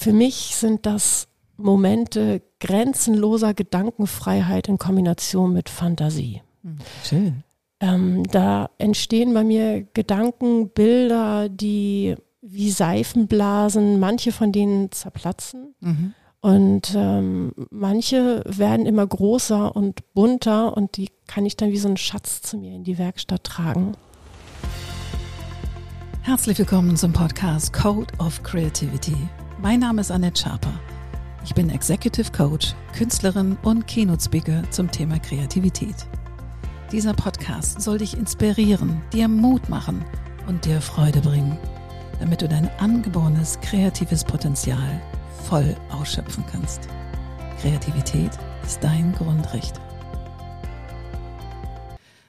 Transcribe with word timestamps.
Für 0.00 0.14
mich 0.14 0.56
sind 0.56 0.86
das 0.86 1.28
Momente 1.58 2.40
grenzenloser 2.58 3.52
Gedankenfreiheit 3.52 4.66
in 4.66 4.78
Kombination 4.78 5.52
mit 5.52 5.68
Fantasie. 5.68 6.40
Hm, 6.62 6.78
schön. 7.04 7.44
Ähm, 7.80 8.22
da 8.30 8.70
entstehen 8.78 9.34
bei 9.34 9.44
mir 9.44 9.86
Gedanken, 9.92 10.70
Bilder, 10.70 11.50
die 11.50 12.16
wie 12.40 12.70
Seifenblasen, 12.70 14.00
manche 14.00 14.32
von 14.32 14.52
denen 14.52 14.90
zerplatzen. 14.90 15.74
Mhm. 15.80 16.14
Und 16.40 16.94
ähm, 16.96 17.52
manche 17.68 18.42
werden 18.46 18.86
immer 18.86 19.06
größer 19.06 19.76
und 19.76 20.14
bunter 20.14 20.78
und 20.78 20.96
die 20.96 21.10
kann 21.26 21.44
ich 21.44 21.58
dann 21.58 21.72
wie 21.72 21.78
so 21.78 21.88
einen 21.88 21.98
Schatz 21.98 22.40
zu 22.40 22.56
mir 22.56 22.74
in 22.74 22.84
die 22.84 22.96
Werkstatt 22.96 23.44
tragen. 23.44 23.92
Herzlich 26.22 26.58
willkommen 26.58 26.96
zum 26.96 27.12
Podcast 27.12 27.74
Code 27.74 28.14
of 28.18 28.42
Creativity. 28.42 29.28
Mein 29.62 29.80
Name 29.80 30.00
ist 30.00 30.10
Annette 30.10 30.40
Schaper. 30.40 30.72
Ich 31.44 31.54
bin 31.54 31.68
Executive 31.68 32.32
Coach, 32.32 32.74
Künstlerin 32.96 33.58
und 33.62 33.86
Keynote 33.86 34.24
Speaker 34.24 34.62
zum 34.70 34.90
Thema 34.90 35.18
Kreativität. 35.18 36.06
Dieser 36.90 37.12
Podcast 37.12 37.78
soll 37.82 37.98
dich 37.98 38.16
inspirieren, 38.16 39.02
dir 39.12 39.28
Mut 39.28 39.68
machen 39.68 40.02
und 40.46 40.64
dir 40.64 40.80
Freude 40.80 41.20
bringen, 41.20 41.58
damit 42.20 42.40
du 42.40 42.48
dein 42.48 42.70
angeborenes 42.78 43.60
kreatives 43.60 44.24
Potenzial 44.24 45.02
voll 45.44 45.76
ausschöpfen 45.90 46.42
kannst. 46.50 46.88
Kreativität 47.60 48.30
ist 48.64 48.82
dein 48.82 49.12
Grundrecht. 49.12 49.78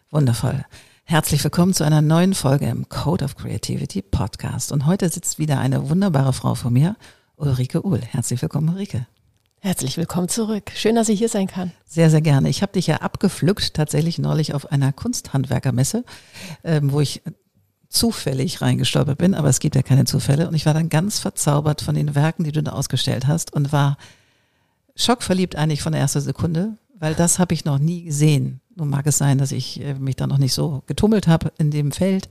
Wundervoll. 0.10 0.66
Herzlich 1.06 1.42
willkommen 1.46 1.74
zu 1.74 1.86
einer 1.86 2.02
neuen 2.02 2.34
Folge 2.34 2.68
im 2.68 2.90
Code 2.90 3.24
of 3.24 3.38
Creativity 3.38 4.02
Podcast. 4.02 4.74
Und 4.74 4.86
heute 4.86 5.08
sitzt 5.08 5.40
wieder 5.40 5.60
eine 5.60 5.90
wunderbare 5.90 6.34
Frau 6.34 6.56
vor 6.56 6.72
mir, 6.72 6.98
Ulrike 7.42 7.84
Uhl. 7.84 8.02
Herzlich 8.02 8.40
willkommen, 8.42 8.70
Ulrike. 8.70 9.08
Herzlich 9.60 9.98
willkommen 9.98 10.30
zurück. 10.30 10.72
Schön, 10.76 10.96
dass 10.96 11.10
ich 11.10 11.18
hier 11.18 11.30
sein 11.30 11.48
kann. 11.48 11.72
Sehr, 11.88 12.12
sehr 12.12 12.22
gerne. 12.22 12.50
Ich 12.50 12.62
habe 12.62 12.74
dich 12.74 12.86
ja 12.86 12.98
abgepflückt, 12.98 13.74
tatsächlich 13.74 14.20
neulich 14.20 14.54
auf 14.54 14.72
einer 14.72 14.94
Kunsthandwerkermesse, 14.94 16.06
ähm, 16.64 16.92
wo 16.92 17.02
ich 17.02 17.24
zufällig 17.90 18.62
reingestolpert 18.62 19.18
bin, 19.18 19.34
aber 19.34 19.50
es 19.50 19.60
gibt 19.60 19.76
ja 19.76 19.82
keine 19.82 20.06
Zufälle. 20.06 20.48
Und 20.48 20.54
ich 20.54 20.68
war 20.68 20.76
dann 20.76 20.90
ganz 20.90 21.18
verzaubert 21.18 21.82
von 21.82 21.96
den 21.96 22.14
Werken, 22.14 22.44
die 22.44 22.52
du 22.52 22.62
da 22.62 22.74
ausgestellt 22.74 23.26
hast 23.26 23.54
und 23.54 23.72
war 23.72 23.98
schockverliebt 24.96 25.56
eigentlich 25.56 25.82
von 25.82 25.94
der 25.94 26.02
ersten 26.02 26.22
Sekunde, 26.22 26.78
weil 27.00 27.16
das 27.16 27.40
habe 27.40 27.56
ich 27.56 27.66
noch 27.66 27.80
nie 27.80 28.04
gesehen. 28.04 28.62
Nun 28.76 28.90
mag 28.90 29.08
es 29.08 29.18
sein, 29.18 29.40
dass 29.40 29.52
ich 29.52 29.82
äh, 29.82 29.96
mich 29.96 30.16
da 30.16 30.28
noch 30.28 30.38
nicht 30.38 30.54
so 30.54 30.84
getummelt 30.86 31.28
habe 31.28 31.52
in 31.58 31.72
dem 31.72 31.92
Feld. 31.92 32.30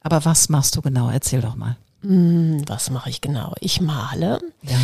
Aber 0.00 0.24
was 0.26 0.50
machst 0.50 0.76
du 0.76 0.82
genau? 0.82 1.08
Erzähl 1.08 1.40
doch 1.40 1.56
mal. 1.56 1.78
Hm, 2.02 2.62
was 2.66 2.90
mache 2.90 3.10
ich 3.10 3.20
genau? 3.20 3.54
Ich 3.60 3.80
male. 3.80 4.38
Ja. 4.62 4.78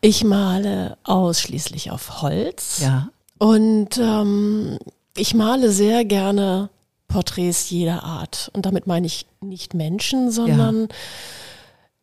Ich 0.00 0.24
male 0.24 0.96
ausschließlich 1.04 1.90
auf 1.90 2.22
Holz. 2.22 2.80
Ja. 2.82 3.08
Und 3.38 3.98
ähm, 3.98 4.78
ich 5.16 5.34
male 5.34 5.72
sehr 5.72 6.04
gerne 6.04 6.70
Porträts 7.08 7.70
jeder 7.70 8.04
Art. 8.04 8.50
Und 8.54 8.66
damit 8.66 8.86
meine 8.86 9.06
ich 9.06 9.26
nicht 9.40 9.74
Menschen, 9.74 10.30
sondern 10.30 10.82
ja. 10.82 10.88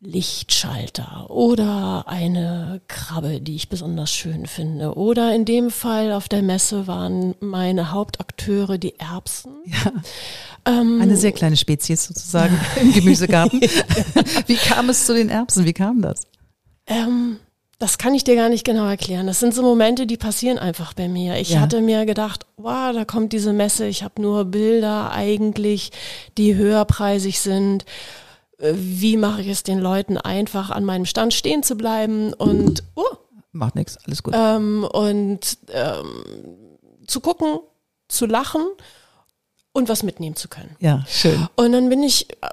Lichtschalter 0.00 1.28
oder 1.28 2.04
eine 2.06 2.80
Krabbe, 2.86 3.40
die 3.40 3.56
ich 3.56 3.68
besonders 3.68 4.12
schön 4.12 4.46
finde. 4.46 4.94
Oder 4.94 5.34
in 5.34 5.44
dem 5.44 5.70
Fall 5.70 6.12
auf 6.12 6.28
der 6.28 6.42
Messe 6.42 6.86
waren 6.86 7.34
meine 7.40 7.90
Hauptakteure 7.90 8.78
die 8.78 8.98
Erbsen. 8.98 9.52
Ja. 9.66 9.92
Ähm, 10.66 11.00
eine 11.00 11.16
sehr 11.16 11.32
kleine 11.32 11.56
Spezies 11.56 12.04
sozusagen 12.04 12.58
im 12.80 12.92
Gemüsegarten. 12.92 13.60
Wie 14.46 14.56
kam 14.56 14.88
es 14.88 15.06
zu 15.06 15.14
den 15.14 15.28
Erbsen? 15.28 15.64
Wie 15.64 15.72
kam 15.72 16.02
das? 16.02 16.22
Ähm, 16.86 17.38
das 17.78 17.96
kann 17.96 18.14
ich 18.14 18.24
dir 18.24 18.34
gar 18.34 18.48
nicht 18.48 18.64
genau 18.64 18.86
erklären. 18.86 19.26
Das 19.26 19.40
sind 19.40 19.54
so 19.54 19.62
Momente, 19.62 20.06
die 20.06 20.16
passieren 20.16 20.58
einfach 20.58 20.94
bei 20.94 21.08
mir. 21.08 21.36
Ich 21.36 21.50
ja. 21.50 21.60
hatte 21.60 21.80
mir 21.80 22.06
gedacht, 22.06 22.46
wow, 22.56 22.92
da 22.92 23.04
kommt 23.04 23.32
diese 23.32 23.52
Messe. 23.52 23.86
Ich 23.86 24.02
habe 24.02 24.20
nur 24.20 24.46
Bilder 24.46 25.12
eigentlich, 25.12 25.92
die 26.36 26.54
höherpreisig 26.54 27.40
sind 27.40 27.84
wie 28.58 29.16
mache 29.16 29.40
ich 29.42 29.48
es 29.48 29.62
den 29.62 29.78
Leuten 29.78 30.18
einfach 30.18 30.70
an 30.70 30.84
meinem 30.84 31.04
Stand 31.04 31.32
stehen 31.32 31.62
zu 31.62 31.76
bleiben 31.76 32.32
und 32.32 32.82
oh, 32.96 33.04
macht 33.52 33.76
nichts, 33.76 33.96
alles 34.04 34.22
gut. 34.22 34.34
Ähm, 34.36 34.86
und 34.90 35.58
ähm, 35.68 36.68
zu 37.06 37.20
gucken, 37.20 37.60
zu 38.08 38.26
lachen 38.26 38.62
und 39.72 39.88
was 39.88 40.02
mitnehmen 40.02 40.36
zu 40.36 40.48
können. 40.48 40.74
Ja, 40.80 41.04
schön. 41.08 41.46
Und 41.56 41.72
dann 41.72 41.88
bin 41.88 42.02
ich 42.02 42.28
äh, 42.30 42.48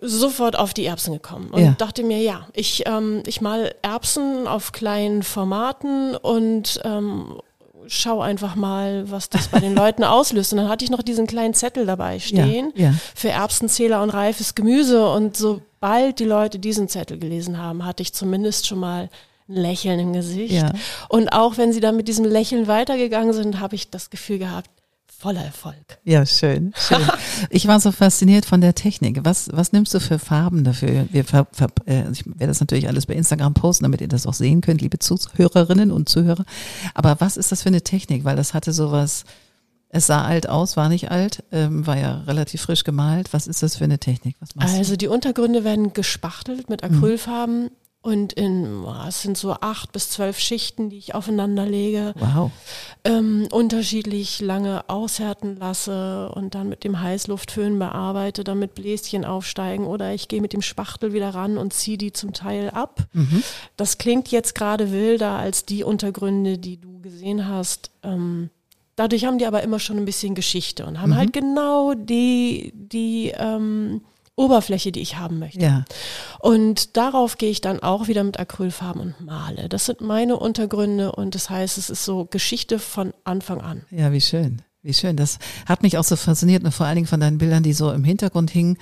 sofort 0.00 0.56
auf 0.56 0.72
die 0.72 0.86
Erbsen 0.86 1.12
gekommen 1.12 1.50
und 1.50 1.62
ja. 1.62 1.74
dachte 1.76 2.02
mir, 2.02 2.20
ja, 2.20 2.48
ich, 2.54 2.84
ähm, 2.86 3.22
ich 3.26 3.40
mal 3.40 3.74
Erbsen 3.82 4.46
auf 4.46 4.72
kleinen 4.72 5.22
Formaten 5.22 6.16
und 6.16 6.80
ähm, 6.84 7.40
schau 7.88 8.20
einfach 8.20 8.54
mal, 8.54 9.10
was 9.10 9.28
das 9.28 9.48
bei 9.48 9.60
den 9.60 9.74
Leuten 9.76 10.04
auslöst. 10.04 10.52
Und 10.52 10.58
dann 10.58 10.68
hatte 10.68 10.84
ich 10.84 10.90
noch 10.90 11.02
diesen 11.02 11.26
kleinen 11.26 11.54
Zettel 11.54 11.86
dabei 11.86 12.18
stehen 12.18 12.72
ja, 12.74 12.90
ja. 12.90 12.94
für 13.14 13.30
Erbsenzähler 13.30 14.02
und 14.02 14.10
reifes 14.10 14.54
Gemüse. 14.54 15.08
Und 15.10 15.36
sobald 15.36 16.18
die 16.18 16.24
Leute 16.24 16.58
diesen 16.58 16.88
Zettel 16.88 17.18
gelesen 17.18 17.58
haben, 17.58 17.84
hatte 17.84 18.02
ich 18.02 18.12
zumindest 18.12 18.66
schon 18.66 18.78
mal 18.78 19.08
ein 19.48 19.54
Lächeln 19.54 19.98
im 20.00 20.12
Gesicht. 20.12 20.54
Ja. 20.54 20.72
Und 21.08 21.28
auch 21.28 21.56
wenn 21.56 21.72
sie 21.72 21.80
dann 21.80 21.96
mit 21.96 22.08
diesem 22.08 22.24
Lächeln 22.24 22.66
weitergegangen 22.66 23.32
sind, 23.32 23.60
habe 23.60 23.74
ich 23.74 23.90
das 23.90 24.10
Gefühl 24.10 24.38
gehabt, 24.38 24.70
voller 25.18 25.44
Erfolg. 25.44 25.98
Ja, 26.04 26.26
schön, 26.26 26.72
schön. 26.76 26.98
Ich 27.50 27.66
war 27.66 27.80
so 27.80 27.92
fasziniert 27.92 28.46
von 28.46 28.60
der 28.60 28.74
Technik. 28.74 29.20
Was, 29.24 29.48
was 29.52 29.72
nimmst 29.72 29.92
du 29.92 30.00
für 30.00 30.18
Farben 30.18 30.64
dafür? 30.64 31.06
Wir 31.10 31.24
ver, 31.24 31.46
ver, 31.52 31.68
äh, 31.86 32.10
ich 32.10 32.24
werde 32.26 32.46
das 32.46 32.60
natürlich 32.60 32.88
alles 32.88 33.06
bei 33.06 33.14
Instagram 33.14 33.54
posten, 33.54 33.84
damit 33.84 34.00
ihr 34.00 34.08
das 34.08 34.26
auch 34.26 34.34
sehen 34.34 34.60
könnt, 34.60 34.80
liebe 34.80 34.98
Zuhörerinnen 34.98 35.90
und 35.90 36.08
Zuhörer. 36.08 36.44
Aber 36.94 37.16
was 37.20 37.36
ist 37.36 37.52
das 37.52 37.62
für 37.62 37.68
eine 37.68 37.82
Technik? 37.82 38.24
Weil 38.24 38.36
das 38.36 38.54
hatte 38.54 38.72
sowas, 38.72 39.24
es 39.88 40.06
sah 40.06 40.24
alt 40.24 40.48
aus, 40.48 40.76
war 40.76 40.88
nicht 40.88 41.10
alt, 41.10 41.44
ähm, 41.52 41.86
war 41.86 41.98
ja 41.98 42.22
relativ 42.26 42.62
frisch 42.62 42.84
gemalt. 42.84 43.32
Was 43.32 43.46
ist 43.46 43.62
das 43.62 43.76
für 43.76 43.84
eine 43.84 43.98
Technik? 43.98 44.36
also 44.56 44.92
du? 44.92 44.98
die 44.98 45.08
Untergründe 45.08 45.64
werden 45.64 45.92
gespachtelt 45.92 46.68
mit 46.68 46.82
mhm. 46.82 46.98
Acrylfarben. 46.98 47.62
Mhm. 47.64 47.70
Und 48.06 48.34
in, 48.34 48.84
es 49.08 49.22
sind 49.22 49.36
so 49.36 49.54
acht 49.54 49.90
bis 49.90 50.10
zwölf 50.10 50.38
Schichten, 50.38 50.90
die 50.90 50.96
ich 50.96 51.16
aufeinander 51.16 51.66
lege. 51.66 52.14
Wow. 52.14 52.52
Ähm, 53.02 53.48
unterschiedlich 53.50 54.40
lange 54.40 54.88
aushärten 54.88 55.56
lasse 55.56 56.28
und 56.28 56.54
dann 56.54 56.68
mit 56.68 56.84
dem 56.84 57.00
Heißluftföhn 57.00 57.76
bearbeite, 57.80 58.44
damit 58.44 58.76
Bläschen 58.76 59.24
aufsteigen. 59.24 59.88
Oder 59.88 60.14
ich 60.14 60.28
gehe 60.28 60.40
mit 60.40 60.52
dem 60.52 60.62
Spachtel 60.62 61.14
wieder 61.14 61.30
ran 61.30 61.58
und 61.58 61.72
ziehe 61.72 61.98
die 61.98 62.12
zum 62.12 62.32
Teil 62.32 62.70
ab. 62.70 63.00
Mhm. 63.12 63.42
Das 63.76 63.98
klingt 63.98 64.28
jetzt 64.28 64.54
gerade 64.54 64.92
wilder 64.92 65.32
als 65.32 65.64
die 65.64 65.82
Untergründe, 65.82 66.58
die 66.58 66.80
du 66.80 67.00
gesehen 67.00 67.48
hast. 67.48 67.90
Ähm, 68.04 68.50
dadurch 68.94 69.24
haben 69.24 69.38
die 69.38 69.46
aber 69.46 69.64
immer 69.64 69.80
schon 69.80 69.96
ein 69.96 70.04
bisschen 70.04 70.36
Geschichte 70.36 70.86
und 70.86 71.00
haben 71.00 71.10
mhm. 71.10 71.16
halt 71.16 71.32
genau 71.32 71.94
die, 71.94 72.72
die, 72.72 73.32
ähm, 73.36 74.02
Oberfläche, 74.36 74.92
die 74.92 75.00
ich 75.00 75.16
haben 75.16 75.38
möchte. 75.38 75.60
Ja. 75.60 75.84
Und 76.40 76.96
darauf 76.96 77.38
gehe 77.38 77.50
ich 77.50 77.62
dann 77.62 77.80
auch 77.80 78.06
wieder 78.06 78.22
mit 78.22 78.38
Acrylfarben 78.38 79.00
und 79.00 79.20
male. 79.24 79.68
Das 79.68 79.86
sind 79.86 80.02
meine 80.02 80.36
Untergründe 80.36 81.12
und 81.12 81.34
das 81.34 81.50
heißt, 81.50 81.78
es 81.78 81.90
ist 81.90 82.04
so 82.04 82.26
Geschichte 82.26 82.78
von 82.78 83.14
Anfang 83.24 83.60
an. 83.60 83.82
Ja, 83.90 84.12
wie 84.12 84.20
schön. 84.20 84.62
Wie 84.82 84.94
schön. 84.94 85.16
Das 85.16 85.38
hat 85.66 85.82
mich 85.82 85.98
auch 85.98 86.04
so 86.04 86.14
fasziniert 86.16 86.62
und 86.62 86.72
vor 86.72 86.86
allen 86.86 86.96
Dingen 86.96 87.06
von 87.08 87.18
deinen 87.18 87.38
Bildern, 87.38 87.62
die 87.62 87.72
so 87.72 87.90
im 87.90 88.04
Hintergrund 88.04 88.50
hingen 88.50 88.78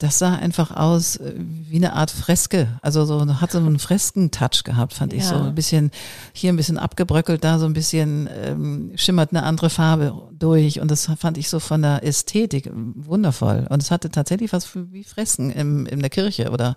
das 0.00 0.18
sah 0.18 0.34
einfach 0.34 0.70
aus 0.74 1.16
äh, 1.16 1.34
wie 1.36 1.76
eine 1.76 1.92
Art 1.92 2.10
Freske. 2.10 2.68
Also 2.80 3.04
so 3.04 3.40
hat 3.40 3.52
so 3.52 3.58
einen 3.58 3.78
Fresken-Touch 3.78 4.64
gehabt, 4.64 4.94
fand 4.94 5.12
ich. 5.12 5.26
So 5.26 5.36
ein 5.36 5.54
bisschen 5.54 5.90
hier 6.32 6.50
ein 6.50 6.56
bisschen 6.56 6.78
abgebröckelt, 6.78 7.44
da 7.44 7.58
so 7.58 7.66
ein 7.66 7.74
bisschen 7.74 8.28
ähm, 8.42 8.92
schimmert 8.96 9.30
eine 9.30 9.42
andere 9.42 9.68
Farbe 9.68 10.14
durch. 10.32 10.80
Und 10.80 10.90
das 10.90 11.10
fand 11.18 11.36
ich 11.36 11.50
so 11.50 11.60
von 11.60 11.82
der 11.82 12.02
Ästhetik 12.02 12.70
wundervoll. 12.72 13.66
Und 13.68 13.82
es 13.82 13.90
hatte 13.90 14.10
tatsächlich 14.10 14.54
was 14.54 14.70
wie 14.74 15.04
Fresken 15.04 15.50
im, 15.50 15.84
in 15.86 16.00
der 16.00 16.10
Kirche 16.10 16.50
oder 16.50 16.76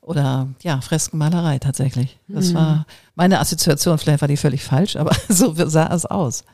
oder 0.00 0.48
ja, 0.62 0.80
Freskenmalerei 0.80 1.58
tatsächlich. 1.58 2.18
Das 2.26 2.50
mhm. 2.50 2.54
war 2.54 2.86
meine 3.14 3.38
Assoziation, 3.38 3.98
vielleicht 3.98 4.20
war 4.20 4.28
die 4.28 4.36
völlig 4.36 4.64
falsch, 4.64 4.96
aber 4.96 5.14
so 5.28 5.54
sah 5.54 5.92
es 5.92 6.06
aus. 6.06 6.44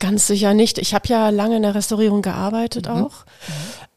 Ganz 0.00 0.28
sicher 0.28 0.54
nicht. 0.54 0.78
Ich 0.78 0.94
habe 0.94 1.08
ja 1.08 1.30
lange 1.30 1.56
in 1.56 1.62
der 1.62 1.74
Restaurierung 1.74 2.22
gearbeitet 2.22 2.86
mhm. 2.86 2.92
auch. 2.92 3.24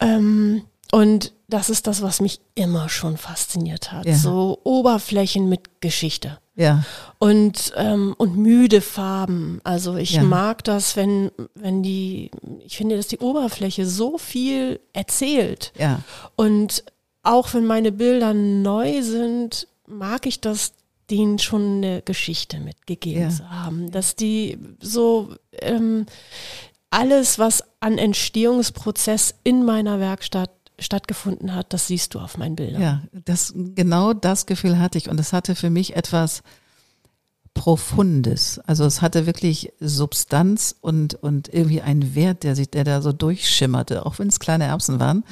Mhm. 0.00 0.08
Ähm, 0.08 0.62
und 0.94 1.32
das 1.48 1.70
ist 1.70 1.86
das, 1.86 2.02
was 2.02 2.20
mich 2.20 2.40
immer 2.54 2.90
schon 2.90 3.16
fasziniert 3.16 3.92
hat. 3.92 4.04
Ja. 4.04 4.14
So 4.14 4.60
Oberflächen 4.62 5.48
mit 5.48 5.80
Geschichte. 5.80 6.38
Ja. 6.54 6.84
Und, 7.18 7.72
ähm, 7.76 8.14
und 8.18 8.36
müde 8.36 8.82
Farben. 8.82 9.62
Also 9.64 9.96
ich 9.96 10.12
ja. 10.12 10.22
mag 10.22 10.64
das, 10.64 10.94
wenn, 10.94 11.30
wenn 11.54 11.82
die, 11.82 12.30
ich 12.66 12.76
finde, 12.76 12.98
dass 12.98 13.08
die 13.08 13.18
Oberfläche 13.20 13.86
so 13.86 14.18
viel 14.18 14.80
erzählt. 14.92 15.72
Ja. 15.78 16.00
Und 16.36 16.84
auch 17.22 17.54
wenn 17.54 17.64
meine 17.64 17.90
Bilder 17.90 18.34
neu 18.34 19.02
sind, 19.02 19.68
mag 19.86 20.26
ich 20.26 20.42
das, 20.42 20.74
denen 21.10 21.38
schon 21.38 21.78
eine 21.78 22.02
Geschichte 22.02 22.60
mitgegeben 22.60 23.22
ja. 23.22 23.30
zu 23.30 23.50
haben. 23.50 23.90
Dass 23.90 24.14
die 24.14 24.58
so 24.78 25.34
ähm, 25.52 26.04
alles, 26.90 27.38
was 27.38 27.64
an 27.80 27.96
Entstehungsprozess 27.96 29.34
in 29.42 29.64
meiner 29.64 29.98
Werkstatt 29.98 30.50
stattgefunden 30.82 31.54
hat, 31.54 31.72
das 31.72 31.86
siehst 31.86 32.14
du 32.14 32.20
auf 32.20 32.38
meinen 32.38 32.56
Bildern. 32.56 32.82
Ja, 32.82 33.02
das, 33.24 33.52
genau 33.56 34.12
das 34.12 34.46
Gefühl 34.46 34.78
hatte 34.78 34.98
ich 34.98 35.08
und 35.08 35.18
es 35.18 35.32
hatte 35.32 35.54
für 35.54 35.70
mich 35.70 35.96
etwas 35.96 36.42
Profundes. 37.54 38.60
Also 38.66 38.84
es 38.86 39.02
hatte 39.02 39.26
wirklich 39.26 39.72
Substanz 39.78 40.74
und, 40.80 41.14
und 41.14 41.52
irgendwie 41.52 41.82
einen 41.82 42.14
Wert, 42.14 42.44
der 42.44 42.56
sich, 42.56 42.70
der 42.70 42.84
da 42.84 43.02
so 43.02 43.12
durchschimmerte, 43.12 44.06
auch 44.06 44.18
wenn 44.18 44.28
es 44.28 44.40
kleine 44.40 44.64
Erbsen 44.64 45.00
waren. 45.00 45.22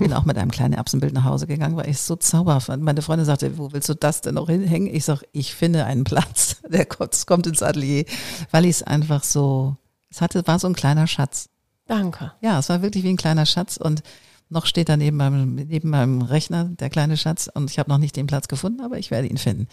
Bin 0.00 0.12
auch 0.12 0.24
mit 0.24 0.36
einem 0.36 0.50
kleinen 0.50 0.74
Erbsenbild 0.74 1.14
nach 1.14 1.24
Hause 1.24 1.46
gegangen, 1.46 1.76
weil 1.76 1.88
ich 1.88 1.96
es 1.96 2.06
so 2.06 2.16
zauberhaft 2.16 2.66
fand. 2.66 2.82
Meine 2.82 3.02
Freundin 3.02 3.24
sagte, 3.24 3.56
wo 3.56 3.72
willst 3.72 3.88
du 3.88 3.94
das 3.94 4.20
denn 4.20 4.34
noch 4.34 4.48
hinhängen? 4.48 4.92
Ich 4.92 5.04
sag, 5.04 5.22
ich 5.32 5.54
finde 5.54 5.84
einen 5.84 6.04
Platz. 6.04 6.56
Der 6.68 6.86
kommt, 6.86 7.24
kommt 7.26 7.46
ins 7.46 7.62
Atelier, 7.62 8.04
weil 8.50 8.64
ich 8.64 8.70
es 8.72 8.82
einfach 8.82 9.22
so, 9.22 9.76
es 10.10 10.20
hatte, 10.20 10.44
war 10.46 10.58
so 10.58 10.66
ein 10.66 10.74
kleiner 10.74 11.06
Schatz. 11.06 11.48
Danke. 11.86 12.32
Ja, 12.40 12.58
es 12.58 12.68
war 12.68 12.82
wirklich 12.82 13.04
wie 13.04 13.10
ein 13.10 13.16
kleiner 13.16 13.46
Schatz 13.46 13.76
und 13.76 14.02
noch 14.50 14.66
steht 14.66 14.88
da 14.88 14.96
neben 14.96 15.16
meinem, 15.16 15.54
neben 15.54 15.90
meinem 15.90 16.22
Rechner 16.22 16.64
der 16.64 16.90
kleine 16.90 17.16
Schatz 17.16 17.48
und 17.52 17.70
ich 17.70 17.78
habe 17.78 17.88
noch 17.88 17.98
nicht 17.98 18.16
den 18.16 18.26
Platz 18.26 18.48
gefunden, 18.48 18.80
aber 18.80 18.98
ich 18.98 19.10
werde 19.10 19.28
ihn 19.28 19.38
finden. 19.38 19.68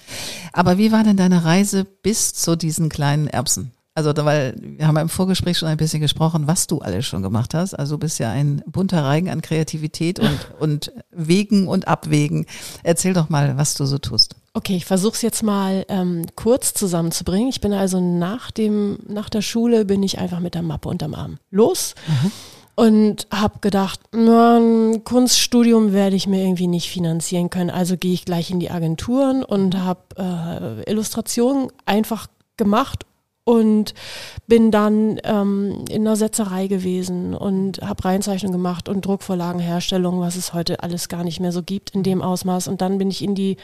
Aber 0.53 0.77
wie 0.77 0.91
war 0.91 1.03
denn 1.03 1.17
deine 1.17 1.43
Reise 1.43 1.83
bis 1.83 2.33
zu 2.33 2.55
diesen 2.55 2.89
kleinen 2.89 3.27
Erbsen? 3.27 3.71
Also, 3.97 4.13
weil 4.15 4.55
wir 4.61 4.85
haben 4.85 4.95
im 4.97 5.09
Vorgespräch 5.09 5.57
schon 5.57 5.69
ein 5.69 5.77
bisschen 5.77 6.01
gesprochen, 6.01 6.45
was 6.45 6.67
du 6.67 6.81
alles 6.81 7.07
schon 7.07 7.23
gemacht 7.23 7.55
hast. 7.55 7.73
Also 7.73 7.95
du 7.95 8.01
bist 8.01 8.19
ja 8.19 8.29
ein 8.29 8.61
bunter 8.67 9.03
Reigen 9.03 9.27
an 9.27 9.41
Kreativität 9.41 10.19
und, 10.19 10.37
und 10.59 10.91
Wegen 11.09 11.67
und 11.67 11.87
Abwägen. 11.87 12.45
Erzähl 12.83 13.15
doch 13.15 13.29
mal, 13.29 13.57
was 13.57 13.73
du 13.73 13.87
so 13.87 13.97
tust. 13.97 14.35
Okay, 14.53 14.75
ich 14.75 14.85
versuche 14.85 15.15
es 15.15 15.23
jetzt 15.23 15.41
mal 15.41 15.83
ähm, 15.89 16.27
kurz 16.35 16.75
zusammenzubringen. 16.75 17.49
Ich 17.49 17.59
bin 17.59 17.73
also 17.73 17.99
nach 17.99 18.51
dem 18.51 18.99
nach 19.07 19.29
der 19.29 19.41
Schule 19.41 19.83
bin 19.83 20.03
ich 20.03 20.19
einfach 20.19 20.41
mit 20.41 20.53
der 20.53 20.61
Mappe 20.61 20.89
unterm 20.89 21.15
Arm 21.15 21.39
los. 21.49 21.95
Mhm 22.07 22.31
und 22.77 23.27
habe 23.33 23.57
gedacht, 23.59 23.99
na, 24.11 24.59
ein 24.59 25.03
Kunststudium 25.03 25.93
werde 25.93 26.15
ich 26.15 26.27
mir 26.27 26.43
irgendwie 26.43 26.67
nicht 26.67 26.91
finanzieren 26.91 27.49
können. 27.49 27.71
Also 27.71 27.97
gehe 27.97 28.13
ich 28.13 28.23
gleich 28.23 28.51
in 28.51 28.59
die 28.59 28.69
Agenturen 28.69 29.43
und 29.43 29.75
habe 29.83 30.83
äh, 30.85 30.89
Illustrationen 30.89 31.69
einfach 31.87 32.27
gemacht 32.55 33.03
und 33.45 33.95
bin 34.45 34.69
dann 34.69 35.19
ähm, 35.23 35.85
in 35.89 36.03
der 36.03 36.15
Setzerei 36.17 36.67
gewesen 36.67 37.33
und 37.33 37.81
habe 37.81 38.05
Reinzeichnung 38.05 38.51
gemacht 38.51 38.89
und 38.89 39.03
Druckvorlagenherstellung, 39.03 40.19
was 40.19 40.35
es 40.35 40.53
heute 40.53 40.83
alles 40.83 41.09
gar 41.09 41.23
nicht 41.23 41.39
mehr 41.39 41.51
so 41.51 41.63
gibt 41.63 41.95
in 41.95 42.03
dem 42.03 42.21
Ausmaß. 42.21 42.67
Und 42.67 42.81
dann 42.81 42.99
bin 42.99 43.09
ich 43.09 43.23
in 43.23 43.33
die 43.33 43.57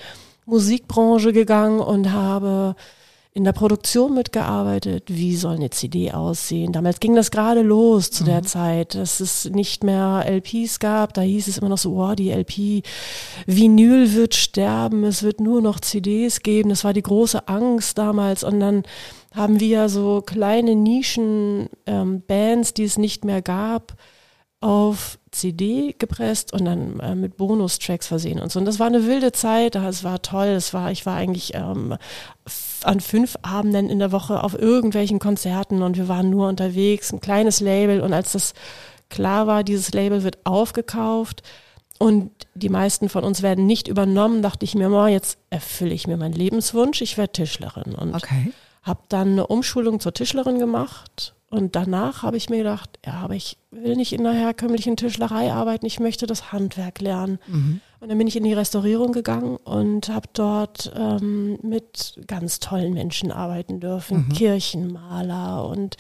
Musikbranche 0.48 1.34
gegangen 1.34 1.82
und 1.82 2.12
habe 2.12 2.76
in 3.36 3.44
der 3.44 3.52
Produktion 3.52 4.14
mitgearbeitet. 4.14 5.06
Wie 5.08 5.36
soll 5.36 5.56
eine 5.56 5.72
CD 5.72 6.12
aussehen? 6.12 6.72
Damals 6.72 7.00
ging 7.00 7.16
das 7.16 7.32
gerade 7.32 7.62
los 7.62 8.12
zu 8.12 8.24
mhm. 8.24 8.28
der 8.28 8.44
Zeit, 8.44 8.94
dass 8.94 9.20
es 9.20 9.46
nicht 9.46 9.84
mehr 9.84 10.24
LPs 10.28 10.80
gab. 10.80 11.16
Da 11.16 11.22
hieß 11.22 11.48
es 11.48 11.58
immer 11.58 11.70
noch 11.70 11.80
so, 11.80 11.96
oh, 11.96 12.14
die 12.14 12.30
LP 12.32 12.84
Vinyl 13.48 14.14
wird 14.14 14.36
sterben, 14.36 15.04
es 15.04 15.24
wird 15.24 15.40
nur 15.40 15.62
noch 15.62 15.80
CDs 15.80 16.42
geben. 16.42 16.70
Das 16.70 16.84
war 16.84 16.94
die 16.94 17.02
große 17.02 17.48
Angst 17.48 17.98
damals. 17.98 18.44
Und 18.44 18.60
dann 18.60 18.84
haben 19.34 19.60
wir 19.60 19.90
so 19.90 20.22
kleine 20.22 20.76
Nischen 20.76 21.70
ähm, 21.88 22.22
Bands, 22.28 22.76
die 22.76 22.84
es 22.84 23.00
nicht 23.00 23.26
mehr 23.26 23.42
gab, 23.42 23.96
auf 24.62 25.20
CD 25.32 25.94
gepresst 25.98 26.54
und 26.54 26.66
dann 26.66 27.00
äh, 27.00 27.16
mit 27.16 27.36
Bonustracks 27.36 28.08
versehen 28.08 28.40
und 28.40 28.52
so. 28.52 28.60
Und 28.60 28.66
das 28.66 28.80
war 28.80 28.88
eine 28.88 29.08
wilde 29.08 29.32
Zeit, 29.32 29.76
es 29.76 30.04
war 30.04 30.22
toll, 30.22 30.48
es 30.48 30.74
war, 30.74 30.92
ich 30.92 31.06
war 31.06 31.18
eigentlich 31.18 31.54
ähm, 31.56 31.98
an 32.86 33.00
fünf 33.00 33.38
Abenden 33.42 33.90
in 33.90 34.00
der 34.00 34.12
Woche 34.12 34.44
auf 34.44 34.58
irgendwelchen 34.58 35.20
Konzerten 35.20 35.82
und 35.82 35.98
wir 35.98 36.08
waren 36.08 36.30
nur 36.30 36.48
unterwegs, 36.48 37.12
ein 37.12 37.20
kleines 37.20 37.60
Label 37.60 38.02
und 38.02 38.14
als 38.14 38.34
das 38.34 38.54
klar 39.10 39.48
war, 39.48 39.64
dieses 39.64 39.94
Label 39.94 40.24
wird 40.24 40.40
aufgekauft 40.46 41.44
und 42.00 42.32
die 42.56 42.70
meisten 42.70 43.10
von 43.10 43.24
uns 43.24 43.42
werden 43.42 43.66
nicht 43.66 43.88
übernommen, 43.88 44.42
dachte 44.42 44.66
ich 44.66 44.76
mir 44.76 44.90
mal, 44.90 45.10
jetzt 45.10 45.38
erfülle 45.50 45.94
ich 45.94 46.08
mir 46.08 46.18
meinen 46.18 46.34
Lebenswunsch, 46.34 47.02
ich 47.02 47.18
werde 47.18 47.34
Tischlerin 47.34 47.96
und 47.96 48.16
okay. 48.16 48.52
habe 48.82 49.02
dann 49.10 49.34
eine 49.34 49.48
Umschulung 49.48 50.00
zur 50.00 50.14
Tischlerin 50.14 50.60
gemacht 50.60 51.34
und 51.54 51.76
danach 51.76 52.24
habe 52.24 52.36
ich 52.36 52.50
mir 52.50 52.58
gedacht, 52.58 52.98
ja, 53.06 53.14
aber 53.14 53.36
ich 53.36 53.58
will 53.70 53.96
nicht 53.96 54.12
in 54.12 54.26
einer 54.26 54.36
herkömmlichen 54.36 54.98
Tischlerei 54.98 55.54
arbeiten, 55.54 55.86
ich 55.86 56.00
möchte 56.00 56.26
das 56.26 56.52
Handwerk 56.52 57.00
lernen. 57.00 57.38
Mhm. 57.48 57.82
Und 58.04 58.10
dann 58.10 58.18
bin 58.18 58.28
ich 58.28 58.36
in 58.36 58.44
die 58.44 58.52
Restaurierung 58.52 59.14
gegangen 59.14 59.56
und 59.64 60.10
habe 60.10 60.28
dort 60.34 60.92
ähm, 60.94 61.58
mit 61.62 62.20
ganz 62.28 62.60
tollen 62.60 62.94
Menschen 62.94 63.32
arbeiten 63.32 63.80
dürfen, 63.80 64.26
mhm. 64.28 64.34
Kirchenmaler 64.34 65.66
und 65.66 65.96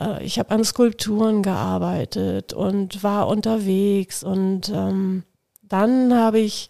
äh, 0.00 0.24
ich 0.24 0.40
habe 0.40 0.50
an 0.50 0.64
Skulpturen 0.64 1.44
gearbeitet 1.44 2.52
und 2.52 3.04
war 3.04 3.28
unterwegs 3.28 4.24
und 4.24 4.72
ähm, 4.74 5.22
dann 5.62 6.12
habe 6.12 6.40
ich 6.40 6.68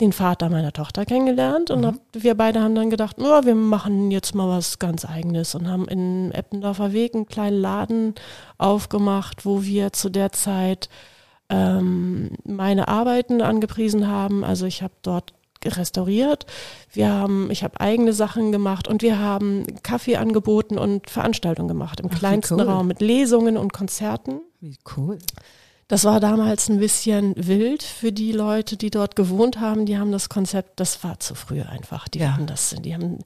den 0.00 0.12
Vater 0.12 0.50
meiner 0.50 0.72
Tochter 0.72 1.04
kennengelernt 1.04 1.72
und 1.72 1.80
mhm. 1.80 1.86
hab, 1.86 1.94
wir 2.12 2.36
beide 2.36 2.60
haben 2.60 2.76
dann 2.76 2.90
gedacht, 2.90 3.16
oh, 3.18 3.40
wir 3.42 3.56
machen 3.56 4.12
jetzt 4.12 4.36
mal 4.36 4.48
was 4.48 4.78
ganz 4.78 5.04
eigenes 5.04 5.56
und 5.56 5.68
haben 5.68 5.88
in 5.88 6.30
Eppendorfer 6.30 6.92
Weg 6.92 7.16
einen 7.16 7.26
kleinen 7.26 7.60
Laden 7.60 8.14
aufgemacht, 8.56 9.44
wo 9.44 9.64
wir 9.64 9.92
zu 9.92 10.10
der 10.10 10.30
Zeit 10.30 10.88
ähm, 11.48 12.30
meine 12.44 12.88
Arbeiten 12.88 13.40
angepriesen 13.40 14.08
haben. 14.08 14.44
Also 14.44 14.66
ich 14.66 14.82
habe 14.82 14.94
dort 15.02 15.34
restauriert. 15.64 16.46
Wir 16.92 17.08
haben, 17.08 17.50
ich 17.50 17.64
habe 17.64 17.80
eigene 17.80 18.12
Sachen 18.12 18.52
gemacht 18.52 18.88
und 18.88 19.02
wir 19.02 19.18
haben 19.18 19.64
Kaffee 19.82 20.16
angeboten 20.16 20.78
und 20.78 21.10
Veranstaltungen 21.10 21.68
gemacht 21.68 22.00
im 22.00 22.10
Ach, 22.12 22.18
kleinsten 22.18 22.60
cool. 22.60 22.68
Raum 22.68 22.86
mit 22.86 23.00
Lesungen 23.00 23.56
und 23.56 23.72
Konzerten. 23.72 24.40
Wie 24.60 24.76
cool. 24.96 25.18
Das 25.88 26.04
war 26.04 26.18
damals 26.18 26.68
ein 26.68 26.80
bisschen 26.80 27.34
wild 27.36 27.82
für 27.84 28.10
die 28.10 28.32
Leute, 28.32 28.76
die 28.76 28.90
dort 28.90 29.14
gewohnt 29.14 29.60
haben. 29.60 29.86
Die 29.86 29.98
haben 29.98 30.10
das 30.10 30.28
Konzept, 30.28 30.80
das 30.80 31.04
war 31.04 31.20
zu 31.20 31.36
früh 31.36 31.62
einfach. 31.62 32.08
Die 32.08 32.20
ja. 32.20 32.32
haben 32.32 32.46
das, 32.46 32.74
die 32.80 32.92
haben, 32.92 33.18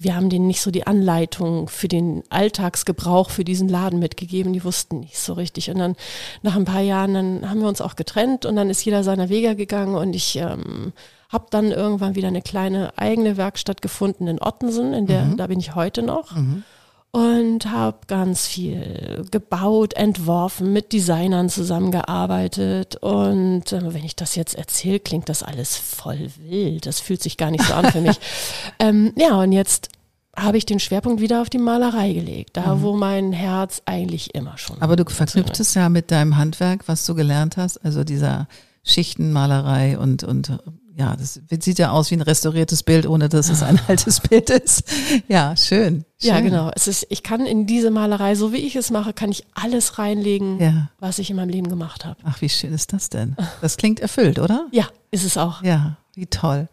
wir 0.00 0.14
haben 0.14 0.30
denen 0.30 0.46
nicht 0.46 0.60
so 0.60 0.70
die 0.70 0.86
Anleitung 0.86 1.68
für 1.68 1.88
den 1.88 2.22
Alltagsgebrauch 2.30 3.30
für 3.30 3.42
diesen 3.44 3.68
Laden 3.68 3.98
mitgegeben. 3.98 4.52
Die 4.52 4.62
wussten 4.62 5.00
nicht 5.00 5.18
so 5.18 5.32
richtig. 5.32 5.70
Und 5.70 5.78
dann 5.78 5.96
nach 6.42 6.54
ein 6.54 6.64
paar 6.64 6.82
Jahren, 6.82 7.14
dann 7.14 7.50
haben 7.50 7.60
wir 7.60 7.68
uns 7.68 7.80
auch 7.80 7.96
getrennt 7.96 8.46
und 8.46 8.54
dann 8.54 8.70
ist 8.70 8.84
jeder 8.84 9.02
seiner 9.02 9.28
Wege 9.28 9.56
gegangen 9.56 9.96
und 9.96 10.14
ich 10.14 10.36
ähm, 10.36 10.92
habe 11.28 11.46
dann 11.50 11.72
irgendwann 11.72 12.14
wieder 12.14 12.28
eine 12.28 12.42
kleine 12.42 12.96
eigene 12.96 13.36
Werkstatt 13.36 13.82
gefunden 13.82 14.28
in 14.28 14.40
Ottensen, 14.40 14.94
in 14.94 15.06
der, 15.06 15.24
mhm. 15.24 15.36
da 15.36 15.48
bin 15.48 15.58
ich 15.58 15.74
heute 15.74 16.02
noch. 16.02 16.36
Mhm 16.36 16.62
und 17.10 17.70
habe 17.70 17.98
ganz 18.06 18.46
viel 18.46 19.24
gebaut, 19.30 19.94
entworfen, 19.94 20.72
mit 20.72 20.92
Designern 20.92 21.48
zusammengearbeitet. 21.48 22.96
Und 22.96 23.72
äh, 23.72 23.94
wenn 23.94 24.04
ich 24.04 24.14
das 24.16 24.34
jetzt 24.34 24.54
erzähle, 24.54 25.00
klingt 25.00 25.28
das 25.28 25.42
alles 25.42 25.76
voll 25.76 26.30
wild. 26.38 26.86
Das 26.86 27.00
fühlt 27.00 27.22
sich 27.22 27.36
gar 27.36 27.50
nicht 27.50 27.64
so 27.64 27.74
an 27.74 27.90
für 27.90 28.00
mich. 28.00 28.18
ähm, 28.78 29.12
ja, 29.16 29.40
und 29.40 29.52
jetzt 29.52 29.88
habe 30.36 30.58
ich 30.58 30.66
den 30.66 30.80
Schwerpunkt 30.80 31.20
wieder 31.20 31.42
auf 31.42 31.50
die 31.50 31.58
Malerei 31.58 32.12
gelegt, 32.12 32.56
da 32.56 32.76
mhm. 32.76 32.82
wo 32.82 32.96
mein 32.96 33.32
Herz 33.32 33.82
eigentlich 33.86 34.34
immer 34.34 34.56
schon. 34.58 34.80
Aber 34.80 34.96
du 34.96 35.04
verknüpft 35.08 35.58
es 35.58 35.74
ja 35.74 35.88
mit 35.88 36.10
deinem 36.10 36.36
Handwerk, 36.36 36.86
was 36.86 37.04
du 37.06 37.14
gelernt 37.14 37.56
hast, 37.56 37.78
also 37.84 38.04
dieser 38.04 38.46
Schichtenmalerei 38.84 39.98
und, 39.98 40.22
und 40.22 40.58
ja, 40.98 41.14
das 41.14 41.40
sieht 41.60 41.78
ja 41.78 41.92
aus 41.92 42.10
wie 42.10 42.16
ein 42.16 42.22
restauriertes 42.22 42.82
Bild, 42.82 43.06
ohne 43.06 43.28
dass 43.28 43.50
es 43.50 43.62
ein 43.62 43.78
altes 43.86 44.18
Bild 44.18 44.50
ist. 44.50 44.82
Ja, 45.28 45.56
schön, 45.56 46.04
schön. 46.20 46.28
Ja, 46.28 46.40
genau. 46.40 46.72
Es 46.74 46.88
ist, 46.88 47.06
ich 47.08 47.22
kann 47.22 47.46
in 47.46 47.66
diese 47.68 47.92
Malerei, 47.92 48.34
so 48.34 48.52
wie 48.52 48.56
ich 48.56 48.74
es 48.74 48.90
mache, 48.90 49.12
kann 49.12 49.30
ich 49.30 49.46
alles 49.54 50.00
reinlegen, 50.00 50.60
ja. 50.60 50.90
was 50.98 51.20
ich 51.20 51.30
in 51.30 51.36
meinem 51.36 51.50
Leben 51.50 51.68
gemacht 51.68 52.04
habe. 52.04 52.18
Ach, 52.24 52.40
wie 52.40 52.48
schön 52.48 52.72
ist 52.72 52.92
das 52.92 53.10
denn? 53.10 53.36
Das 53.60 53.76
klingt 53.76 54.00
erfüllt, 54.00 54.40
oder? 54.40 54.66
Ja, 54.72 54.88
ist 55.12 55.24
es 55.24 55.36
auch. 55.36 55.62
Ja, 55.62 55.98
wie 56.14 56.26
toll. 56.26 56.66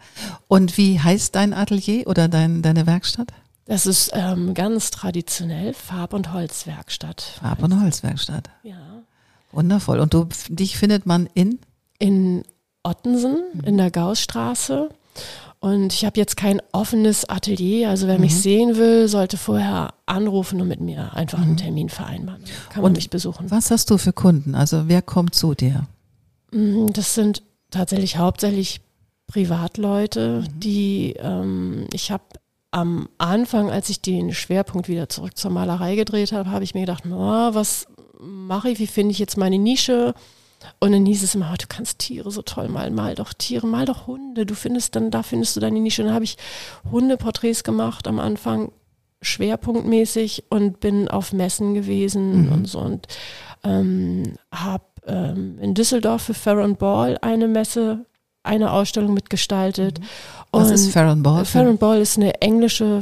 Und 0.47 0.75
wie 0.75 0.99
heißt 0.99 1.35
dein 1.35 1.53
Atelier 1.53 2.07
oder 2.07 2.27
dein, 2.27 2.63
deine 2.63 2.87
Werkstatt? 2.87 3.31
Das 3.65 3.85
ist 3.85 4.09
ähm, 4.15 4.55
ganz 4.55 4.89
traditionell 4.89 5.75
Farb- 5.75 6.13
und 6.13 6.33
Holzwerkstatt. 6.33 7.21
Farb- 7.39 7.61
und 7.61 7.79
Holzwerkstatt. 7.79 8.49
Ja. 8.63 9.03
Wundervoll. 9.51 9.99
Und 9.99 10.15
du, 10.15 10.27
dich 10.49 10.77
findet 10.79 11.05
man 11.05 11.29
in? 11.35 11.59
In 11.99 12.43
Ottensen 12.85 13.43
in 13.65 13.77
der 13.77 13.91
Gaussstraße. 13.91 14.89
Und 15.59 15.93
ich 15.93 16.05
habe 16.05 16.19
jetzt 16.19 16.37
kein 16.37 16.61
offenes 16.71 17.27
Atelier. 17.27 17.89
Also 17.89 18.07
wer 18.07 18.15
mhm. 18.15 18.21
mich 18.21 18.35
sehen 18.35 18.77
will, 18.77 19.07
sollte 19.07 19.37
vorher 19.37 19.93
anrufen 20.05 20.61
und 20.61 20.67
mit 20.67 20.79
mir 20.79 21.13
einfach 21.15 21.41
einen 21.41 21.53
mhm. 21.53 21.57
Termin 21.57 21.89
vereinbaren. 21.89 22.43
Kann 22.69 22.83
man 22.83 22.91
und 22.91 22.97
mich 22.97 23.09
besuchen. 23.09 23.49
Was 23.49 23.71
hast 23.71 23.89
du 23.89 23.97
für 23.97 24.13
Kunden? 24.13 24.53
Also 24.53 24.83
wer 24.87 25.01
kommt 25.01 25.33
zu 25.33 25.55
dir? 25.55 25.87
Mm, 26.51 26.87
das 26.93 27.15
sind 27.15 27.41
tatsächlich 27.71 28.17
hauptsächlich 28.17 28.81
Privatleute, 29.27 30.41
mhm. 30.41 30.59
die 30.59 31.15
ähm, 31.17 31.87
ich 31.93 32.11
habe 32.11 32.23
am 32.69 33.07
Anfang, 33.17 33.71
als 33.71 33.89
ich 33.89 34.01
den 34.01 34.33
Schwerpunkt 34.33 34.89
wieder 34.89 35.07
zurück 35.09 35.37
zur 35.37 35.49
Malerei 35.49 35.95
gedreht 35.95 36.31
habe, 36.33 36.51
habe 36.51 36.65
ich 36.65 36.73
mir 36.75 36.81
gedacht, 36.81 37.05
oh, 37.07 37.53
was 37.53 37.87
mache 38.19 38.69
ich, 38.69 38.79
wie 38.79 38.87
finde 38.87 39.13
ich 39.13 39.19
jetzt 39.19 39.37
meine 39.37 39.57
Nische? 39.57 40.13
Und 40.79 40.91
dann 40.91 41.05
hieß 41.05 41.23
es 41.23 41.35
immer, 41.35 41.51
oh, 41.53 41.57
du 41.59 41.67
kannst 41.67 41.99
Tiere 41.99 42.31
so 42.31 42.41
toll 42.41 42.69
malen, 42.69 42.95
mal 42.95 43.15
doch 43.15 43.33
Tiere, 43.33 43.67
mal 43.67 43.85
doch 43.85 44.07
Hunde. 44.07 44.45
Du 44.45 44.55
findest 44.55 44.95
dann, 44.95 45.11
da 45.11 45.23
findest 45.23 45.55
du 45.55 45.59
deine 45.59 45.79
Nische. 45.79 46.01
Und 46.01 46.07
dann 46.07 46.15
habe 46.15 46.25
ich 46.25 46.37
Hundeporträts 46.91 47.63
gemacht 47.63 48.07
am 48.07 48.19
Anfang 48.19 48.71
schwerpunktmäßig 49.21 50.45
und 50.49 50.79
bin 50.79 51.07
auf 51.07 51.33
Messen 51.33 51.73
gewesen 51.73 52.45
mhm. 52.45 52.51
und 52.51 52.67
so 52.67 52.79
und 52.79 53.07
ähm, 53.63 54.33
habe 54.51 54.83
ähm, 55.07 55.57
in 55.59 55.73
Düsseldorf 55.73 56.23
für 56.23 56.33
Farron 56.33 56.75
Ball 56.75 57.17
eine 57.21 57.47
Messe, 57.47 58.05
eine 58.43 58.71
Ausstellung 58.71 59.13
mitgestaltet. 59.13 59.99
Mhm. 59.99 60.05
Was 60.51 60.71
ist 60.71 60.91
Farron 60.91 61.23
Ball? 61.23 61.45
Farron 61.45 61.77
Ball 61.77 61.99
ist 61.99 62.17
eine 62.17 62.41
englische 62.41 63.01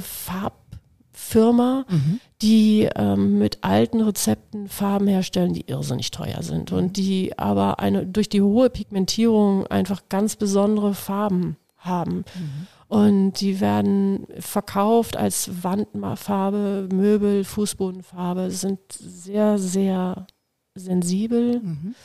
Farbfirma, 1.33 1.85
mhm. 1.89 2.19
die 2.41 2.89
ähm, 2.95 3.39
mit 3.39 3.59
alten 3.61 4.01
Rezepten 4.01 4.67
Farben 4.67 5.07
herstellen, 5.07 5.53
die 5.53 5.67
irrsinnig 5.67 6.11
teuer 6.11 6.41
sind 6.43 6.71
und 6.71 6.97
die 6.97 7.37
aber 7.37 7.79
eine 7.79 8.05
durch 8.05 8.29
die 8.29 8.41
hohe 8.41 8.69
Pigmentierung 8.69 9.67
einfach 9.67 10.03
ganz 10.09 10.35
besondere 10.35 10.93
Farben 10.93 11.57
haben. 11.77 12.17
Mhm. 12.35 12.67
Und 12.87 13.33
die 13.41 13.59
werden 13.59 14.27
verkauft 14.39 15.17
als 15.17 15.63
Wandfarbe, 15.63 16.89
Möbel, 16.93 17.43
Fußbodenfarbe, 17.43 18.51
sind 18.51 18.79
sehr, 18.91 19.57
sehr 19.57 20.27
sensibel. 20.75 21.59
Mhm. 21.59 21.95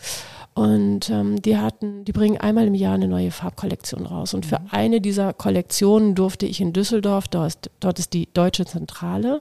Und 0.58 1.08
ähm, 1.08 1.40
die 1.40 1.56
hatten, 1.56 2.04
die 2.04 2.10
bringen 2.10 2.36
einmal 2.36 2.66
im 2.66 2.74
Jahr 2.74 2.94
eine 2.94 3.06
neue 3.06 3.30
Farbkollektion 3.30 4.06
raus. 4.06 4.34
Und 4.34 4.44
für 4.44 4.58
mhm. 4.58 4.66
eine 4.72 5.00
dieser 5.00 5.32
Kollektionen 5.32 6.16
durfte 6.16 6.46
ich 6.46 6.60
in 6.60 6.72
Düsseldorf, 6.72 7.28
dort 7.28 7.46
ist, 7.46 7.70
dort 7.78 8.00
ist 8.00 8.12
die 8.12 8.28
Deutsche 8.34 8.66
Zentrale, 8.66 9.40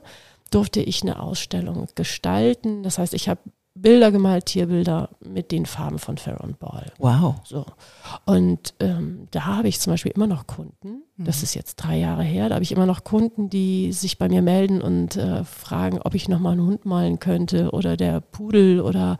durfte 0.52 0.80
ich 0.80 1.02
eine 1.02 1.20
Ausstellung 1.20 1.88
gestalten. 1.96 2.84
Das 2.84 2.98
heißt, 2.98 3.14
ich 3.14 3.28
habe 3.28 3.40
Bilder 3.82 4.10
gemalt, 4.10 4.46
Tierbilder 4.46 5.10
mit 5.20 5.52
den 5.52 5.66
Farben 5.66 5.98
von 5.98 6.18
Farron 6.18 6.54
Ball. 6.58 6.86
Wow. 6.98 7.36
So. 7.44 7.66
Und 8.24 8.74
ähm, 8.80 9.28
da 9.30 9.46
habe 9.46 9.68
ich 9.68 9.80
zum 9.80 9.92
Beispiel 9.92 10.12
immer 10.12 10.26
noch 10.26 10.46
Kunden, 10.46 11.02
das 11.16 11.38
mhm. 11.38 11.42
ist 11.44 11.54
jetzt 11.54 11.76
drei 11.76 11.98
Jahre 11.98 12.22
her, 12.22 12.48
da 12.48 12.56
habe 12.56 12.64
ich 12.64 12.72
immer 12.72 12.86
noch 12.86 13.04
Kunden, 13.04 13.50
die 13.50 13.92
sich 13.92 14.18
bei 14.18 14.28
mir 14.28 14.42
melden 14.42 14.80
und 14.80 15.16
äh, 15.16 15.44
fragen, 15.44 16.00
ob 16.02 16.14
ich 16.14 16.28
nochmal 16.28 16.52
einen 16.52 16.66
Hund 16.66 16.84
malen 16.84 17.18
könnte 17.18 17.70
oder 17.70 17.96
der 17.96 18.20
Pudel 18.20 18.80
oder 18.80 19.18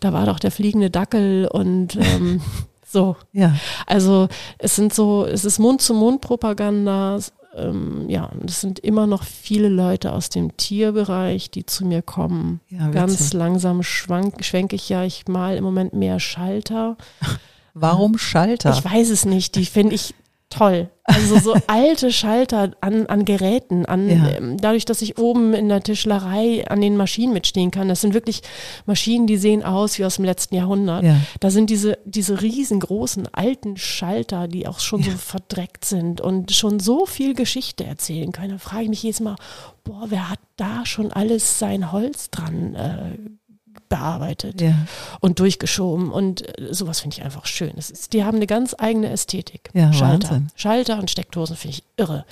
da 0.00 0.12
war 0.12 0.26
doch 0.26 0.38
der 0.38 0.50
fliegende 0.50 0.90
Dackel 0.90 1.48
und 1.48 1.96
ähm, 1.96 2.40
so. 2.86 3.16
Ja. 3.32 3.54
Also 3.86 4.28
es 4.58 4.76
sind 4.76 4.92
so, 4.94 5.24
es 5.24 5.44
ist 5.44 5.58
Mund-zu-Mund-Propaganda, 5.58 7.18
ähm, 7.54 8.08
ja, 8.08 8.30
es 8.46 8.60
sind 8.60 8.78
immer 8.78 9.06
noch 9.06 9.24
viele 9.24 9.68
Leute 9.68 10.12
aus 10.12 10.28
dem 10.28 10.56
Tierbereich, 10.56 11.50
die 11.50 11.66
zu 11.66 11.84
mir 11.84 12.02
kommen. 12.02 12.60
Ja, 12.68 12.90
Ganz 12.90 13.32
langsam 13.32 13.82
schwank, 13.82 14.44
schwenke 14.44 14.76
ich 14.76 14.88
ja, 14.88 15.04
ich 15.04 15.26
mal 15.26 15.56
im 15.56 15.64
Moment 15.64 15.92
mehr 15.92 16.20
Schalter. 16.20 16.96
Warum 17.74 18.18
Schalter? 18.18 18.72
Ich 18.72 18.84
weiß 18.84 19.10
es 19.10 19.24
nicht. 19.24 19.54
Die 19.54 19.66
finde 19.66 19.94
ich 19.94 20.14
toll. 20.50 20.90
Also 21.04 21.38
so 21.38 21.54
alte 21.66 22.12
Schalter 22.12 22.72
an, 22.80 23.06
an 23.06 23.24
Geräten, 23.24 23.86
an 23.86 24.08
ja. 24.08 24.28
ähm, 24.30 24.56
dadurch, 24.58 24.84
dass 24.84 25.00
ich 25.02 25.18
oben 25.18 25.54
in 25.54 25.68
der 25.68 25.82
Tischlerei 25.82 26.68
an 26.68 26.80
den 26.80 26.96
Maschinen 26.96 27.32
mitstehen 27.32 27.70
kann. 27.70 27.88
Das 27.88 28.00
sind 28.00 28.14
wirklich 28.14 28.42
Maschinen, 28.86 29.26
die 29.26 29.36
sehen 29.36 29.62
aus 29.62 29.98
wie 29.98 30.04
aus 30.04 30.16
dem 30.16 30.24
letzten 30.24 30.56
Jahrhundert. 30.56 31.04
Ja. 31.04 31.16
Da 31.40 31.50
sind 31.50 31.70
diese, 31.70 31.98
diese 32.04 32.42
riesengroßen 32.42 33.28
alten 33.32 33.76
Schalter, 33.76 34.48
die 34.48 34.66
auch 34.66 34.80
schon 34.80 35.00
ja. 35.00 35.12
so 35.12 35.18
verdreckt 35.18 35.84
sind 35.84 36.20
und 36.20 36.52
schon 36.52 36.80
so 36.80 37.06
viel 37.06 37.34
Geschichte 37.34 37.84
erzählen 37.84 38.32
können. 38.32 38.50
Da 38.50 38.58
frage 38.58 38.84
ich 38.84 38.90
mich 38.90 39.02
jedes 39.02 39.20
Mal, 39.20 39.36
boah, 39.84 40.06
wer 40.08 40.28
hat 40.28 40.40
da 40.56 40.84
schon 40.84 41.12
alles 41.12 41.58
sein 41.58 41.92
Holz 41.92 42.30
dran 42.30 42.74
äh, 42.74 43.39
bearbeitet 43.90 44.60
ja. 44.62 44.86
und 45.20 45.40
durchgeschoben 45.40 46.10
und 46.10 46.58
äh, 46.58 46.72
sowas 46.72 47.00
finde 47.00 47.18
ich 47.18 47.22
einfach 47.22 47.44
schön. 47.44 47.72
Ist, 47.72 48.14
die 48.14 48.24
haben 48.24 48.36
eine 48.36 48.46
ganz 48.46 48.74
eigene 48.78 49.10
Ästhetik. 49.10 49.68
Ja, 49.74 49.92
Schalter. 49.92 50.30
Wahnsinn. 50.30 50.48
Schalter 50.54 50.98
und 50.98 51.10
Steckdosen 51.10 51.56
finde 51.56 51.76
ich 51.76 51.84
irre. 51.98 52.24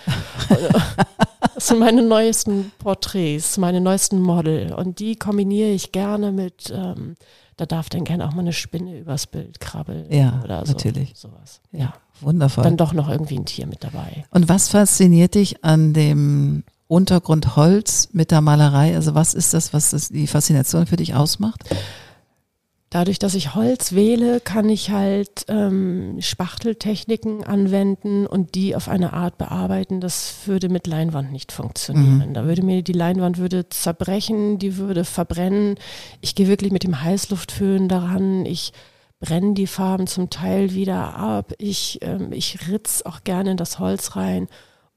das 1.54 1.66
sind 1.66 1.80
meine 1.80 2.02
neuesten 2.02 2.72
Porträts, 2.78 3.58
meine 3.58 3.82
neuesten 3.82 4.22
Model 4.22 4.72
und 4.72 5.00
die 5.00 5.16
kombiniere 5.16 5.70
ich 5.70 5.92
gerne 5.92 6.32
mit, 6.32 6.72
ähm, 6.74 7.16
da 7.56 7.66
darf 7.66 7.90
dann 7.90 8.04
gerne 8.04 8.26
auch 8.26 8.32
mal 8.32 8.42
eine 8.42 8.52
Spinne 8.52 8.96
übers 8.96 9.26
Bild 9.26 9.58
krabbeln 9.58 10.10
ja, 10.10 10.40
oder 10.44 10.64
so. 10.64 10.72
Natürlich. 10.72 11.12
Sowas. 11.16 11.60
Ja, 11.72 11.92
wundervoll. 12.20 12.62
Dann 12.62 12.76
doch 12.76 12.92
noch 12.92 13.08
irgendwie 13.08 13.36
ein 13.36 13.46
Tier 13.46 13.66
mit 13.66 13.82
dabei. 13.82 14.24
Und 14.30 14.48
was 14.48 14.68
fasziniert 14.68 15.34
dich 15.34 15.64
an 15.64 15.92
dem 15.92 16.62
Untergrund 16.88 17.54
Holz 17.54 18.08
mit 18.12 18.30
der 18.30 18.40
Malerei? 18.40 18.94
Also 18.94 19.14
was 19.14 19.34
ist 19.34 19.54
das, 19.54 19.72
was 19.72 19.90
das 19.90 20.08
die 20.08 20.26
Faszination 20.26 20.86
für 20.86 20.96
dich 20.96 21.14
ausmacht? 21.14 21.62
Dadurch, 22.90 23.18
dass 23.18 23.34
ich 23.34 23.54
Holz 23.54 23.92
wähle, 23.92 24.40
kann 24.40 24.70
ich 24.70 24.90
halt 24.90 25.44
ähm, 25.48 26.16
Spachteltechniken 26.20 27.44
anwenden 27.44 28.26
und 28.26 28.54
die 28.54 28.74
auf 28.74 28.88
eine 28.88 29.12
Art 29.12 29.36
bearbeiten. 29.36 30.00
Das 30.00 30.32
würde 30.46 30.70
mit 30.70 30.86
Leinwand 30.86 31.30
nicht 31.30 31.52
funktionieren. 31.52 32.30
Mhm. 32.30 32.34
Da 32.34 32.46
würde 32.46 32.62
mir 32.62 32.82
die 32.82 32.94
Leinwand 32.94 33.36
würde 33.36 33.68
zerbrechen, 33.68 34.58
die 34.58 34.78
würde 34.78 35.04
verbrennen. 35.04 35.74
Ich 36.22 36.34
gehe 36.34 36.48
wirklich 36.48 36.72
mit 36.72 36.82
dem 36.82 37.02
Heißluftföhn 37.02 37.88
daran. 37.88 38.46
Ich 38.46 38.72
brenne 39.20 39.52
die 39.52 39.66
Farben 39.66 40.06
zum 40.06 40.30
Teil 40.30 40.72
wieder 40.72 41.14
ab. 41.14 41.52
Ich, 41.58 41.98
ähm, 42.00 42.32
ich 42.32 42.70
ritz 42.70 43.02
auch 43.02 43.22
gerne 43.22 43.50
in 43.50 43.56
das 43.58 43.78
Holz 43.78 44.16
rein 44.16 44.48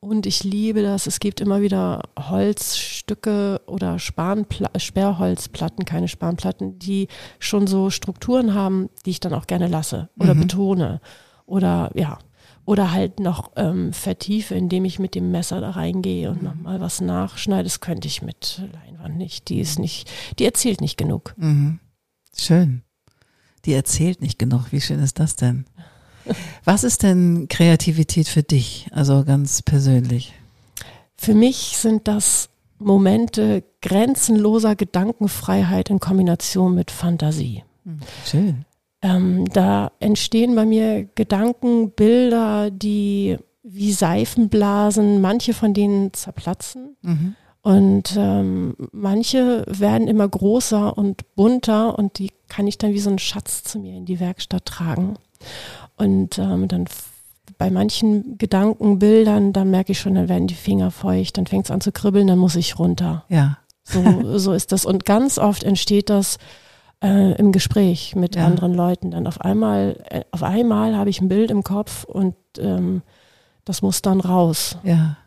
und 0.01 0.25
ich 0.25 0.43
liebe 0.43 0.81
das. 0.81 1.05
Es 1.08 1.20
gibt 1.20 1.39
immer 1.39 1.62
wieder 1.62 2.01
Holzstücke 2.17 3.62
oder 3.67 4.00
Spanpla 4.00 4.72
Sperrholzplatten, 4.75 5.86
keine 5.86 6.08
Spanplatten, 6.08 6.79
die 6.79 7.08
schon 7.39 7.67
so 7.67 7.89
Strukturen 7.91 8.53
haben, 8.53 8.89
die 9.05 9.12
ich 9.12 9.20
dann 9.20 9.34
auch 9.34 9.48
gerne 9.48 9.67
lasse 9.67 10.10
oder 10.20 10.34
mhm. 10.34 10.41
betone. 10.41 11.01
Oder 11.46 11.91
ja, 11.93 12.17
oder 12.65 12.91
halt 12.91 13.20
noch 13.20 13.51
ähm, 13.55 13.93
vertiefe, 13.93 14.55
indem 14.55 14.86
ich 14.86 14.98
mit 14.98 15.13
dem 15.13 15.29
Messer 15.31 15.62
da 15.62 15.70
reingehe 15.70 16.31
und 16.31 16.41
mhm. 16.41 16.48
nochmal 16.48 16.81
was 16.81 17.00
nachschneide. 17.00 17.63
Das 17.63 17.79
könnte 17.79 18.08
ich 18.08 18.24
mit 18.24 18.60
Leinwand 18.74 19.17
nicht. 19.17 19.50
Die 19.50 19.60
ist 19.60 19.77
nicht, 19.77 20.10
die 20.39 20.46
erzählt 20.46 20.81
nicht 20.81 20.98
genug. 20.98 21.36
Mhm. 21.38 21.79
Schön. 22.36 22.81
Die 23.65 23.74
erzählt 23.74 24.22
nicht 24.22 24.39
genug. 24.39 24.72
Wie 24.72 24.81
schön 24.81 25.00
ist 25.00 25.20
das 25.20 25.36
denn? 25.36 25.65
Was 26.66 26.84
ist 26.84 27.04
denn 27.04 27.48
Kreativität 27.50 28.28
für 28.28 28.44
dich, 28.44 28.88
also 28.92 29.24
ganz 29.24 29.62
persönlich? 29.62 30.34
Für 31.16 31.34
mich 31.34 31.78
sind 31.78 32.08
das 32.08 32.50
Momente 32.80 33.63
grenzenloser 33.82 34.75
Gedankenfreiheit 34.75 35.90
in 35.90 36.00
Kombination 36.00 36.75
mit 36.75 36.92
Fantasie. 36.92 37.63
Hm, 37.86 38.00
schön. 38.25 38.66
Ähm, 39.04 39.46
da 39.46 39.92
entstehen 40.00 40.56
bei 40.56 40.66
mir 40.66 41.08
Gedanken, 41.16 41.92
Bilder, 41.92 42.70
die 42.72 43.38
wie 43.63 43.92
Seifenblasen, 43.92 45.22
manche 45.22 45.54
von 45.54 45.74
denen 45.74 46.13
zerplatzen. 46.13 46.98
Mhm. 47.01 47.36
Und 47.63 48.16
ähm, 48.18 48.75
manche 48.92 49.63
werden 49.68 50.08
immer 50.08 50.28
größer 50.28 50.98
und 50.98 51.36
bunter 51.36 51.98
und 51.98 52.18
die 52.18 52.32
kann 52.48 52.66
ich 52.66 52.80
dann 52.80 52.94
wie 52.94 53.00
so 53.00 53.10
einen 53.10 53.20
Schatz 53.20 53.63
zu 53.63 53.80
mir 53.80 53.96
in 53.96 54.06
die 54.06 54.20
Werkstatt 54.20 54.66
tragen. 54.66 55.16
Und 55.98 56.38
ähm, 56.38 56.67
dann 56.67 56.86
bei 57.57 57.69
manchen 57.69 58.38
Gedanken, 58.38 59.00
Bildern, 59.00 59.53
dann 59.53 59.69
merke 59.69 59.91
ich 59.91 60.00
schon, 60.00 60.15
dann 60.15 60.29
werden 60.29 60.48
die 60.48 60.55
Finger 60.55 60.89
feucht, 60.89 61.38
dann 61.38 61.45
fängt 61.45 61.65
es 61.65 61.71
an 61.71 61.81
zu 61.81 61.91
kribbeln, 61.91 62.27
dann 62.27 62.39
muss 62.39 62.55
ich 62.55 62.79
runter. 62.79 63.24
Ja. 63.29 63.57
So, 63.83 64.38
so 64.38 64.53
ist 64.53 64.71
das. 64.71 64.86
Und 64.86 65.05
ganz 65.05 65.38
oft 65.38 65.63
entsteht 65.63 66.10
das 66.10 66.38
äh, 67.03 67.33
im 67.33 67.51
Gespräch 67.51 68.15
mit 68.15 68.36
ja. 68.36 68.45
anderen 68.45 68.74
Leuten. 68.74 69.12
Dann 69.12 69.27
auf 69.27 69.41
einmal, 69.41 70.03
äh, 70.10 70.21
auf 70.31 70.43
einmal 70.43 70.95
habe 70.95 71.10
ich 71.10 71.21
ein 71.21 71.29
Bild 71.29 71.51
im 71.51 71.63
Kopf 71.63 72.03
und 72.03 72.36
ähm, 72.57 73.01
das 73.65 73.81
muss 73.81 74.01
dann 74.01 74.19
raus. 74.19 74.77
Ja, 74.83 75.17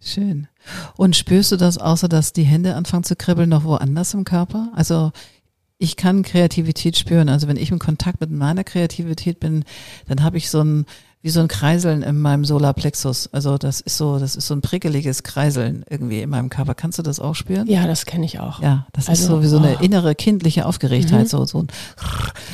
schön. 0.00 0.48
Und 0.96 1.16
spürst 1.16 1.52
du 1.52 1.56
das, 1.56 1.78
außer 1.78 2.08
dass 2.08 2.32
die 2.32 2.44
Hände 2.44 2.74
anfangen 2.74 3.04
zu 3.04 3.16
kribbeln, 3.16 3.48
noch 3.48 3.64
woanders 3.64 4.14
im 4.14 4.24
Körper? 4.24 4.70
Also 4.74 5.12
ich 5.80 5.96
kann 5.96 6.22
Kreativität 6.22 6.98
spüren. 6.98 7.28
Also 7.30 7.48
wenn 7.48 7.56
ich 7.56 7.72
in 7.72 7.78
Kontakt 7.78 8.20
mit 8.20 8.30
meiner 8.30 8.64
Kreativität 8.64 9.40
bin, 9.40 9.64
dann 10.06 10.22
habe 10.22 10.36
ich 10.36 10.50
so 10.50 10.62
ein 10.62 10.84
wie 11.22 11.30
so 11.30 11.40
ein 11.40 11.48
Kreiseln 11.48 12.02
in 12.02 12.18
meinem 12.18 12.46
Solarplexus. 12.46 13.28
Also 13.32 13.58
das 13.58 13.80
ist 13.82 13.98
so, 13.98 14.18
das 14.18 14.36
ist 14.36 14.46
so 14.46 14.54
ein 14.54 14.62
prickeliges 14.62 15.22
Kreiseln 15.22 15.84
irgendwie 15.88 16.20
in 16.20 16.30
meinem 16.30 16.48
Körper. 16.48 16.74
Kannst 16.74 16.98
du 16.98 17.02
das 17.02 17.20
auch 17.20 17.34
spüren? 17.34 17.66
Ja, 17.66 17.86
das 17.86 18.06
kenne 18.06 18.24
ich 18.24 18.40
auch. 18.40 18.62
Ja, 18.62 18.86
das 18.92 19.08
also, 19.08 19.22
ist 19.22 19.28
so 19.28 19.42
wie 19.42 19.46
so 19.46 19.58
eine 19.58 19.76
oh. 19.78 19.82
innere 19.82 20.14
kindliche 20.14 20.64
Aufgeregtheit, 20.64 21.24
mhm. 21.24 21.28
so 21.28 21.44
so 21.44 21.58
ein 21.62 21.68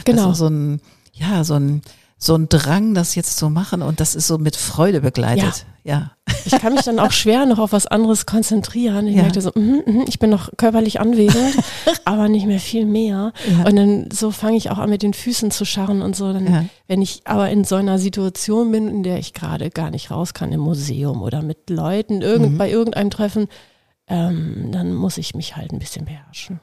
genau 0.04 0.32
so 0.32 0.48
ein 0.48 0.80
ja 1.12 1.44
so 1.44 1.54
ein 1.54 1.82
so 2.18 2.34
ein 2.34 2.48
Drang, 2.48 2.94
das 2.94 3.14
jetzt 3.14 3.36
zu 3.36 3.50
machen 3.50 3.82
und 3.82 4.00
das 4.00 4.14
ist 4.14 4.26
so 4.26 4.38
mit 4.38 4.56
Freude 4.56 5.02
begleitet. 5.02 5.66
Ja. 5.84 6.10
ja. 6.26 6.34
Ich 6.46 6.52
kann 6.52 6.72
mich 6.72 6.82
dann 6.82 6.98
auch 6.98 7.12
schwer 7.12 7.44
noch 7.44 7.58
auf 7.58 7.72
was 7.72 7.86
anderes 7.86 8.24
konzentrieren. 8.24 9.06
Ich 9.06 9.16
ja. 9.16 9.22
merkte 9.22 9.42
so, 9.42 9.50
mm, 9.54 9.82
mm, 9.84 10.04
ich 10.08 10.18
bin 10.18 10.30
noch 10.30 10.50
körperlich 10.56 10.98
anwesend, 10.98 11.56
aber 12.06 12.28
nicht 12.28 12.46
mehr 12.46 12.58
viel 12.58 12.86
mehr. 12.86 13.32
Ja. 13.50 13.68
Und 13.68 13.76
dann 13.76 14.08
so 14.10 14.30
fange 14.30 14.56
ich 14.56 14.70
auch 14.70 14.78
an 14.78 14.88
mit 14.88 15.02
den 15.02 15.12
Füßen 15.12 15.50
zu 15.50 15.66
scharren 15.66 16.00
und 16.00 16.16
so. 16.16 16.32
Dann, 16.32 16.46
ja. 16.46 16.64
wenn 16.88 17.02
ich 17.02 17.20
aber 17.24 17.50
in 17.50 17.64
so 17.64 17.76
einer 17.76 17.98
Situation 17.98 18.72
bin, 18.72 18.88
in 18.88 19.02
der 19.02 19.18
ich 19.18 19.34
gerade 19.34 19.68
gar 19.68 19.90
nicht 19.90 20.10
raus 20.10 20.32
kann, 20.32 20.52
im 20.52 20.60
Museum 20.60 21.20
oder 21.20 21.42
mit 21.42 21.68
Leuten 21.68 22.22
irgend, 22.22 22.52
mhm. 22.52 22.58
bei 22.58 22.70
irgendeinem 22.70 23.10
Treffen, 23.10 23.48
ähm, 24.08 24.70
dann 24.72 24.94
muss 24.94 25.18
ich 25.18 25.34
mich 25.34 25.56
halt 25.56 25.72
ein 25.72 25.78
bisschen 25.78 26.06
beherrschen. 26.06 26.60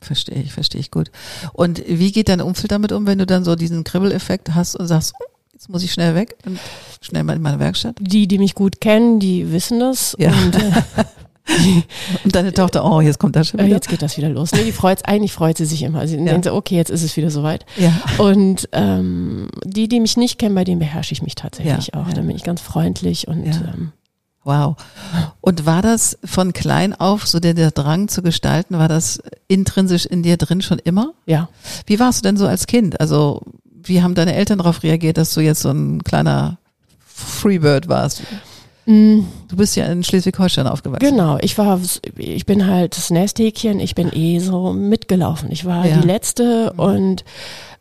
Verstehe 0.00 0.42
ich, 0.42 0.52
verstehe 0.52 0.80
ich 0.80 0.90
gut. 0.90 1.10
Und 1.52 1.82
wie 1.86 2.12
geht 2.12 2.28
dein 2.28 2.40
Umfeld 2.40 2.72
damit 2.72 2.92
um, 2.92 3.06
wenn 3.06 3.18
du 3.18 3.26
dann 3.26 3.44
so 3.44 3.56
diesen 3.56 3.84
Kribbeleffekt 3.84 4.54
hast 4.54 4.74
und 4.76 4.86
sagst, 4.86 5.12
oh, 5.20 5.24
jetzt 5.52 5.68
muss 5.68 5.82
ich 5.82 5.92
schnell 5.92 6.14
weg 6.14 6.36
und 6.46 6.58
schnell 7.02 7.24
mal 7.24 7.36
in 7.36 7.42
meine 7.42 7.58
Werkstatt? 7.58 7.96
Die, 8.00 8.26
die 8.26 8.38
mich 8.38 8.54
gut 8.54 8.80
kennen, 8.80 9.20
die 9.20 9.52
wissen 9.52 9.78
das. 9.80 10.16
Ja. 10.18 10.32
Und, 10.32 10.56
äh, 10.56 10.72
Und 12.24 12.36
deine 12.36 12.52
Tochter, 12.52 12.84
oh, 12.84 13.00
jetzt 13.00 13.18
kommt 13.18 13.34
das 13.34 13.48
schon 13.48 13.58
wieder. 13.58 13.70
Jetzt 13.70 13.88
geht 13.88 14.02
das 14.02 14.16
wieder 14.16 14.28
los. 14.28 14.52
Nee, 14.52 14.62
die 14.62 14.70
freut, 14.72 15.06
eigentlich 15.08 15.32
freut 15.32 15.56
sie 15.56 15.64
sich 15.64 15.82
immer. 15.82 16.06
Sie 16.06 16.16
Ja. 16.16 16.24
denkt 16.24 16.44
so, 16.44 16.54
okay, 16.54 16.76
jetzt 16.76 16.90
ist 16.90 17.02
es 17.02 17.16
wieder 17.16 17.30
soweit. 17.30 17.66
Ja. 17.76 17.92
Und 18.18 18.68
ähm, 18.72 19.48
die, 19.64 19.88
die 19.88 19.98
mich 19.98 20.16
nicht 20.16 20.38
kennen, 20.38 20.54
bei 20.54 20.62
denen 20.62 20.78
beherrsche 20.78 21.12
ich 21.12 21.22
mich 21.22 21.34
tatsächlich 21.34 21.90
Ja, 21.92 22.00
auch. 22.00 22.06
ja. 22.06 22.14
Dann 22.14 22.26
bin 22.28 22.36
ich 22.36 22.44
ganz 22.44 22.60
freundlich 22.60 23.26
und 23.26 23.46
ähm, 23.46 23.92
Wow. 24.44 24.76
Und 25.42 25.66
war 25.66 25.82
das 25.82 26.16
von 26.24 26.52
klein 26.54 26.94
auf 26.98 27.26
so 27.26 27.40
der, 27.40 27.52
der 27.54 27.70
Drang 27.72 28.08
zu 28.08 28.22
gestalten, 28.22 28.78
war 28.78 28.88
das 28.88 29.20
intrinsisch 29.48 30.06
in 30.06 30.22
dir 30.22 30.36
drin 30.38 30.62
schon 30.62 30.78
immer? 30.78 31.12
ja. 31.26 31.48
Wie 31.86 31.98
warst 32.00 32.20
du 32.20 32.28
denn 32.28 32.36
so 32.38 32.46
als 32.46 32.66
Kind? 32.66 33.00
Also, 33.00 33.42
wie 33.82 34.02
haben 34.02 34.14
deine 34.14 34.34
Eltern 34.34 34.58
darauf 34.58 34.82
reagiert, 34.82 35.18
dass 35.18 35.34
du 35.34 35.40
jetzt 35.40 35.60
so 35.60 35.70
ein 35.70 36.02
kleiner 36.04 36.56
Freebird 37.06 37.88
warst? 37.88 38.22
Mm, 38.86 39.20
Du 39.48 39.56
bist 39.56 39.76
ja 39.76 39.84
in 39.86 40.02
Schleswig-Holstein 40.04 40.66
aufgewachsen. 40.66 41.10
Genau, 41.10 41.36
ich 41.40 41.58
war, 41.58 41.78
ich 42.16 42.46
bin 42.46 42.66
halt 42.66 42.96
das 42.96 43.10
Nesthäkchen, 43.10 43.78
ich 43.80 43.94
bin 43.94 44.10
eh 44.12 44.38
so 44.38 44.72
mitgelaufen. 44.72 45.50
Ich 45.52 45.64
war 45.64 45.84
Ja. 45.86 45.98
die 46.00 46.06
Letzte 46.06 46.72
und 46.74 47.24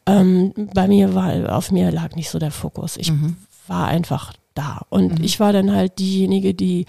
ähm, 0.06 0.54
bei 0.74 0.88
mir 0.88 1.14
war, 1.16 1.56
auf 1.56 1.72
mir 1.72 1.92
lag 1.92 2.16
nicht 2.16 2.30
so 2.30 2.40
der 2.40 2.52
Fokus. 2.52 2.98
Ich 2.98 3.12
Mhm. 3.12 3.38
war 3.68 3.88
einfach 3.88 4.34
da. 4.56 4.82
Und 4.90 5.20
Mhm. 5.20 5.24
ich 5.26 5.40
war 5.40 5.54
dann 5.54 5.72
halt 5.74 6.00
diejenige, 6.00 6.54
die 6.54 6.86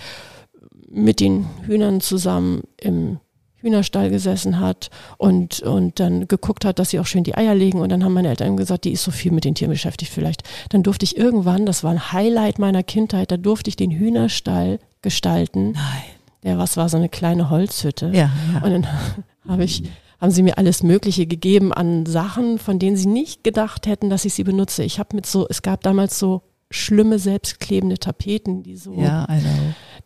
mit 0.88 1.21
den 1.21 1.47
Hühnern 1.67 2.00
zusammen 2.00 2.62
im 2.81 3.19
Hühnerstall 3.57 4.09
gesessen 4.11 4.59
hat 4.59 4.90
und, 5.19 5.61
und 5.61 6.00
dann 6.00 6.26
geguckt 6.26 6.64
hat, 6.64 6.79
dass 6.79 6.90
sie 6.90 6.99
auch 6.99 7.07
schön 7.07 7.25
die 7.25 7.37
Eier 7.37 7.55
legen. 7.55 7.81
Und 7.81 7.90
dann 7.90 8.02
haben 8.02 8.14
meine 8.14 8.29
Eltern 8.31 8.57
gesagt, 8.57 8.85
die 8.85 8.93
ist 8.93 9.05
so 9.05 9.11
viel 9.11 9.33
mit 9.33 9.45
den 9.45 9.55
Tieren 9.55 9.71
beschäftigt 9.71 10.11
vielleicht. 10.12 10.43
Dann 10.71 10.83
durfte 10.83 11.05
ich 11.05 11.17
irgendwann, 11.17 11.67
das 11.67 11.85
war 11.85 11.90
ein 11.90 12.12
Highlight 12.12 12.59
meiner 12.59 12.83
Kindheit, 12.83 13.31
da 13.31 13.37
durfte 13.37 13.69
ich 13.69 13.76
den 13.76 13.90
Hühnerstall 13.90 14.79
gestalten. 15.02 15.73
Nein. 15.73 16.02
Der 16.43 16.57
was 16.57 16.79
war 16.79 16.88
so 16.88 16.97
eine 16.97 17.11
kleine 17.11 17.50
Holzhütte. 17.50 18.07
Ja, 18.14 18.31
ja. 18.55 18.62
Und 18.64 18.71
dann 18.73 18.87
habe 19.49 19.64
ich, 19.64 19.83
haben 20.19 20.31
sie 20.31 20.43
mir 20.43 20.57
alles 20.57 20.83
Mögliche 20.83 21.26
gegeben 21.26 21.71
an 21.75 22.07
Sachen, 22.07 22.59
von 22.59 22.79
denen 22.79 22.97
sie 22.97 23.09
nicht 23.09 23.45
gedacht 23.45 23.87
hätten, 23.87 24.09
dass 24.09 24.25
ich 24.25 24.33
sie 24.33 24.45
benutze. 24.45 24.83
Ich 24.85 24.99
habe 24.99 25.14
mit 25.14 25.26
so, 25.26 25.47
es 25.50 25.61
gab 25.61 25.83
damals 25.83 26.19
so 26.19 26.40
schlimme 26.71 27.19
selbstklebende 27.19 27.99
Tapeten, 27.99 28.62
die 28.62 28.77
so, 28.77 28.95
Ja, 28.95 29.27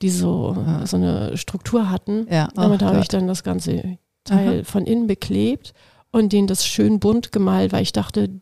die 0.02 0.10
so, 0.10 0.54
Ja. 0.66 0.86
so 0.86 0.96
eine 0.96 1.36
Struktur 1.36 1.90
hatten. 1.90 2.26
Ja, 2.30 2.48
Damit 2.54 2.82
habe 2.82 3.00
ich 3.00 3.08
dann 3.08 3.26
das 3.28 3.42
ganze 3.44 3.98
Teil 4.24 4.64
von 4.64 4.86
innen 4.86 5.06
beklebt 5.06 5.74
und 6.10 6.32
den 6.32 6.46
das 6.46 6.66
schön 6.66 7.00
bunt 7.00 7.32
gemalt, 7.32 7.72
weil 7.72 7.82
ich 7.82 7.92
dachte, 7.92 8.40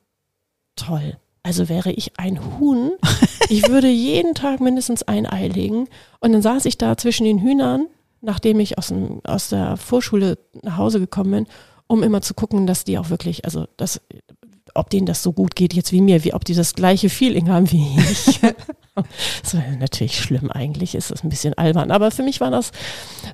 toll. 0.76 1.16
Also 1.42 1.68
wäre 1.68 1.90
ich 1.90 2.18
ein 2.20 2.38
Huhn, 2.60 2.92
ich 3.48 3.68
würde 3.68 3.88
jeden 3.88 4.34
Tag 4.34 4.60
mindestens 4.60 5.02
ein 5.02 5.26
Ei 5.26 5.48
legen. 5.48 5.88
Und 6.20 6.32
dann 6.32 6.42
saß 6.42 6.66
ich 6.66 6.78
da 6.78 6.96
zwischen 6.96 7.24
den 7.24 7.40
Hühnern, 7.40 7.86
nachdem 8.20 8.60
ich 8.60 8.78
aus, 8.78 8.88
dem, 8.88 9.20
aus 9.24 9.48
der 9.48 9.76
Vorschule 9.76 10.38
nach 10.62 10.76
Hause 10.76 11.00
gekommen 11.00 11.32
bin, 11.32 11.46
um 11.88 12.04
immer 12.04 12.22
zu 12.22 12.34
gucken, 12.34 12.68
dass 12.68 12.84
die 12.84 12.96
auch 12.98 13.10
wirklich, 13.10 13.44
also 13.44 13.66
das, 13.76 14.00
ob 14.74 14.90
denen 14.90 15.06
das 15.06 15.22
so 15.22 15.32
gut 15.32 15.54
geht 15.54 15.74
jetzt 15.74 15.92
wie 15.92 16.00
mir, 16.00 16.24
wie 16.24 16.34
ob 16.34 16.44
die 16.44 16.54
das 16.54 16.74
gleiche 16.74 17.08
Feeling 17.08 17.48
haben 17.48 17.70
wie 17.70 17.86
ich. 17.98 18.40
das 19.42 19.54
war 19.54 19.62
natürlich 19.78 20.20
schlimm 20.20 20.50
eigentlich, 20.50 20.94
ist 20.94 21.10
das 21.10 21.24
ein 21.24 21.28
bisschen 21.28 21.54
albern. 21.54 21.90
Aber 21.90 22.10
für 22.10 22.22
mich 22.22 22.40
war 22.40 22.50
das 22.50 22.72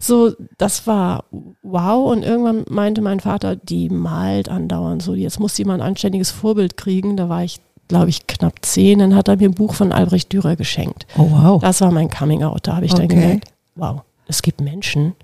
so, 0.00 0.32
das 0.56 0.86
war 0.86 1.24
wow. 1.62 2.10
Und 2.10 2.22
irgendwann 2.22 2.64
meinte 2.68 3.00
mein 3.00 3.20
Vater, 3.20 3.56
die 3.56 3.88
malt 3.88 4.48
andauernd 4.48 5.02
so, 5.02 5.14
jetzt 5.14 5.40
muss 5.40 5.54
sie 5.56 5.64
mal 5.64 5.74
ein 5.74 5.82
anständiges 5.82 6.30
Vorbild 6.30 6.76
kriegen. 6.76 7.16
Da 7.16 7.28
war 7.28 7.44
ich, 7.44 7.60
glaube 7.88 8.10
ich, 8.10 8.26
knapp 8.26 8.64
zehn. 8.64 8.98
Dann 8.98 9.14
hat 9.14 9.28
er 9.28 9.36
mir 9.36 9.48
ein 9.48 9.54
Buch 9.54 9.74
von 9.74 9.92
Albrecht 9.92 10.32
Dürer 10.32 10.56
geschenkt. 10.56 11.06
Oh, 11.16 11.28
wow. 11.30 11.60
Das 11.60 11.80
war 11.80 11.90
mein 11.90 12.10
Coming 12.10 12.42
Out. 12.42 12.66
Da 12.66 12.76
habe 12.76 12.86
ich 12.86 12.94
dann 12.94 13.06
Okay. 13.06 13.14
gemerkt, 13.14 13.52
wow, 13.74 14.02
es 14.26 14.42
gibt 14.42 14.60
Menschen, 14.60 15.14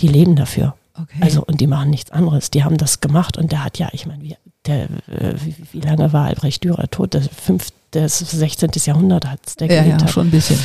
die 0.00 0.08
leben 0.08 0.36
dafür. 0.36 0.74
Okay. 1.00 1.18
Also, 1.22 1.42
und 1.44 1.60
die 1.60 1.66
machen 1.66 1.90
nichts 1.90 2.10
anderes. 2.10 2.50
Die 2.50 2.64
haben 2.64 2.76
das 2.76 3.00
gemacht 3.00 3.38
und 3.38 3.50
der 3.50 3.64
hat 3.64 3.78
ja, 3.78 3.88
ich 3.92 4.04
meine, 4.06 4.22
wie, 4.22 4.36
der, 4.66 4.84
äh, 5.08 5.34
wie, 5.44 5.54
wie 5.72 5.80
lange 5.80 6.12
war 6.12 6.26
Albrecht 6.26 6.62
Dürer 6.64 6.88
tot? 6.90 7.14
Das, 7.14 7.28
fünf, 7.28 7.68
das 7.90 8.18
16. 8.18 8.70
Jahrhundert 8.84 9.26
hat 9.26 9.60
der 9.60 9.68
ja, 9.68 9.82
gelebt. 9.82 10.02
ja, 10.02 10.08
schon 10.08 10.28
ein 10.28 10.30
bisschen. 10.30 10.58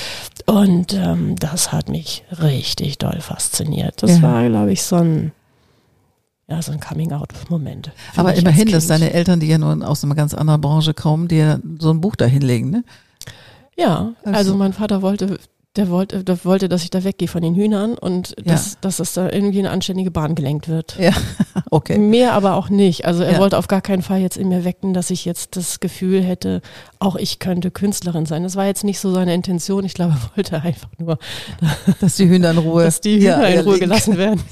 Und 0.46 0.94
ähm, 0.94 1.36
das 1.38 1.72
hat 1.72 1.90
mich 1.90 2.24
richtig 2.42 2.98
doll 3.00 3.20
fasziniert. 3.22 4.02
Das 4.04 4.18
Ja. 4.18 4.22
war, 4.22 4.48
glaube 4.48 4.72
ich, 4.72 4.84
so 4.84 4.98
ein, 4.98 5.32
ja, 6.48 6.62
so 6.62 6.72
ein 6.72 6.80
Coming-out-Moment. 6.80 7.92
Aber 8.16 8.34
immerhin, 8.36 8.72
dass 8.72 8.88
deine 8.88 9.12
Eltern, 9.14 9.40
die 9.40 9.48
ja 9.48 9.58
nun 9.58 9.84
aus 9.84 10.04
einer 10.04 10.16
ganz 10.16 10.34
anderen 10.34 10.62
Branche 10.62 10.94
kommen, 10.94 11.28
dir 11.28 11.60
so 11.80 11.90
ein 11.90 12.00
Buch 12.00 12.16
da 12.16 12.26
hinlegen, 12.26 12.70
ne? 12.70 12.84
Ja, 13.76 14.14
Also- 14.24 14.38
also 14.38 14.56
mein 14.56 14.74
Vater 14.74 15.02
wollte, 15.02 15.40
der 15.78 15.90
wollte, 15.90 16.24
der 16.24 16.44
wollte, 16.44 16.68
dass 16.70 16.84
ich 16.84 16.90
da 16.90 17.04
weggehe 17.04 17.28
von 17.28 17.42
den 17.42 17.56
Hühnern 17.56 17.98
und 17.98 18.36
Ja. 18.38 18.54
dass, 18.54 18.78
dass 18.82 19.00
es 19.00 19.14
da 19.14 19.30
irgendwie 19.30 19.60
eine 19.60 19.70
anständige 19.70 20.12
Bahn 20.12 20.36
gelenkt 20.36 20.68
wird. 20.68 20.98
Ja, 21.00 21.12
okay. 21.72 21.98
Mehr 21.98 22.34
aber 22.34 22.56
auch 22.56 22.70
nicht. 22.70 23.06
Also 23.06 23.24
er 23.24 23.34
Ja. 23.34 23.40
wollte 23.40 23.58
auf 23.58 23.68
gar 23.68 23.82
keinen 23.82 24.02
Fall 24.02 24.20
jetzt 24.20 24.36
in 24.38 24.50
mir 24.50 24.64
wecken, 24.66 24.94
dass 24.94 25.10
ich 25.12 25.24
jetzt 25.26 25.56
das 25.56 25.80
Gefühl 25.80 26.22
hätte, 26.24 26.62
auch 27.00 27.16
ich 27.16 27.40
könnte 27.40 27.72
Künstlerin 27.72 28.26
sein. 28.26 28.44
Das 28.44 28.56
war 28.56 28.66
jetzt 28.66 28.84
nicht 28.84 29.00
so 29.00 29.14
seine 29.14 29.34
Intention. 29.34 29.86
Ich 29.86 29.94
glaube, 29.94 30.14
er 30.14 30.38
wollte 30.38 30.62
einfach 30.62 30.90
nur, 30.98 31.18
Dass 32.02 32.16
die 32.16 32.28
Hühner 32.28 32.52
in 32.52 32.58
Ruhe. 32.58 32.84
dass 32.84 33.00
die 33.02 33.18
Hühner 33.20 33.48
Ja, 33.50 33.60
in 33.60 33.66
Ruhe 33.66 33.80
gelassen 33.80 34.18
werden. 34.18 34.42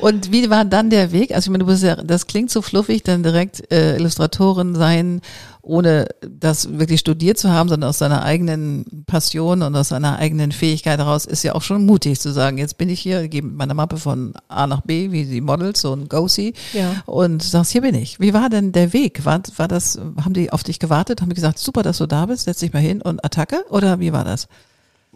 Und 0.00 0.32
wie 0.32 0.50
war 0.50 0.64
dann 0.64 0.90
der 0.90 1.12
Weg? 1.12 1.32
Also 1.32 1.46
ich 1.46 1.50
meine, 1.52 1.64
du 1.64 1.70
bist 1.70 1.82
ja, 1.84 1.94
das 1.96 2.26
klingt 2.26 2.50
so 2.50 2.60
fluffig, 2.60 3.02
dann 3.04 3.22
direkt 3.22 3.70
äh, 3.72 3.96
Illustratorin 3.96 4.74
sein, 4.74 5.20
ohne 5.62 6.06
das 6.28 6.76
wirklich 6.78 6.98
studiert 7.00 7.38
zu 7.38 7.50
haben, 7.50 7.68
sondern 7.68 7.88
aus 7.88 7.98
seiner 7.98 8.24
eigenen 8.24 9.04
Passion 9.06 9.62
und 9.62 9.76
aus 9.76 9.88
seiner 9.90 10.18
eigenen 10.18 10.50
Fähigkeit 10.50 10.98
heraus, 10.98 11.24
ist 11.24 11.44
ja 11.44 11.54
auch 11.54 11.62
schon 11.62 11.86
mutig 11.86 12.18
zu 12.20 12.32
sagen, 12.32 12.58
jetzt 12.58 12.78
bin 12.78 12.88
ich 12.88 13.00
hier, 13.00 13.28
gebe 13.28 13.46
meine 13.46 13.74
Mappe 13.74 13.96
von 13.96 14.34
A 14.48 14.66
nach 14.66 14.80
B, 14.80 15.12
wie 15.12 15.24
die 15.24 15.40
Models, 15.40 15.80
so 15.80 15.94
ein 15.94 16.08
Go-See, 16.08 16.52
Ja. 16.72 17.02
und 17.06 17.42
sagst, 17.44 17.70
hier 17.70 17.82
bin 17.82 17.94
ich. 17.94 18.18
Wie 18.18 18.34
war 18.34 18.50
denn 18.50 18.72
der 18.72 18.92
Weg? 18.92 19.24
War, 19.24 19.40
war 19.56 19.68
das, 19.68 19.98
haben 20.22 20.34
die 20.34 20.52
auf 20.52 20.64
dich 20.64 20.80
gewartet? 20.80 21.20
Haben 21.20 21.28
die 21.28 21.36
gesagt, 21.36 21.58
super, 21.60 21.82
dass 21.82 21.98
du 21.98 22.06
da 22.06 22.26
bist, 22.26 22.44
setz 22.44 22.58
dich 22.58 22.72
mal 22.72 22.80
hin 22.82 23.00
und 23.00 23.24
Attacke? 23.24 23.64
Oder 23.70 24.00
wie 24.00 24.12
war 24.12 24.24
das? 24.24 24.48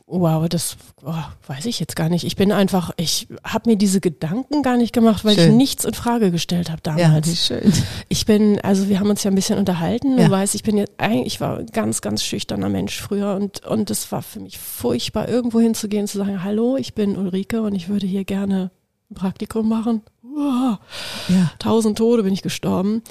Wow, 0.08 0.48
das 0.48 0.76
oh, 1.04 1.12
weiß 1.48 1.66
ich 1.66 1.80
jetzt 1.80 1.96
gar 1.96 2.08
nicht. 2.08 2.24
Ich 2.24 2.36
bin 2.36 2.52
einfach, 2.52 2.92
ich 2.96 3.26
habe 3.42 3.68
mir 3.70 3.76
diese 3.76 4.00
Gedanken 4.00 4.62
gar 4.62 4.76
nicht 4.76 4.92
gemacht, 4.92 5.24
weil 5.24 5.32
ich 5.32 5.42
Schön. 5.44 5.56
nichts 5.56 5.84
in 5.84 5.94
Frage 5.94 6.30
gestellt 6.30 6.70
habe 6.70 6.80
damals. 6.80 7.28
wie 7.28 7.34
schön. 7.34 7.72
Ich 8.08 8.24
bin, 8.24 8.60
also 8.60 8.88
wir 8.88 9.00
haben 9.00 9.10
uns 9.10 9.24
ja 9.24 9.32
ein 9.32 9.34
bisschen 9.34 9.58
unterhalten. 9.58 10.16
Ja. 10.16 10.26
Du 10.26 10.30
weißt, 10.30 10.54
ich 10.54 10.62
bin 10.62 10.76
jetzt 10.76 10.92
eigentlich, 10.98 11.26
ich 11.34 11.40
war 11.40 11.58
ein 11.58 11.66
ganz, 11.66 12.02
ganz 12.02 12.22
schüchterner 12.22 12.68
Mensch 12.68 13.00
früher 13.00 13.34
und 13.34 13.66
und 13.66 13.90
es 13.90 14.12
war 14.12 14.22
für 14.22 14.38
mich 14.38 14.58
furchtbar, 14.58 15.28
irgendwo 15.28 15.58
hinzugehen, 15.58 16.06
zu 16.06 16.18
sagen, 16.18 16.44
hallo, 16.44 16.76
ich 16.76 16.94
bin 16.94 17.16
Ulrike 17.16 17.62
und 17.62 17.74
ich 17.74 17.88
würde 17.88 18.06
hier 18.06 18.24
gerne 18.24 18.70
ein 19.10 19.14
Praktikum 19.14 19.68
machen. 19.68 20.02
Uah, 20.22 20.78
Ja. 21.28 21.50
tausend 21.58 21.98
Tode 21.98 22.22
bin 22.22 22.32
ich 22.32 22.42
gestorben. 22.42 23.02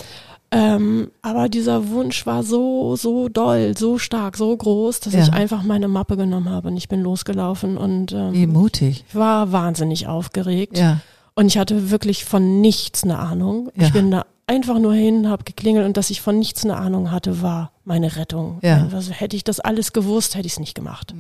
Ähm, 0.52 1.12
aber 1.22 1.50
dieser 1.50 1.90
Wunsch 1.90 2.26
war 2.26 2.44
so, 2.44 2.96
so 2.96 3.28
doll, 3.30 3.74
so 3.78 3.98
stark, 3.98 4.38
so 4.38 4.56
groß, 4.56 5.02
dass 5.02 5.14
Ja. 5.14 5.24
ich 5.24 5.34
einfach 5.34 5.64
meine 5.64 5.88
Mappe 5.88 6.16
genommen 6.18 6.50
habe 6.50 6.70
und 6.70 6.78
ich 6.78 6.88
bin 6.88 7.02
losgelaufen 7.02 7.78
und 7.78 8.12
Wie 8.12 8.44
ähm, 8.44 8.54
mutig. 8.54 9.04
ich 9.08 9.16
war 9.16 9.52
wahnsinnig 9.52 10.08
aufgeregt. 10.08 10.78
Ja. 10.78 11.00
Und 11.34 11.48
ich 11.48 11.58
hatte 11.58 11.90
wirklich 11.92 12.24
von 12.24 12.62
nichts 12.62 13.04
eine 13.04 13.20
Ahnung. 13.20 13.70
Ja. 13.76 13.88
Ich 13.88 13.94
bin 13.94 14.12
da 14.12 14.26
einfach 14.48 14.80
nur 14.80 14.94
hin, 14.94 15.28
habe 15.28 15.44
geklingelt 15.44 15.86
und 15.86 15.98
dass 15.98 16.10
ich 16.10 16.22
von 16.22 16.40
nichts 16.40 16.64
eine 16.64 16.78
Ahnung 16.78 17.12
hatte, 17.12 17.42
war 17.42 17.72
meine 17.84 18.16
Rettung. 18.16 18.60
Ja. 18.62 18.88
Also 18.94 19.12
hätte 19.12 19.36
ich 19.36 19.44
das 19.44 19.60
alles 19.60 19.92
gewusst, 19.92 20.36
hätte 20.36 20.46
ich 20.46 20.54
es 20.54 20.60
nicht 20.60 20.76
gemacht. 20.76 21.14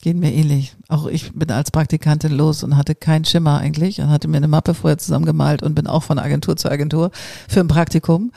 Geht 0.00 0.16
mir 0.16 0.32
ähnlich. 0.32 0.76
Auch 0.88 1.06
ich 1.06 1.32
bin 1.32 1.50
als 1.50 1.70
Praktikantin 1.72 2.32
los 2.32 2.62
und 2.62 2.76
hatte 2.76 2.94
keinen 2.94 3.24
Schimmer 3.24 3.58
eigentlich 3.58 4.00
und 4.00 4.08
hatte 4.10 4.28
mir 4.28 4.36
eine 4.36 4.48
Mappe 4.48 4.74
vorher 4.74 4.98
zusammengemalt 4.98 5.62
und 5.62 5.74
bin 5.74 5.86
auch 5.88 6.04
von 6.04 6.18
Agentur 6.18 6.56
zu 6.56 6.70
Agentur 6.70 7.10
für 7.48 7.60
ein 7.60 7.68
Praktikum. 7.68 8.30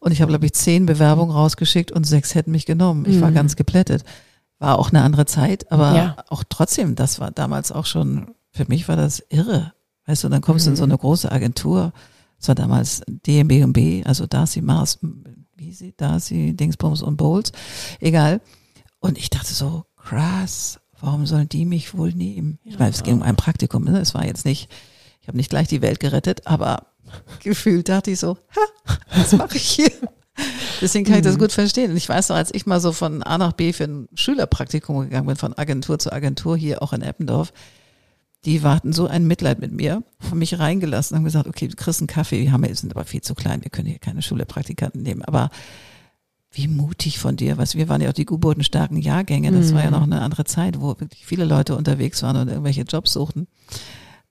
Und 0.00 0.12
ich 0.12 0.20
habe, 0.22 0.30
glaube 0.30 0.46
ich, 0.46 0.54
zehn 0.54 0.86
Bewerbungen 0.86 1.32
rausgeschickt 1.34 1.92
und 1.92 2.04
sechs 2.06 2.34
hätten 2.34 2.50
mich 2.50 2.66
genommen. 2.66 3.04
Ich 3.06 3.20
war 3.20 3.30
Mhm. 3.30 3.34
ganz 3.34 3.56
geplättet. 3.56 4.04
War 4.58 4.78
auch 4.78 4.88
eine 4.90 5.02
andere 5.02 5.26
Zeit, 5.26 5.70
aber 5.70 5.94
Ja. 5.94 6.16
auch 6.28 6.44
trotzdem, 6.48 6.94
das 6.94 7.20
war 7.20 7.30
damals 7.30 7.72
auch 7.72 7.86
schon, 7.86 8.34
für 8.50 8.64
mich 8.66 8.88
war 8.88 8.96
das 8.96 9.22
irre. 9.28 9.72
Weißt 10.06 10.24
du, 10.24 10.28
dann 10.28 10.40
kommst 10.40 10.66
du 10.66 10.70
in 10.70 10.76
so 10.76 10.82
eine 10.84 10.96
große 10.98 11.30
Agentur. 11.30 11.92
Das 12.38 12.48
war 12.48 12.54
damals 12.56 13.02
DMB 13.06 13.62
und 13.64 13.72
B, 13.74 14.02
also 14.04 14.26
Darcy 14.26 14.62
Mars, 14.62 14.98
wie 15.56 15.72
sie, 15.72 15.94
Darcy, 15.96 16.54
Dingsbums 16.56 17.02
und 17.02 17.16
Bowles. 17.16 17.52
Egal. 18.00 18.40
Und 18.98 19.18
ich 19.18 19.30
dachte 19.30 19.52
so, 19.52 19.84
krass, 19.96 20.80
warum 21.02 21.26
sollen 21.26 21.48
die 21.48 21.66
mich 21.66 21.96
wohl 21.96 22.12
nehmen? 22.12 22.58
Ich 22.64 22.72
Ja. 22.74 22.78
meine, 22.80 22.90
es 22.92 23.02
ging 23.02 23.14
um 23.14 23.22
ein 23.22 23.36
Praktikum, 23.36 23.84
ne? 23.84 23.98
es 24.00 24.14
war 24.14 24.24
jetzt 24.24 24.44
nicht, 24.46 24.70
ich 25.20 25.28
habe 25.28 25.36
nicht 25.36 25.50
gleich 25.50 25.68
die 25.68 25.82
Welt 25.82 26.00
gerettet, 26.00 26.46
aber 26.46 26.86
gefühlt 27.42 27.88
dachte 27.88 28.10
ich 28.12 28.18
so, 28.20 28.36
ha, 28.56 28.94
was 29.14 29.32
mache 29.32 29.56
ich 29.56 29.62
hier? 29.68 29.90
Deswegen 30.80 31.04
kann 31.04 31.16
ich 31.16 31.22
das 31.22 31.38
gut 31.38 31.52
verstehen. 31.52 31.90
Und 31.90 31.96
ich 31.98 32.08
weiß 32.08 32.30
noch, 32.30 32.36
als 32.36 32.54
ich 32.54 32.64
mal 32.64 32.80
so 32.80 32.92
von 32.92 33.22
A 33.22 33.36
nach 33.36 33.52
B 33.52 33.74
für 33.74 33.84
ein 33.84 34.08
Schülerpraktikum 34.14 35.00
gegangen 35.00 35.26
bin, 35.26 35.36
von 35.36 35.52
Agentur 35.52 35.98
zu 35.98 36.10
Agentur, 36.10 36.56
hier 36.56 36.82
auch 36.82 36.94
in 36.94 37.02
Eppendorf, 37.02 37.52
die 38.46 38.62
warten 38.62 38.92
so 38.94 39.06
ein 39.06 39.26
Mitleid 39.26 39.60
mit 39.60 39.72
mir, 39.72 40.02
haben 40.28 40.38
mich 40.38 40.58
reingelassen, 40.58 41.16
haben 41.16 41.24
gesagt, 41.24 41.46
okay, 41.46 41.68
du 41.68 41.76
kriegst 41.76 42.00
einen 42.00 42.06
Kaffee, 42.08 42.40
wir 42.40 42.50
haben, 42.52 42.64
wir 42.66 42.74
sind 42.74 42.96
aber 42.96 43.04
viel 43.04 43.20
zu 43.20 43.34
klein, 43.34 43.62
wir 43.62 43.70
können 43.70 43.86
hier 43.88 43.98
keine 43.98 44.22
Schülerpraktikanten 44.22 45.02
nehmen. 45.02 45.22
Aber 45.22 45.50
Wie 46.52 46.68
mutig 46.68 47.18
von 47.18 47.36
dir, 47.36 47.56
was 47.56 47.74
wir 47.76 47.88
waren 47.88 48.02
ja 48.02 48.10
auch 48.10 48.14
die 48.14 48.26
geburtenstarken 48.26 48.98
Jahrgänge. 48.98 49.50
Das 49.52 49.70
mhm. 49.70 49.74
war 49.74 49.84
ja 49.84 49.90
noch 49.90 50.02
eine 50.02 50.20
andere 50.20 50.44
Zeit, 50.44 50.80
wo 50.80 50.88
wirklich 50.88 51.24
viele 51.24 51.44
Leute 51.44 51.76
unterwegs 51.76 52.22
waren 52.22 52.36
und 52.36 52.48
irgendwelche 52.48 52.82
Jobs 52.82 53.12
suchten. 53.12 53.48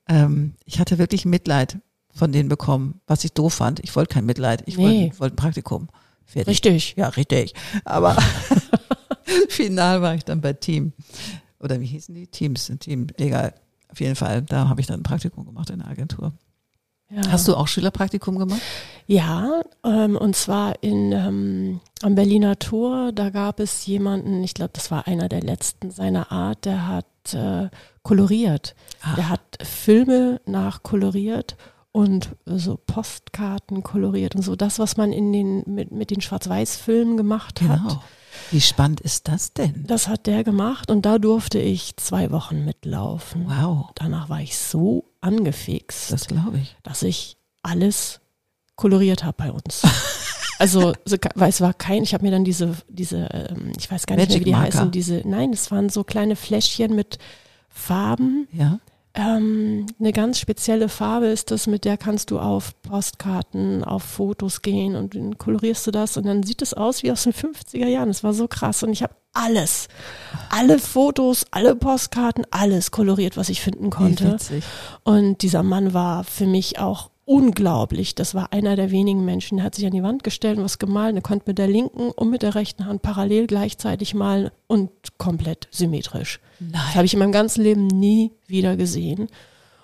Ähm, 0.08 0.54
ich 0.66 0.80
hatte 0.80 0.98
wirklich 0.98 1.26
Mitleid 1.26 1.80
von 2.14 2.32
denen 2.32 2.50
bekommen, 2.50 3.02
was 3.08 3.24
ich 3.24 3.34
doof 3.34 3.56
fand. 3.56 3.80
Ich 3.80 3.96
wollte 3.96 4.14
kein 4.14 4.26
Mitleid, 4.26 4.64
ich 4.68 4.78
nee. 4.78 4.84
wollte, 4.84 5.20
wollte 5.20 5.34
ein 5.34 5.38
Praktikum. 5.38 5.88
Fertig. 6.26 6.52
Richtig. 6.52 6.94
Ja, 6.96 7.10
richtig. 7.10 7.54
Aber 7.86 8.18
final 9.50 10.02
war 10.02 10.16
ich 10.16 10.24
dann 10.24 10.42
bei 10.42 10.54
Team. 10.54 10.94
Oder 11.60 11.80
wie 11.80 11.86
hießen 11.86 12.14
die? 12.14 12.28
Teams, 12.28 12.72
Team, 12.80 13.08
egal. 13.18 13.54
Auf 13.90 14.00
jeden 14.00 14.16
Fall, 14.16 14.42
da 14.42 14.70
habe 14.70 14.82
ich 14.82 14.88
dann 14.88 15.02
ein 15.02 15.04
Praktikum 15.04 15.46
gemacht 15.46 15.70
in 15.70 15.80
der 15.80 15.88
Agentur. 15.88 16.34
Ja. 17.14 17.30
Hast 17.30 17.48
du 17.48 17.56
auch 17.56 17.68
Schülerpraktikum 17.68 18.40
gemacht? 18.40 18.62
Ja, 19.06 19.62
ähm, 19.84 20.16
und 20.16 20.36
zwar 20.36 20.82
in 20.82 21.12
ähm, 21.12 21.82
am 22.02 22.16
Berliner 22.16 22.58
Tor. 22.58 23.12
Da 23.12 23.30
gab 23.30 23.60
es 23.60 23.86
jemanden, 23.86 24.44
ich 24.44 24.54
glaube, 24.54 24.72
das 24.74 24.92
war 24.92 25.08
einer 25.08 25.28
der 25.28 25.42
letzten 25.42 25.92
seiner 25.92 26.32
Art, 26.32 26.66
der 26.66 26.88
hat 26.88 27.06
äh, 27.34 27.70
koloriert. 28.04 28.76
Ach. 29.02 29.16
Der 29.16 29.30
hat 29.30 29.58
Filme 29.62 30.40
nachkoloriert 30.46 31.58
und 31.92 32.30
so 32.46 32.78
Postkarten 32.78 33.84
koloriert 33.84 34.36
und 34.36 34.44
so 34.44 34.56
das, 34.56 34.80
was 34.80 34.96
man 34.96 35.12
in 35.12 35.34
den 35.34 35.64
mit, 35.66 35.92
mit 35.92 36.10
den 36.10 36.22
Schwarz-Weiß-Filmen 36.22 37.18
gemacht 37.18 37.60
genau. 37.60 37.74
hat. 37.74 38.00
Wie 38.50 38.62
spannend 38.62 39.02
ist 39.02 39.28
das 39.28 39.52
denn? 39.54 39.84
Das 39.88 40.08
hat 40.08 40.26
der 40.26 40.46
gemacht 40.46 40.90
und 40.90 41.06
da 41.06 41.20
durfte 41.20 41.60
ich 41.60 41.98
zwei 41.98 42.32
Wochen 42.32 42.64
mitlaufen. 42.64 43.46
Wow. 43.48 43.90
Danach 43.96 44.30
war 44.30 44.40
ich 44.40 44.58
so 44.58 45.11
angefixt. 45.22 46.12
Das 46.12 46.28
glaube 46.28 46.60
ich. 46.60 46.76
Dass 46.84 47.04
ich 47.04 47.38
alles 47.64 48.20
koloriert 48.76 49.24
habe 49.24 49.38
bei 49.38 49.52
uns. 49.52 49.84
also, 50.60 50.94
weil 51.36 51.50
es 51.50 51.62
war 51.62 51.74
kein, 51.74 52.04
ich 52.04 52.14
habe 52.14 52.26
mir 52.26 52.32
dann 52.32 52.44
diese, 52.44 52.76
diese, 52.90 53.30
ähm, 53.32 53.72
ich 53.78 53.90
weiß 53.90 54.06
gar 54.06 54.16
nicht 54.16 54.30
Magic 54.30 54.40
mehr, 54.40 54.42
wie 54.42 54.46
die 54.46 54.52
Marker. 54.52 54.80
heißen, 54.80 54.92
diese, 54.92 55.22
nein, 55.26 55.54
es 55.54 55.72
waren 55.72 55.90
so 55.90 56.04
kleine 56.04 56.36
Fläschchen 56.36 56.96
mit 56.96 57.20
Farben. 57.70 58.48
Ja. 58.52 58.80
Ähm, 59.14 59.88
eine 60.00 60.14
ganz 60.14 60.40
spezielle 60.40 60.88
Farbe 60.88 61.28
ist 61.28 61.52
das, 61.52 61.68
mit 61.68 61.84
der 61.84 61.98
kannst 61.98 62.32
du 62.32 62.40
auf 62.40 62.82
Postkarten, 62.82 63.84
auf 63.84 64.04
Fotos 64.04 64.62
gehen 64.62 64.96
und 64.96 65.16
dann 65.16 65.38
kolorierst 65.38 65.86
du 65.88 65.92
das 65.92 66.16
und 66.16 66.26
dann 66.26 66.44
sieht 66.44 66.62
es 66.62 66.74
aus 66.74 67.04
wie 67.04 67.12
aus 67.12 67.24
den 67.24 67.34
50er 67.34 67.88
Jahren. 67.88 68.08
Das 68.08 68.24
war 68.24 68.34
so 68.34 68.48
krass 68.48 68.84
und 68.84 68.94
ich 68.94 69.04
habe 69.04 69.14
alles, 69.34 69.88
alle 70.50 70.80
Fotos, 70.80 71.46
alle 71.52 71.76
Postkarten, 71.76 72.46
alles 72.52 72.92
koloriert, 72.92 73.38
was 73.38 73.50
ich 73.50 73.62
finden 73.62 73.90
konnte. 73.90 74.38
Und 75.04 75.42
dieser 75.42 75.64
Mann 75.64 75.94
war 75.94 76.24
für 76.24 76.46
mich 76.46 76.80
auch 76.80 77.11
unglaublich. 77.26 78.16
Das 78.16 78.36
war 78.36 78.52
einer 78.54 78.76
der 78.76 78.92
wenigen 78.92 79.26
Menschen, 79.26 79.58
der 79.58 79.66
hat 79.66 79.76
sich 79.76 79.86
an 79.86 79.92
die 79.92 80.04
Wand 80.04 80.24
gestellt 80.24 80.58
und 80.58 80.64
was 80.64 80.80
gemalt. 80.80 81.16
Er 81.16 81.22
konnte 81.22 81.46
mit 81.48 81.58
der 81.58 81.68
linken 81.68 82.12
und 82.12 82.30
mit 82.30 82.42
der 82.42 82.56
rechten 82.56 82.86
Hand 82.86 83.02
parallel 83.02 83.48
gleichzeitig 83.48 84.14
malen 84.14 84.52
und 84.68 84.92
komplett 85.18 85.68
symmetrisch. 85.72 86.40
Nein. 86.60 86.72
Das 86.74 86.96
habe 86.96 87.06
ich 87.06 87.14
in 87.14 87.20
meinem 87.20 87.32
ganzen 87.32 87.64
Leben 87.64 87.88
nie 87.88 88.32
wieder 88.48 88.76
gesehen. 88.76 89.28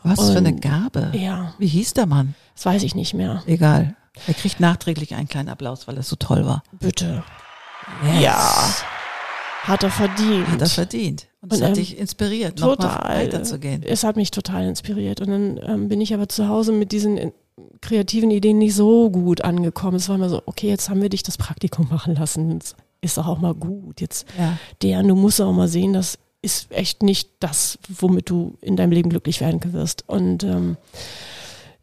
Was 0.03 0.19
und, 0.19 0.31
für 0.31 0.37
eine 0.37 0.55
Gabe. 0.55 1.11
Ja. 1.13 1.53
Wie 1.57 1.67
hieß 1.67 1.93
der 1.93 2.05
Mann? 2.05 2.35
Das 2.55 2.65
weiß 2.65 2.83
ich 2.83 2.95
nicht 2.95 3.13
mehr. 3.13 3.43
Egal. 3.45 3.95
Er 4.25 4.33
kriegt 4.33 4.59
nachträglich 4.59 5.15
einen 5.15 5.27
kleinen 5.27 5.49
Applaus, 5.49 5.87
weil 5.87 5.97
er 5.97 6.03
so 6.03 6.15
toll 6.15 6.45
war. 6.45 6.63
Bitte. 6.79 7.23
Yes. 8.03 8.21
Ja. 8.21 8.75
Hat 9.63 9.83
er 9.83 9.91
verdient. 9.91 10.47
Hat 10.47 10.61
er 10.61 10.67
verdient. 10.67 11.27
Und 11.41 11.53
es 11.53 11.61
hat 11.61 11.69
ähm, 11.69 11.75
dich 11.75 11.97
inspiriert, 11.97 12.59
total, 12.59 13.25
weiterzugehen. 13.25 13.83
Es 13.83 14.03
hat 14.03 14.15
mich 14.15 14.31
total 14.31 14.65
inspiriert. 14.65 15.21
Und 15.21 15.29
dann 15.29 15.59
ähm, 15.63 15.87
bin 15.89 16.01
ich 16.01 16.13
aber 16.13 16.29
zu 16.29 16.47
Hause 16.47 16.71
mit 16.71 16.91
diesen 16.91 17.17
äh, 17.17 17.31
kreativen 17.81 18.31
Ideen 18.31 18.57
nicht 18.57 18.75
so 18.75 19.09
gut 19.09 19.41
angekommen. 19.41 19.97
Es 19.97 20.09
war 20.09 20.15
immer 20.15 20.29
so, 20.29 20.41
okay, 20.45 20.67
jetzt 20.67 20.89
haben 20.89 21.01
wir 21.01 21.09
dich 21.09 21.23
das 21.23 21.37
Praktikum 21.37 21.87
machen 21.91 22.15
lassen. 22.15 22.51
Jetzt 22.51 22.75
ist 23.01 23.17
doch 23.17 23.27
auch 23.27 23.39
mal 23.39 23.53
gut. 23.53 24.01
Jetzt, 24.01 24.27
ja. 24.37 24.57
der, 24.81 25.03
du 25.03 25.15
musst 25.15 25.41
auch 25.41 25.53
mal 25.53 25.67
sehen, 25.67 25.93
das 25.93 26.17
ist 26.41 26.71
echt 26.71 27.03
nicht 27.03 27.29
das, 27.39 27.79
womit 27.89 28.29
du 28.29 28.57
in 28.61 28.75
deinem 28.75 28.91
Leben 28.91 29.09
glücklich 29.09 29.41
werden 29.41 29.61
wirst. 29.73 30.03
Und 30.07 30.43
ähm, 30.43 30.77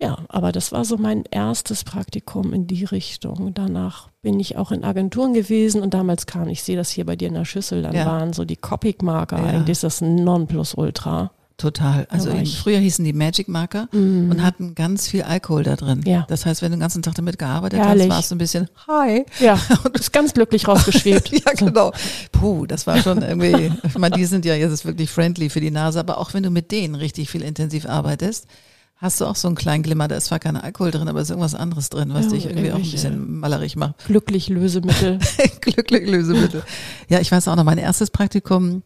ja, 0.04 0.18
aber 0.28 0.52
das 0.52 0.72
war 0.72 0.84
so 0.84 0.96
mein 0.96 1.24
erstes 1.30 1.84
Praktikum 1.84 2.52
in 2.52 2.66
die 2.66 2.84
Richtung. 2.84 3.52
Danach 3.54 4.08
bin 4.22 4.38
ich 4.40 4.56
auch 4.56 4.72
in 4.72 4.84
Agenturen 4.84 5.34
gewesen 5.34 5.82
und 5.82 5.94
damals 5.94 6.26
kam, 6.26 6.48
ich 6.48 6.62
sehe 6.62 6.76
das 6.76 6.90
hier 6.90 7.06
bei 7.06 7.16
dir 7.16 7.28
in 7.28 7.34
der 7.34 7.44
Schüssel, 7.44 7.82
dann 7.82 7.94
ja. 7.94 8.06
waren 8.06 8.32
so 8.32 8.44
die 8.44 8.56
Copic-Marker, 8.56 9.38
ja. 9.38 9.44
eigentlich 9.44 9.70
ist 9.70 9.84
das 9.84 10.00
Nonplusultra. 10.00 11.30
Total. 11.56 12.04
Also 12.10 12.30
in, 12.30 12.46
früher 12.46 12.78
hießen 12.78 13.04
die 13.04 13.12
Magic 13.12 13.46
Marker 13.46 13.88
mm. 13.92 14.28
und 14.28 14.42
hatten 14.42 14.74
ganz 14.74 15.06
viel 15.06 15.22
Alkohol 15.22 15.62
da 15.62 15.76
drin. 15.76 16.02
Ja. 16.04 16.26
Das 16.28 16.44
heißt, 16.44 16.62
wenn 16.62 16.72
du 16.72 16.76
den 16.76 16.80
ganzen 16.80 17.02
Tag 17.02 17.14
damit 17.14 17.38
gearbeitet 17.38 17.78
Herrlich. 17.78 18.10
hast, 18.10 18.16
warst 18.16 18.30
du 18.32 18.34
ein 18.34 18.38
bisschen 18.38 18.68
Hi. 18.88 19.24
Ja. 19.38 19.56
Und 19.84 19.92
bist 19.92 20.12
ganz 20.12 20.34
glücklich 20.34 20.66
rausgeschwebt. 20.66 21.30
ja, 21.46 21.52
genau. 21.52 21.92
Puh, 22.32 22.66
das 22.66 22.88
war 22.88 22.98
schon 22.98 23.22
irgendwie, 23.22 23.72
ich 23.86 23.96
meine, 23.96 24.16
die 24.16 24.24
sind 24.24 24.44
ja 24.44 24.56
jetzt 24.56 24.84
wirklich 24.84 25.10
friendly 25.10 25.48
für 25.48 25.60
die 25.60 25.70
Nase, 25.70 26.00
aber 26.00 26.18
auch 26.18 26.34
wenn 26.34 26.42
du 26.42 26.50
mit 26.50 26.72
denen 26.72 26.96
richtig 26.96 27.30
viel 27.30 27.42
intensiv 27.42 27.86
arbeitest, 27.86 28.48
Hast 28.96 29.20
du 29.20 29.26
auch 29.26 29.36
so 29.36 29.48
einen 29.48 29.56
kleinen 29.56 29.82
Glimmer? 29.82 30.06
Da 30.06 30.16
ist 30.16 30.26
zwar 30.26 30.38
kein 30.38 30.56
Alkohol 30.56 30.92
drin, 30.92 31.08
aber 31.08 31.18
es 31.18 31.24
ist 31.24 31.30
irgendwas 31.30 31.54
anderes 31.54 31.90
drin, 31.90 32.14
was 32.14 32.26
ja, 32.26 32.30
dich 32.30 32.46
irgendwie 32.46 32.70
auch 32.72 32.76
ein 32.76 32.90
bisschen 32.90 33.40
malerig 33.40 33.74
macht. 33.76 34.06
Glücklich 34.06 34.48
Lösemittel. 34.48 35.18
Glücklich 35.60 36.08
Lösemittel. 36.08 36.62
Ja, 37.08 37.18
ich 37.18 37.30
weiß 37.30 37.48
auch 37.48 37.56
noch, 37.56 37.64
mein 37.64 37.78
erstes 37.78 38.10
Praktikum 38.10 38.82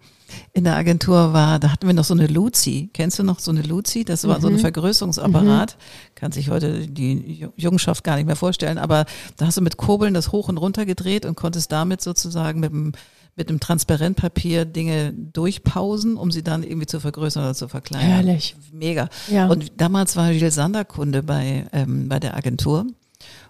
in 0.53 0.65
der 0.65 0.77
Agentur 0.77 1.33
war, 1.33 1.59
da 1.59 1.73
hatten 1.73 1.87
wir 1.87 1.95
noch 1.95 2.05
so 2.05 2.15
eine 2.15 2.27
Luzi. 2.27 2.91
Kennst 2.93 3.19
du 3.19 3.23
noch 3.23 3.39
so 3.39 3.51
eine 3.51 3.63
Luzi? 3.63 4.05
Das 4.05 4.27
war 4.27 4.39
mhm. 4.39 4.43
so 4.43 4.49
ein 4.49 4.55
mhm. 4.55 4.59
Vergrößerungsapparat. 4.61 5.77
Mhm. 5.77 6.15
Kann 6.15 6.33
sich 6.33 6.51
heute 6.51 6.87
die 6.89 7.49
Jungenschaft 7.57 8.03
gar 8.03 8.17
nicht 8.17 8.27
mehr 8.27 8.37
vorstellen, 8.37 8.79
aber 8.79 9.05
da 9.37 9.47
hast 9.47 9.59
du 9.59 9.63
mit 9.63 9.77
Kurbeln 9.77 10.15
das 10.15 10.33
hoch 10.33 10.49
und 10.49 10.57
runter 10.57 10.87
gedreht 10.87 11.27
und 11.27 11.37
konntest 11.37 11.71
damit 11.71 12.01
sozusagen 12.01 12.61
mit 12.61 12.73
dem 12.73 12.93
mit 13.39 13.49
einem 13.49 13.61
Transparentpapier 13.61 14.65
Dinge 14.65 15.15
durchpausen, 15.15 16.17
um 16.17 16.31
sie 16.31 16.43
dann 16.43 16.65
irgendwie 16.65 16.87
zu 16.87 16.99
vergrößern 16.99 17.45
oder 17.45 17.55
zu 17.55 17.69
verkleinern. 17.69 18.11
Herrlich. 18.11 18.57
Mega. 18.73 19.09
Ja. 19.29 19.47
Und 19.47 19.81
damals 19.81 20.17
war 20.17 20.33
Gilles 20.33 20.57
Sander 20.57 20.85
Kunde 20.85 21.23
bei, 21.23 21.67
ähm, 21.73 22.09
bei 22.09 22.19
der 22.19 22.37
Agentur. 22.37 22.87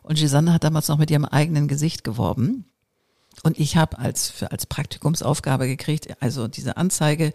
Und 0.03 0.17
Gilles 0.17 0.31
Sander 0.31 0.53
hat 0.53 0.63
damals 0.63 0.89
noch 0.89 0.99
mit 0.99 1.11
ihrem 1.11 1.25
eigenen 1.25 1.69
Gesicht 1.69 2.05
geworben. 2.05 2.67
Und 3.43 3.59
ich 3.59 3.77
habe 3.77 3.99
als, 3.99 4.43
als 4.51 4.67
Praktikumsaufgabe 4.67 5.67
gekriegt, 5.67 6.09
also 6.21 6.49
diese 6.49 6.77
Anzeige 6.77 7.33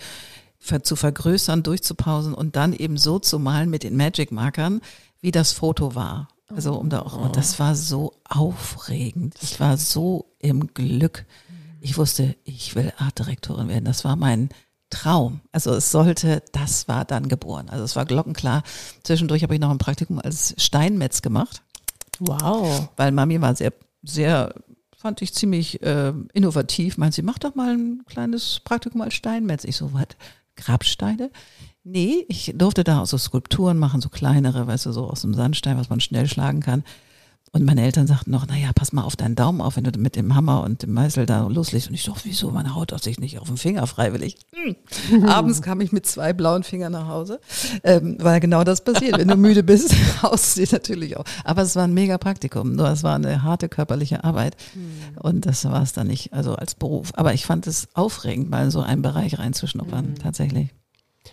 für, 0.59 0.81
zu 0.81 0.95
vergrößern, 0.95 1.63
durchzupausen 1.63 2.33
und 2.33 2.55
dann 2.55 2.73
eben 2.73 2.97
so 2.97 3.19
zu 3.19 3.39
malen 3.39 3.69
mit 3.69 3.83
den 3.83 3.97
Magic-Markern, 3.97 4.81
wie 5.21 5.31
das 5.31 5.53
Foto 5.53 5.95
war. 5.95 6.27
Also 6.55 6.75
um 6.75 6.89
da 6.89 7.01
auch, 7.01 7.17
und 7.17 7.35
das 7.35 7.57
war 7.57 7.73
so 7.75 8.13
aufregend. 8.29 9.35
Ich 9.41 9.59
war 9.59 9.77
so 9.77 10.25
im 10.39 10.67
Glück. 10.73 11.25
Ich 11.83 11.97
wusste, 11.97 12.37
ich 12.45 12.75
will 12.75 12.93
Artdirektorin 12.97 13.67
werden. 13.67 13.83
Das 13.83 14.05
war 14.05 14.15
mein 14.15 14.47
Traum. 14.89 15.41
Also 15.51 15.73
es 15.73 15.91
sollte, 15.91 16.41
das 16.53 16.87
war 16.87 17.03
dann 17.03 17.27
geboren. 17.27 17.67
Also 17.69 17.83
es 17.83 17.97
war 17.97 18.05
glockenklar. 18.05 18.63
Zwischendurch 19.03 19.43
habe 19.43 19.53
ich 19.53 19.59
noch 19.59 19.69
ein 19.69 19.79
Praktikum 19.79 20.17
als 20.19 20.55
Steinmetz 20.57 21.21
gemacht. 21.21 21.61
Wow. 22.19 22.87
Weil 22.95 23.11
Mami 23.11 23.41
war 23.41 23.53
sehr, 23.53 23.73
sehr, 24.01 24.55
fand 24.97 25.21
ich 25.21 25.33
ziemlich 25.33 25.81
äh, 25.81 26.13
innovativ. 26.31 26.97
Meint 26.97 27.15
sie, 27.15 27.21
mach 27.21 27.37
doch 27.37 27.53
mal 27.53 27.73
ein 27.75 28.03
kleines 28.05 28.61
Praktikum 28.61 29.01
als 29.01 29.15
Steinmetz. 29.15 29.65
Ich 29.65 29.75
so, 29.75 29.93
was? 29.93 30.07
Grabsteine? 30.55 31.31
Nee, 31.83 32.23
ich 32.29 32.53
durfte 32.55 32.85
da 32.85 33.01
auch 33.01 33.07
so 33.07 33.17
Skulpturen 33.17 33.77
machen, 33.77 33.99
so 33.99 34.07
kleinere, 34.07 34.67
weißt 34.67 34.85
du, 34.85 34.93
so 34.93 35.09
aus 35.09 35.21
dem 35.21 35.33
Sandstein, 35.33 35.77
was 35.77 35.89
man 35.89 35.99
schnell 35.99 36.27
schlagen 36.27 36.61
kann. 36.61 36.85
Und 37.55 37.65
meine 37.65 37.83
Eltern 37.83 38.07
sagten 38.07 38.31
noch, 38.31 38.47
naja, 38.47 38.71
pass 38.73 38.93
mal 38.93 39.03
auf 39.03 39.15
deinen 39.15 39.35
Daumen 39.35 39.61
auf, 39.61 39.75
wenn 39.77 39.83
du 39.83 39.91
mit 39.99 40.15
dem 40.15 40.33
Hammer 40.33 40.63
und 40.63 40.81
dem 40.81 40.91
Meißel 40.91 41.27
da 41.27 41.45
loslegst. 41.45 41.87
Und 41.87 41.93
ich 41.93 42.01
so, 42.01 42.15
wieso, 42.23 42.49
meine 42.49 42.73
Haut 42.73 42.93
auf 42.93 43.03
sich 43.03 43.19
nicht 43.19 43.37
auf 43.37 43.47
den 43.47 43.57
Finger 43.57 43.85
freiwillig. 43.85 44.37
Hm. 44.53 45.25
Abends 45.29 45.61
kam 45.61 45.79
ich 45.79 45.91
mit 45.91 46.07
zwei 46.07 46.33
blauen 46.33 46.63
Fingern 46.63 46.93
nach 46.93 47.07
Hause, 47.07 47.39
ähm, 47.83 48.17
weil 48.19 48.39
genau 48.39 48.63
das 48.63 48.83
passiert. 48.83 49.19
Wenn 49.19 49.27
du 49.27 49.37
müde 49.37 49.61
bist, 49.61 49.93
haust 50.23 50.57
du 50.57 50.63
natürlich 50.71 51.15
auch. 51.15 51.25
Aber 51.43 51.61
es 51.61 51.75
war 51.75 51.83
ein 51.83 51.93
mega 51.93 52.17
Praktikum, 52.17 52.73
nur 52.73 52.89
es 52.89 53.03
war 53.03 53.13
eine 53.13 53.43
harte 53.43 53.69
körperliche 53.69 54.23
Arbeit. 54.23 54.57
Mhm. 54.73 55.19
Und 55.19 55.45
das 55.45 55.63
war 55.65 55.83
es 55.83 55.93
dann 55.93 56.07
nicht, 56.07 56.33
also 56.33 56.55
als 56.55 56.73
Beruf. 56.73 57.11
Aber 57.13 57.35
ich 57.35 57.45
fand 57.45 57.67
es 57.67 57.87
aufregend, 57.93 58.49
mal 58.49 58.63
in 58.63 58.71
so 58.71 58.81
einen 58.81 59.03
Bereich 59.03 59.37
reinzuschnuppern, 59.37 60.09
mhm. 60.09 60.15
tatsächlich 60.15 60.73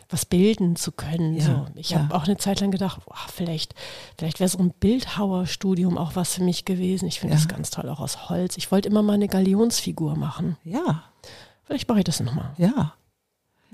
was 0.08 0.24
bilden 0.24 0.76
zu 0.76 0.92
können. 0.92 1.34
Ja, 1.34 1.44
so. 1.44 1.66
Ich 1.74 1.90
ja. 1.90 2.00
habe 2.00 2.14
auch 2.14 2.24
eine 2.24 2.36
Zeit 2.36 2.60
lang 2.60 2.70
gedacht, 2.70 3.04
boah, 3.04 3.16
vielleicht, 3.32 3.74
vielleicht 4.18 4.40
wäre 4.40 4.48
so 4.48 4.58
ein 4.58 4.72
Bildhauerstudium 4.78 5.98
auch 5.98 6.16
was 6.16 6.34
für 6.34 6.42
mich 6.42 6.64
gewesen. 6.64 7.06
Ich 7.06 7.20
finde 7.20 7.34
ja. 7.34 7.40
das 7.40 7.48
ganz 7.48 7.70
toll, 7.70 7.88
auch 7.88 8.00
aus 8.00 8.28
Holz. 8.28 8.56
Ich 8.56 8.70
wollte 8.70 8.88
immer 8.88 9.02
mal 9.02 9.14
eine 9.14 9.28
Galionsfigur 9.28 10.16
machen. 10.16 10.56
Ja. 10.64 11.04
Vielleicht 11.64 11.88
mache 11.88 12.00
ich 12.00 12.04
das 12.04 12.20
nochmal. 12.20 12.52
Ja. 12.58 12.94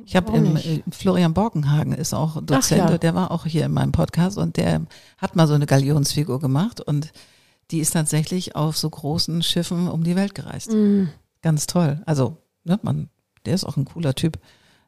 Ich 0.04 0.14
habe 0.14 0.36
im 0.36 0.56
äh, 0.56 0.82
Florian 0.90 1.32
Borkenhagen 1.32 1.92
ist 1.92 2.12
auch 2.12 2.42
Dozent, 2.42 2.90
ja. 2.90 2.98
der 2.98 3.14
war 3.14 3.30
auch 3.30 3.46
hier 3.46 3.64
in 3.64 3.72
meinem 3.72 3.92
Podcast 3.92 4.36
und 4.36 4.58
der 4.58 4.82
hat 5.16 5.36
mal 5.36 5.46
so 5.46 5.54
eine 5.54 5.64
Galionsfigur 5.64 6.38
gemacht 6.38 6.80
und 6.82 7.12
die 7.70 7.78
ist 7.80 7.92
tatsächlich 7.92 8.54
auf 8.54 8.76
so 8.76 8.90
großen 8.90 9.42
Schiffen 9.42 9.88
um 9.88 10.04
die 10.04 10.14
Welt 10.14 10.34
gereist. 10.34 10.70
Mhm. 10.70 11.08
Ganz 11.42 11.66
toll. 11.66 12.02
Also, 12.06 12.36
ne, 12.64 12.78
man, 12.82 13.08
der 13.44 13.54
ist 13.54 13.64
auch 13.64 13.76
ein 13.76 13.86
cooler 13.86 14.14
Typ. 14.14 14.38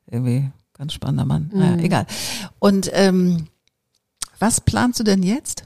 Irgendwie 0.07 0.51
Ganz 0.79 0.93
spannender 0.93 1.25
Mann. 1.25 1.51
Mhm. 1.53 1.59
Naja, 1.59 1.77
egal. 1.83 2.07
Und 2.59 2.91
ähm, 2.93 3.49
was 4.39 4.61
planst 4.61 5.01
du 5.01 5.05
denn 5.05 5.23
jetzt? 5.23 5.65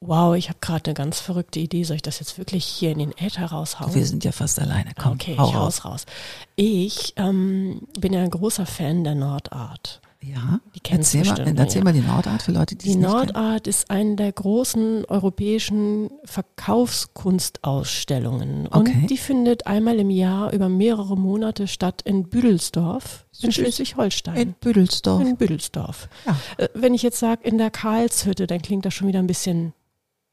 Wow, 0.00 0.36
ich 0.36 0.50
habe 0.50 0.58
gerade 0.60 0.90
eine 0.90 0.94
ganz 0.94 1.20
verrückte 1.20 1.58
Idee. 1.58 1.82
Soll 1.84 1.96
ich 1.96 2.02
das 2.02 2.20
jetzt 2.20 2.36
wirklich 2.36 2.64
hier 2.64 2.90
in 2.92 2.98
den 2.98 3.12
Äther 3.16 3.46
raushauen? 3.46 3.94
Wir 3.94 4.06
sind 4.06 4.24
ja 4.24 4.32
fast 4.32 4.60
alleine. 4.60 4.92
Komm, 4.96 5.14
okay, 5.14 5.32
ich 5.32 5.38
raus, 5.38 5.84
raus. 5.86 6.04
Ich 6.54 7.14
ähm, 7.16 7.88
bin 7.98 8.12
ja 8.12 8.22
ein 8.22 8.30
großer 8.30 8.66
Fan 8.66 9.04
der 9.04 9.14
Nordart. 9.14 10.02
Ja, 10.26 10.60
die 10.74 10.80
kennst 10.80 11.14
erzähl, 11.14 11.30
bestimmt, 11.30 11.56
mal, 11.56 11.62
erzähl 11.62 11.78
ja. 11.78 11.84
mal 11.84 11.92
die 11.92 12.00
Nordart 12.00 12.42
für 12.42 12.50
Leute, 12.50 12.74
die 12.74 12.88
Die 12.88 12.96
Nordart 12.96 13.68
ist 13.68 13.88
eine 13.90 14.16
der 14.16 14.32
großen 14.32 15.04
europäischen 15.04 16.10
Verkaufskunstausstellungen. 16.24 18.66
Und 18.66 18.88
okay. 18.88 19.06
die 19.08 19.18
findet 19.18 19.68
einmal 19.68 20.00
im 20.00 20.10
Jahr 20.10 20.52
über 20.52 20.68
mehrere 20.68 21.16
Monate 21.16 21.68
statt 21.68 22.02
in 22.02 22.28
Büdelsdorf 22.28 23.24
in 23.40 23.52
Schleswig-Holstein. 23.52 24.36
In 24.36 24.54
Büdelsdorf. 24.54 25.22
In 25.22 25.36
Büdelsdorf. 25.36 26.08
Ja. 26.26 26.36
Äh, 26.56 26.70
wenn 26.74 26.92
ich 26.94 27.02
jetzt 27.02 27.20
sage 27.20 27.44
in 27.44 27.58
der 27.58 27.70
Karlshütte, 27.70 28.48
dann 28.48 28.62
klingt 28.62 28.84
das 28.84 28.94
schon 28.94 29.06
wieder 29.08 29.20
ein 29.20 29.28
bisschen 29.28 29.74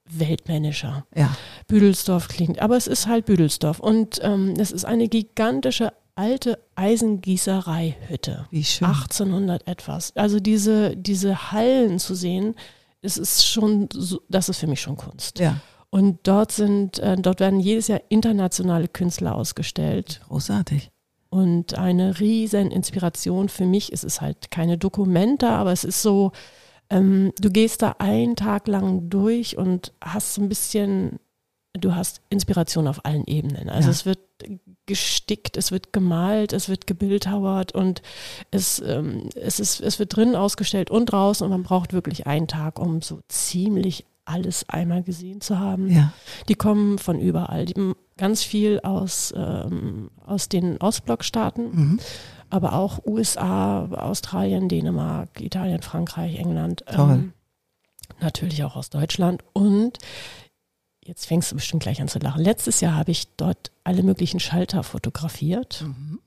weltmännischer. 0.06 1.06
Ja. 1.16 1.36
Büdelsdorf 1.68 2.28
klingt, 2.28 2.62
aber 2.62 2.78
es 2.78 2.88
ist 2.88 3.08
halt 3.08 3.26
Büdelsdorf. 3.26 3.80
Und 3.80 4.20
ähm, 4.24 4.56
es 4.58 4.72
ist 4.72 4.86
eine 4.86 5.08
gigantische 5.08 5.94
alte 6.16 6.60
Eisengießereihütte. 6.76 8.48
Wie 8.52 8.64
schön. 8.64 8.88
1800 8.88 9.68
etwas. 9.68 10.16
Also 10.16 10.40
diese, 10.40 10.96
diese 10.96 11.52
Hallen 11.52 12.00
zu 12.00 12.16
sehen, 12.16 12.56
es 13.02 13.18
ist 13.18 13.46
schon, 13.46 13.90
so, 13.92 14.22
das 14.30 14.50
ist 14.50 14.60
für 14.60 14.68
mich 14.68 14.82
schon 14.82 14.96
Kunst. 14.96 15.40
Ja. 15.40 15.60
Und 15.90 16.20
dort 16.24 16.52
sind, 16.52 17.00
äh, 17.00 17.16
dort 17.18 17.40
werden 17.40 17.60
jedes 17.60 17.88
Jahr 17.88 18.02
internationale 18.10 18.88
Künstler 18.88 19.36
ausgestellt. 19.36 20.22
Großartig. 20.28 20.90
Und 21.30 21.78
eine 21.78 22.20
riesen 22.20 22.72
Inspiration 22.72 23.50
für 23.50 23.66
mich 23.66 23.92
ist 23.92 24.04
es 24.04 24.22
halt 24.22 24.52
keine 24.52 24.78
Dokumente, 24.78 25.50
aber 25.50 25.72
es 25.72 25.84
ist 25.84 26.02
so, 26.02 26.32
ähm, 26.90 27.32
du 27.40 27.50
gehst 27.50 27.82
da 27.82 27.96
einen 28.00 28.36
Tag 28.36 28.68
lang 28.68 29.10
durch 29.10 29.58
und 29.58 29.94
hast 30.00 30.36
so 30.36 30.42
ein 30.42 30.50
bisschen, 30.50 31.20
du 31.74 31.96
hast 31.96 32.22
Inspiration 32.30 32.88
auf 32.88 33.06
allen 33.06 33.26
Ebenen. 33.26 33.70
Also 33.70 33.88
ja. 33.88 33.92
es 33.92 34.06
wird 34.06 34.20
gestickt, 34.86 35.58
es 35.58 35.72
wird 35.72 35.94
gemalt, 35.94 36.54
es 36.54 36.70
wird 36.70 36.88
gebildhauert 36.88 37.74
und 37.74 38.02
es, 38.52 38.80
ähm, 38.86 39.30
es, 39.36 39.60
ist, 39.60 39.82
es 39.82 40.00
wird 40.00 40.16
drinnen 40.16 40.36
ausgestellt 40.36 40.92
und 40.92 41.08
draußen 41.08 41.44
und 41.44 41.52
man 41.52 41.64
braucht 41.64 41.94
wirklich 41.94 42.28
einen 42.28 42.48
Tag, 42.48 42.80
um 42.80 43.02
so 43.02 43.22
ziemlich 43.28 44.06
alles 44.26 44.68
einmal 44.70 45.04
gesehen 45.04 45.42
zu 45.42 45.60
haben. 45.60 45.90
Ja. 45.90 46.14
Die 46.48 46.56
kommen 46.56 46.98
von 46.98 47.20
überall. 47.20 47.66
Die, 47.66 47.94
ganz 48.18 48.44
viel 48.44 48.80
aus, 48.82 49.34
ähm, 49.36 50.12
aus 50.26 50.50
den 50.50 50.78
Ostblockstaaten, 50.78 51.72
mhm. 51.72 52.00
aber 52.50 52.74
auch 52.74 53.06
USA, 53.06 53.86
Australien, 53.86 54.70
Dänemark, 54.70 55.42
Italien, 55.42 55.82
Frankreich, 55.82 56.38
England. 56.38 56.86
Ähm, 56.88 57.34
natürlich 58.22 58.64
auch 58.64 58.76
aus 58.76 58.90
Deutschland 58.90 59.44
und 59.54 59.98
jetzt 61.06 61.26
fängst 61.26 61.52
du 61.52 61.56
bestimmt 61.56 61.84
gleich 61.84 62.02
an 62.02 62.08
zu 62.08 62.20
lachen. 62.20 62.44
Letztes 62.44 62.82
Jahr 62.82 62.96
habe 62.96 63.12
ich 63.12 63.28
dort 63.38 63.72
alle 63.84 64.04
möglichen 64.04 64.40
Schalter 64.40 64.84
fotografiert. 64.84 65.84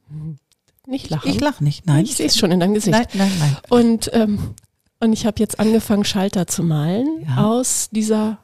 Mhm. 0.08 0.38
Nicht 0.86 1.10
lachen. 1.10 1.28
Ich 1.28 1.40
lache 1.40 1.64
nicht, 1.64 1.86
nein. 1.86 2.04
Ich 2.04 2.14
sehe 2.14 2.26
es 2.26 2.36
schon 2.36 2.52
in 2.52 2.60
deinem 2.60 2.74
Gesicht. 2.74 2.96
Nein, 2.96 3.08
nein, 3.14 3.32
nein. 3.38 3.56
Und, 3.70 4.10
ähm, 4.14 4.54
und 5.00 5.12
ich 5.12 5.26
habe 5.26 5.40
jetzt 5.40 5.58
angefangen, 5.58 6.04
Schalter 6.04 6.46
zu 6.46 6.62
malen 6.62 7.24
ja. 7.26 7.44
aus 7.44 7.88
dieser 7.90 8.38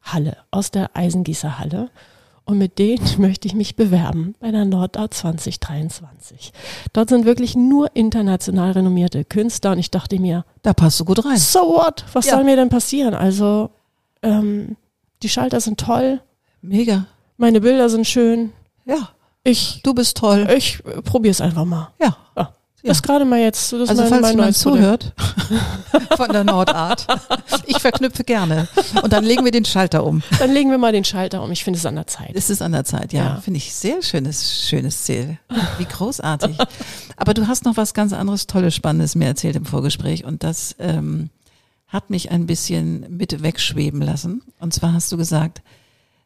Halle, 0.00 0.36
aus 0.50 0.70
der 0.70 0.96
Eisengießerhalle. 0.96 1.90
Und 2.44 2.58
mit 2.58 2.78
denen 2.78 3.04
möchte 3.18 3.48
ich 3.48 3.54
mich 3.54 3.74
bewerben 3.74 4.34
bei 4.38 4.52
der 4.52 4.64
Nordart 4.64 5.14
2023. 5.14 6.52
Dort 6.92 7.08
sind 7.08 7.24
wirklich 7.24 7.56
nur 7.56 7.94
international 7.96 8.72
renommierte 8.72 9.24
Künstler 9.24 9.72
und 9.72 9.78
ich 9.78 9.90
dachte 9.90 10.20
mir, 10.20 10.44
da 10.62 10.74
passt 10.74 11.00
du 11.00 11.04
gut 11.04 11.24
rein. 11.24 11.36
So 11.36 11.60
what? 11.60 12.04
Was 12.12 12.26
ja. 12.26 12.34
soll 12.34 12.44
mir 12.44 12.56
denn 12.56 12.68
passieren? 12.68 13.14
Also, 13.14 13.70
ähm, 14.22 14.76
die 15.22 15.28
Schalter 15.28 15.60
sind 15.60 15.78
toll. 15.78 16.20
Mega. 16.60 17.06
Meine 17.36 17.60
Bilder 17.60 17.88
sind 17.88 18.06
schön. 18.06 18.52
Ja. 18.84 19.10
Ich, 19.44 19.80
du 19.82 19.94
bist 19.94 20.16
toll. 20.16 20.48
Ich 20.56 20.82
probiere 21.04 21.32
es 21.32 21.40
einfach 21.40 21.64
mal. 21.64 21.92
Ja. 22.00 22.16
ja. 22.36 22.52
Das 22.84 23.02
gerade 23.02 23.24
mal 23.24 23.38
jetzt. 23.38 23.72
Das 23.72 23.88
also 23.88 24.02
mein, 24.02 24.10
falls 24.10 24.22
mein 24.22 24.36
jemand 24.36 24.56
zuhört 24.56 25.12
von 26.16 26.28
der 26.30 26.42
Nordart, 26.42 27.06
ich 27.66 27.78
verknüpfe 27.78 28.24
gerne. 28.24 28.68
Und 29.02 29.12
dann 29.12 29.24
legen 29.24 29.44
wir 29.44 29.52
den 29.52 29.64
Schalter 29.64 30.04
um. 30.04 30.22
Dann 30.38 30.52
legen 30.52 30.70
wir 30.70 30.78
mal 30.78 30.92
den 30.92 31.04
Schalter 31.04 31.42
um. 31.42 31.52
Ich 31.52 31.62
finde 31.62 31.78
es 31.78 31.86
an 31.86 31.94
der 31.94 32.08
Zeit. 32.08 32.32
Es 32.34 32.50
ist 32.50 32.60
an 32.60 32.72
der 32.72 32.84
Zeit, 32.84 33.12
ja. 33.12 33.24
ja. 33.24 33.40
Finde 33.40 33.58
ich 33.58 33.72
sehr 33.72 34.02
schönes, 34.02 34.66
schönes 34.68 35.04
Ziel. 35.04 35.38
Wie 35.78 35.84
großartig. 35.84 36.56
Aber 37.16 37.34
du 37.34 37.46
hast 37.46 37.64
noch 37.64 37.76
was 37.76 37.94
ganz 37.94 38.12
anderes, 38.12 38.48
Tolles, 38.48 38.74
Spannendes 38.74 39.14
mir 39.14 39.26
erzählt 39.26 39.54
im 39.54 39.64
Vorgespräch. 39.64 40.24
Und 40.24 40.42
das 40.42 40.74
ähm, 40.80 41.30
hat 41.92 42.08
mich 42.08 42.30
ein 42.30 42.46
bisschen 42.46 43.16
mit 43.16 43.42
wegschweben 43.42 44.00
lassen. 44.00 44.42
Und 44.58 44.72
zwar 44.72 44.94
hast 44.94 45.12
du 45.12 45.18
gesagt, 45.18 45.62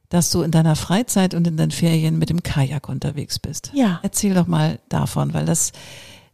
dass 0.08 0.30
du 0.30 0.42
in 0.42 0.52
deiner 0.52 0.76
Freizeit 0.76 1.34
und 1.34 1.46
in 1.46 1.56
deinen 1.56 1.72
Ferien 1.72 2.18
mit 2.18 2.30
dem 2.30 2.44
Kajak 2.44 2.88
unterwegs 2.88 3.40
bist. 3.40 3.72
Ja. 3.74 3.98
Erzähl 4.04 4.34
doch 4.34 4.46
mal 4.46 4.78
davon, 4.88 5.34
weil 5.34 5.44
das 5.44 5.72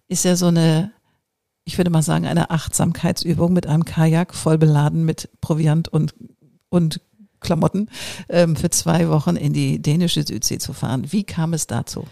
ist 0.09 0.27
ja 0.27 0.37
so 0.37 0.49
eine, 0.49 0.93
ich 1.65 1.79
würde 1.79 1.91
mal 1.91 2.03
sagen, 2.03 2.27
eine 2.27 2.51
Achtsamkeitsübung 2.51 3.55
mit 3.55 3.67
einem 3.67 3.87
Kajak 3.87 4.35
voll 4.35 4.59
beladen 4.59 5.07
mit 5.07 5.31
Proviant 5.41 5.89
und, 5.89 6.15
und 6.69 7.01
Klamotten 7.41 7.89
ähm, 8.29 8.55
für 8.55 8.69
zwei 8.69 9.09
Wochen 9.09 9.37
in 9.37 9.55
die 9.55 9.81
dänische 9.81 10.23
Südsee 10.23 10.59
zu 10.59 10.75
fahren. 10.75 11.11
Wie 11.11 11.25
kam 11.25 11.55
es 11.55 11.67
dazu? 11.67 12.05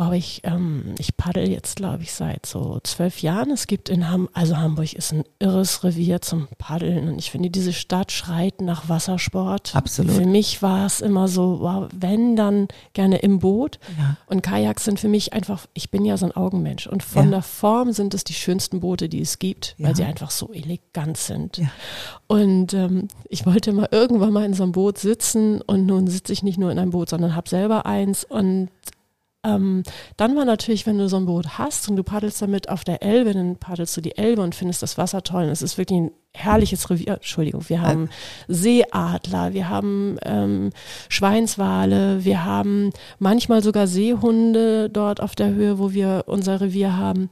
Wow, 0.00 0.14
ich, 0.14 0.40
ähm, 0.44 0.94
ich 0.96 1.14
paddel 1.18 1.46
jetzt, 1.50 1.76
glaube 1.76 2.04
ich, 2.04 2.14
seit 2.14 2.46
so 2.46 2.80
zwölf 2.84 3.20
Jahren. 3.20 3.50
Es 3.50 3.66
gibt 3.66 3.90
in 3.90 4.08
Hamburg, 4.08 4.30
also 4.32 4.56
Hamburg 4.56 4.94
ist 4.94 5.12
ein 5.12 5.24
irres 5.40 5.84
Revier 5.84 6.22
zum 6.22 6.48
Paddeln 6.56 7.06
und 7.06 7.18
ich 7.18 7.30
finde, 7.30 7.50
diese 7.50 7.74
Stadt 7.74 8.10
schreit 8.10 8.62
nach 8.62 8.88
Wassersport. 8.88 9.76
Absolut. 9.76 10.12
Für 10.12 10.24
mich 10.24 10.62
war 10.62 10.86
es 10.86 11.02
immer 11.02 11.28
so, 11.28 11.60
wow, 11.60 11.86
wenn, 11.94 12.34
dann 12.34 12.68
gerne 12.94 13.18
im 13.18 13.40
Boot. 13.40 13.78
Ja. 13.98 14.16
Und 14.24 14.42
Kajaks 14.42 14.86
sind 14.86 14.98
für 14.98 15.08
mich 15.08 15.34
einfach, 15.34 15.66
ich 15.74 15.90
bin 15.90 16.06
ja 16.06 16.16
so 16.16 16.24
ein 16.24 16.32
Augenmensch 16.32 16.86
und 16.86 17.02
von 17.02 17.24
ja. 17.24 17.30
der 17.32 17.42
Form 17.42 17.92
sind 17.92 18.14
es 18.14 18.24
die 18.24 18.32
schönsten 18.32 18.80
Boote, 18.80 19.10
die 19.10 19.20
es 19.20 19.38
gibt, 19.38 19.74
ja. 19.76 19.88
weil 19.88 19.96
sie 19.96 20.04
einfach 20.04 20.30
so 20.30 20.50
elegant 20.54 21.18
sind. 21.18 21.60
Und 22.26 22.72
ähm, 22.72 23.08
ich 23.28 23.44
wollte 23.44 23.74
mal 23.74 23.88
irgendwann 23.90 24.32
mal 24.32 24.46
in 24.46 24.54
so 24.54 24.62
einem 24.62 24.72
Boot 24.72 24.96
sitzen 24.96 25.60
und 25.60 25.84
nun 25.84 26.06
sitze 26.06 26.32
ich 26.32 26.42
nicht 26.42 26.56
nur 26.56 26.72
in 26.72 26.78
einem 26.78 26.92
Boot, 26.92 27.10
sondern 27.10 27.36
habe 27.36 27.50
selber 27.50 27.84
eins 27.84 28.24
und 28.24 28.70
ähm, 29.42 29.84
dann 30.16 30.36
war 30.36 30.44
natürlich, 30.44 30.86
wenn 30.86 30.98
du 30.98 31.08
so 31.08 31.16
ein 31.16 31.24
Boot 31.24 31.58
hast 31.58 31.88
und 31.88 31.96
du 31.96 32.02
paddelst 32.02 32.42
damit 32.42 32.68
auf 32.68 32.84
der 32.84 33.02
Elbe, 33.02 33.32
dann 33.32 33.56
paddelst 33.56 33.96
du 33.96 34.02
die 34.02 34.16
Elbe 34.18 34.42
und 34.42 34.54
findest 34.54 34.82
das 34.82 34.98
Wasser 34.98 35.22
toll. 35.22 35.44
Und 35.44 35.50
es 35.50 35.62
ist 35.62 35.78
wirklich 35.78 35.98
ein 35.98 36.10
herrliches 36.34 36.90
Revier. 36.90 37.14
Entschuldigung, 37.14 37.68
wir 37.68 37.80
haben 37.80 38.10
Seeadler, 38.48 39.54
wir 39.54 39.68
haben 39.68 40.18
ähm, 40.22 40.70
Schweinswale, 41.08 42.24
wir 42.24 42.44
haben 42.44 42.90
manchmal 43.18 43.62
sogar 43.62 43.86
Seehunde 43.86 44.90
dort 44.90 45.22
auf 45.22 45.34
der 45.34 45.48
Höhe, 45.48 45.78
wo 45.78 45.92
wir 45.92 46.24
unser 46.26 46.60
Revier 46.60 46.96
haben. 46.96 47.30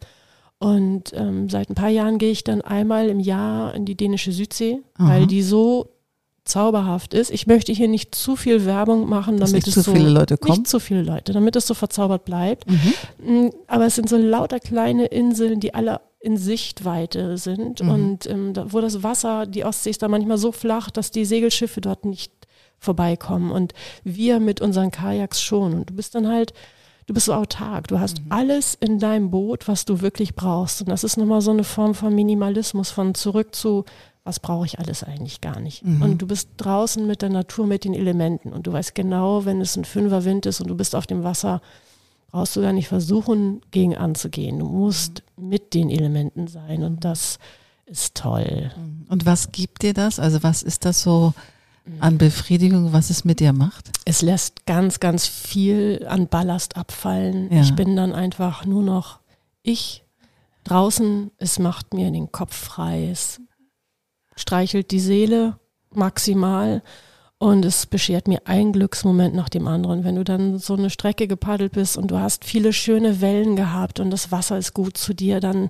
Und 0.59 1.13
ähm, 1.15 1.49
seit 1.49 1.71
ein 1.71 1.75
paar 1.75 1.91
Jahren 1.91 2.19
gehe 2.19 2.33
ich 2.33 2.43
dann 2.43 2.63
einmal 2.63 3.09
im 3.09 3.21
Jahr 3.21 3.75
in 3.75 3.85
die 3.85 3.97
dänische 3.97 4.33
Südsee, 4.33 4.81
Aha. 4.97 5.11
weil 5.11 5.27
die 5.27 5.43
so 5.43 5.91
zauberhaft 6.49 7.15
ist. 7.15 7.31
Ich 7.31 7.47
möchte 7.47 7.73
hier 7.73 7.89
nicht 7.89 8.15
zu 8.15 8.37
viel 8.37 8.65
Werbung 8.65 9.09
machen, 9.09 9.39
damit 9.39 9.67
es 9.67 9.75
zu 9.75 9.83
so, 9.83 9.93
viele 9.93 10.09
Leute 10.09 10.37
kommen. 10.37 10.59
Nicht 10.59 10.69
zu 10.69 10.81
viele 10.81 11.03
Leute, 11.03 11.33
damit 11.33 11.57
es 11.57 11.67
so 11.67 11.75
verzaubert 11.75 12.25
bleibt. 12.25 12.65
Mhm. 12.69 13.45
Mm, 13.47 13.51
aber 13.67 13.87
es 13.87 13.95
sind 13.95 14.09
so 14.09 14.17
lauter 14.17 14.61
kleine 14.61 15.07
Inseln, 15.07 15.61
die 15.61 15.75
alle 15.75 16.01
in 16.21 16.37
Sichtweite 16.37 17.39
sind 17.39 17.83
mhm. 17.83 17.91
und 17.91 18.27
ähm, 18.27 18.53
da, 18.53 18.73
wo 18.73 18.81
das 18.81 19.05
Wasser, 19.05 19.47
die 19.47 19.65
Ostsee 19.65 19.91
ist 19.91 20.03
da 20.03 20.09
manchmal 20.09 20.39
so 20.39 20.51
flach, 20.51 20.91
dass 20.91 21.13
die 21.13 21.25
Segelschiffe 21.25 21.81
dort 21.81 22.05
nicht 22.05 22.33
vorbeikommen 22.79 23.51
und 23.51 23.73
wir 24.05 24.41
mit 24.41 24.61
unseren 24.61 24.91
Kajaks 24.91 25.43
schon. 25.43 25.75
Und 25.75 25.91
du 25.91 25.95
bist 25.95 26.15
dann 26.15 26.29
halt, 26.29 26.55
du 27.07 27.15
bist 27.15 27.27
so 27.27 27.35
autark. 27.35 27.89
Du 27.89 27.99
hast 27.99 28.21
mhm. 28.21 28.33
alles 28.33 28.77
in 28.81 28.99
deinem 28.99 29.31
Boot, 29.31 29.69
was 29.69 29.85
du 29.85 30.01
wirklich 30.01 30.35
brauchst. 30.35 30.81
Und 30.81 30.89
das 30.89 31.05
ist 31.05 31.17
nochmal 31.17 31.41
so 31.41 31.51
eine 31.51 31.65
Form 31.65 31.95
von 31.95 32.15
Minimalismus, 32.15 32.91
von 32.91 33.15
zurück 33.15 33.55
zu 33.55 33.85
was 34.29 34.41
brauche 34.41 34.67
ich 34.67 34.79
alles 34.79 35.03
eigentlich 35.03 35.41
gar 35.41 35.59
nicht. 35.59 35.83
Mhm. 35.83 36.03
Und 36.03 36.19
du 36.19 36.27
bist 36.27 36.51
draußen 36.59 37.07
mit 37.07 37.23
der 37.23 37.31
Natur, 37.31 37.67
mit 37.67 37.85
den 37.85 37.95
Elementen 37.95 38.53
und 38.53 38.67
du 38.67 38.73
weißt 38.73 38.95
genau, 38.95 39.47
wenn 39.47 39.63
es 39.63 39.75
ein 39.75 39.87
Fünferwind 39.87 40.45
ist 40.45 40.61
und 40.61 40.69
du 40.69 40.77
bist 40.77 40.95
auf 40.95 41.07
dem 41.07 41.25
Wasser, 41.25 41.63
brauchst 42.31 42.55
du 42.55 42.61
gar 42.61 42.75
nicht 42.75 42.89
versuchen, 42.89 43.63
gegen 43.71 43.97
anzugehen. 43.97 44.59
Du 44.59 44.67
musst 44.67 45.23
mhm. 45.39 45.49
mit 45.49 45.73
den 45.73 45.89
Elementen 45.89 46.47
sein 46.47 46.83
und 46.83 47.07
das 47.07 47.39
ist 47.87 48.17
toll. 48.17 48.71
Mhm. 48.77 49.07
Und 49.09 49.25
was 49.25 49.51
gibt 49.51 49.83
dir 49.83 49.95
das? 49.95 50.21
Also 50.21 50.43
was 50.43 50.63
ist 50.63 50.85
das 50.85 51.03
so 51.03 51.33
an 52.01 52.19
Befriedigung, 52.19 52.93
was 52.93 53.09
es 53.09 53.25
mit 53.25 53.41
dir 53.41 53.55
macht? 53.55 53.91
Es 54.05 54.21
lässt 54.21 54.67
ganz, 54.67 55.01
ganz 55.01 55.27
viel 55.27 56.05
an 56.07 56.29
Ballast 56.29 56.77
abfallen. 56.77 57.51
Ja. 57.51 57.63
Ich 57.63 57.75
bin 57.75 57.97
dann 57.97 58.13
einfach 58.13 58.67
nur 58.67 58.83
noch 58.83 59.21
ich 59.63 60.05
draußen. 60.65 61.31
Es 61.39 61.59
macht 61.59 61.95
mir 61.95 62.11
den 62.11 62.31
Kopf 62.31 62.55
frei. 62.55 63.09
Es 63.11 63.41
streichelt 64.39 64.91
die 64.91 65.01
Seele 65.01 65.59
maximal 65.93 66.83
und 67.39 67.65
es 67.65 67.87
beschert 67.87 68.27
mir 68.27 68.41
ein 68.47 68.73
Glücksmoment 68.73 69.35
nach 69.35 69.49
dem 69.49 69.69
anderen. 69.69 70.03
Wenn 70.05 70.17
du 70.17 70.25
dann 70.25 70.59
so 70.59 70.75
eine 70.75 70.91
Strecke 70.91 71.29
gepaddelt 71.29 71.73
bist 71.73 71.97
und 71.97 72.11
du 72.11 72.19
hast 72.19 72.45
viele 72.45 72.73
schöne 72.73 73.21
Wellen 73.21 73.55
gehabt 73.55 74.01
und 74.01 74.11
das 74.11 74.33
Wasser 74.33 74.59
ist 74.59 74.75
gut 74.75 74.97
zu 74.97 75.15
dir, 75.15 75.41
dann 75.41 75.69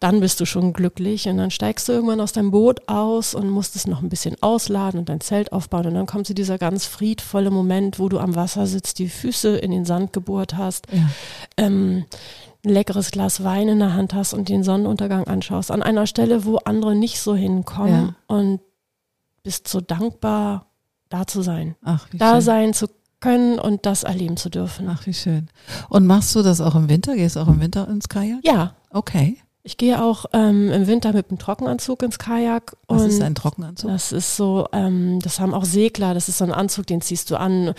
dann 0.00 0.20
bist 0.20 0.40
du 0.40 0.46
schon 0.46 0.72
glücklich 0.72 1.28
und 1.28 1.36
dann 1.36 1.50
steigst 1.50 1.86
du 1.86 1.92
irgendwann 1.92 2.22
aus 2.22 2.32
deinem 2.32 2.50
Boot 2.50 2.88
aus 2.88 3.34
und 3.34 3.50
musst 3.50 3.76
es 3.76 3.86
noch 3.86 4.02
ein 4.02 4.08
bisschen 4.08 4.34
ausladen 4.40 4.98
und 4.98 5.10
dein 5.10 5.20
Zelt 5.20 5.52
aufbauen 5.52 5.86
und 5.86 5.94
dann 5.94 6.06
kommt 6.06 6.26
zu 6.26 6.34
dieser 6.34 6.56
ganz 6.56 6.86
friedvolle 6.86 7.50
Moment, 7.50 7.98
wo 7.98 8.08
du 8.08 8.18
am 8.18 8.34
Wasser 8.34 8.66
sitzt, 8.66 8.98
die 8.98 9.10
Füße 9.10 9.58
in 9.58 9.70
den 9.70 9.84
Sand 9.84 10.14
gebohrt 10.14 10.56
hast, 10.56 10.86
ja. 10.90 11.06
ähm, 11.58 12.06
ein 12.64 12.70
leckeres 12.70 13.10
Glas 13.10 13.42
Wein 13.42 13.68
in 13.68 13.78
der 13.78 13.94
Hand 13.94 14.14
hast 14.14 14.34
und 14.34 14.48
den 14.48 14.62
Sonnenuntergang 14.62 15.24
anschaust, 15.24 15.70
an 15.70 15.82
einer 15.82 16.06
Stelle, 16.06 16.44
wo 16.44 16.56
andere 16.58 16.94
nicht 16.94 17.20
so 17.20 17.34
hinkommen 17.34 18.14
ja. 18.28 18.36
und 18.36 18.60
bist 19.42 19.68
so 19.68 19.80
dankbar, 19.80 20.66
da 21.08 21.26
zu 21.26 21.42
sein. 21.42 21.76
Ach, 21.82 22.06
da 22.12 22.34
schön. 22.34 22.40
sein 22.42 22.74
zu 22.74 22.88
können 23.20 23.58
und 23.58 23.86
das 23.86 24.02
erleben 24.02 24.36
zu 24.36 24.48
dürfen. 24.48 24.88
Ach, 24.88 25.06
wie 25.06 25.14
schön. 25.14 25.48
Und 25.88 26.06
machst 26.06 26.34
du 26.34 26.42
das 26.42 26.60
auch 26.60 26.74
im 26.74 26.88
Winter? 26.88 27.14
Gehst 27.16 27.36
du 27.36 27.40
auch 27.40 27.48
im 27.48 27.60
Winter 27.60 27.88
ins 27.88 28.08
Kajak? 28.08 28.40
Ja. 28.42 28.74
Okay. 28.90 29.38
Ich 29.62 29.76
gehe 29.76 30.02
auch 30.02 30.24
ähm, 30.32 30.70
im 30.70 30.86
Winter 30.86 31.12
mit 31.12 31.28
einem 31.28 31.38
Trockenanzug 31.38 32.02
ins 32.02 32.18
Kajak. 32.18 32.76
Was 32.88 33.04
ist 33.04 33.20
ein 33.20 33.34
Trockenanzug? 33.34 33.90
Das 33.90 34.10
ist 34.10 34.36
so, 34.36 34.66
ähm, 34.72 35.20
das 35.20 35.38
haben 35.38 35.52
auch 35.52 35.66
Segler, 35.66 36.14
das 36.14 36.30
ist 36.30 36.38
so 36.38 36.44
ein 36.44 36.52
Anzug, 36.52 36.86
den 36.86 37.02
ziehst 37.02 37.30
du 37.30 37.36
an. 37.36 37.74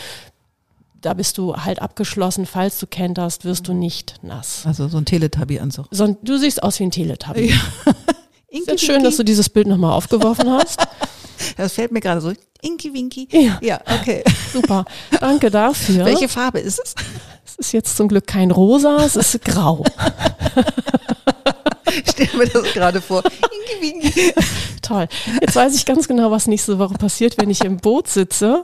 Da 1.02 1.16
bist 1.16 1.40
du 1.40 1.56
halt 1.56 1.82
abgeschlossen, 1.82 2.46
falls 2.46 2.78
du 2.78 2.86
kenterst, 2.86 3.44
wirst 3.44 3.68
du 3.68 3.74
nicht 3.74 4.16
nass. 4.22 4.64
Also 4.66 4.88
so 4.88 4.98
ein 4.98 5.06
Teletubby-Anzug. 5.06 5.88
So, 5.90 6.16
du 6.22 6.38
siehst 6.38 6.62
aus 6.62 6.80
wie 6.80 6.84
ein 6.84 6.92
Teletubby. 6.92 7.50
Ja. 7.50 7.56
Ist 8.50 8.68
jetzt 8.68 8.86
schön, 8.86 9.04
dass 9.04 9.18
du 9.18 9.24
dieses 9.24 9.50
Bild 9.50 9.68
nochmal 9.68 9.94
aufgeworfen 9.94 10.50
hast. 10.50 10.82
Das 11.58 11.74
fällt 11.74 11.92
mir 11.92 12.02
gerade 12.02 12.22
so. 12.22 12.34
Inki 12.62 12.94
Winky. 12.94 13.28
Ja. 13.32 13.58
ja, 13.62 13.82
okay. 14.00 14.24
Super. 14.54 14.86
Danke 15.20 15.50
dafür. 15.50 16.06
Welche 16.06 16.30
Farbe 16.30 16.60
ist 16.60 16.80
es? 16.84 16.94
Es 17.44 17.56
ist 17.56 17.72
jetzt 17.72 17.98
zum 17.98 18.08
Glück 18.08 18.28
kein 18.28 18.52
rosa, 18.52 19.04
es 19.04 19.16
ist 19.16 19.44
grau. 19.44 19.84
Ich 22.06 22.12
stelle 22.12 22.38
mir 22.38 22.48
das 22.48 22.74
gerade 22.74 23.02
vor. 23.02 23.24
Toll. 24.82 25.08
Jetzt 25.42 25.56
weiß 25.56 25.76
ich 25.76 25.86
ganz 25.86 26.08
genau, 26.08 26.32
was 26.32 26.48
nächste 26.48 26.80
Woche 26.80 26.96
passiert, 26.96 27.38
wenn 27.38 27.50
ich 27.50 27.64
im 27.64 27.78
Boot 27.78 28.08
sitze. 28.08 28.64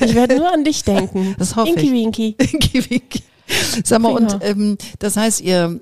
Ich 0.00 0.14
werde 0.14 0.36
nur 0.36 0.52
an 0.52 0.64
dich 0.64 0.84
denken. 0.84 1.34
Das 1.38 1.56
hoffe 1.56 1.70
Inki 1.70 1.86
ich. 1.86 1.92
Winky. 1.92 2.36
Inki 2.38 2.90
Winky. 2.90 3.22
Sag 3.84 4.00
mal, 4.00 4.12
und 4.12 4.38
ähm, 4.42 4.76
das 4.98 5.16
heißt, 5.16 5.40
ihr 5.40 5.80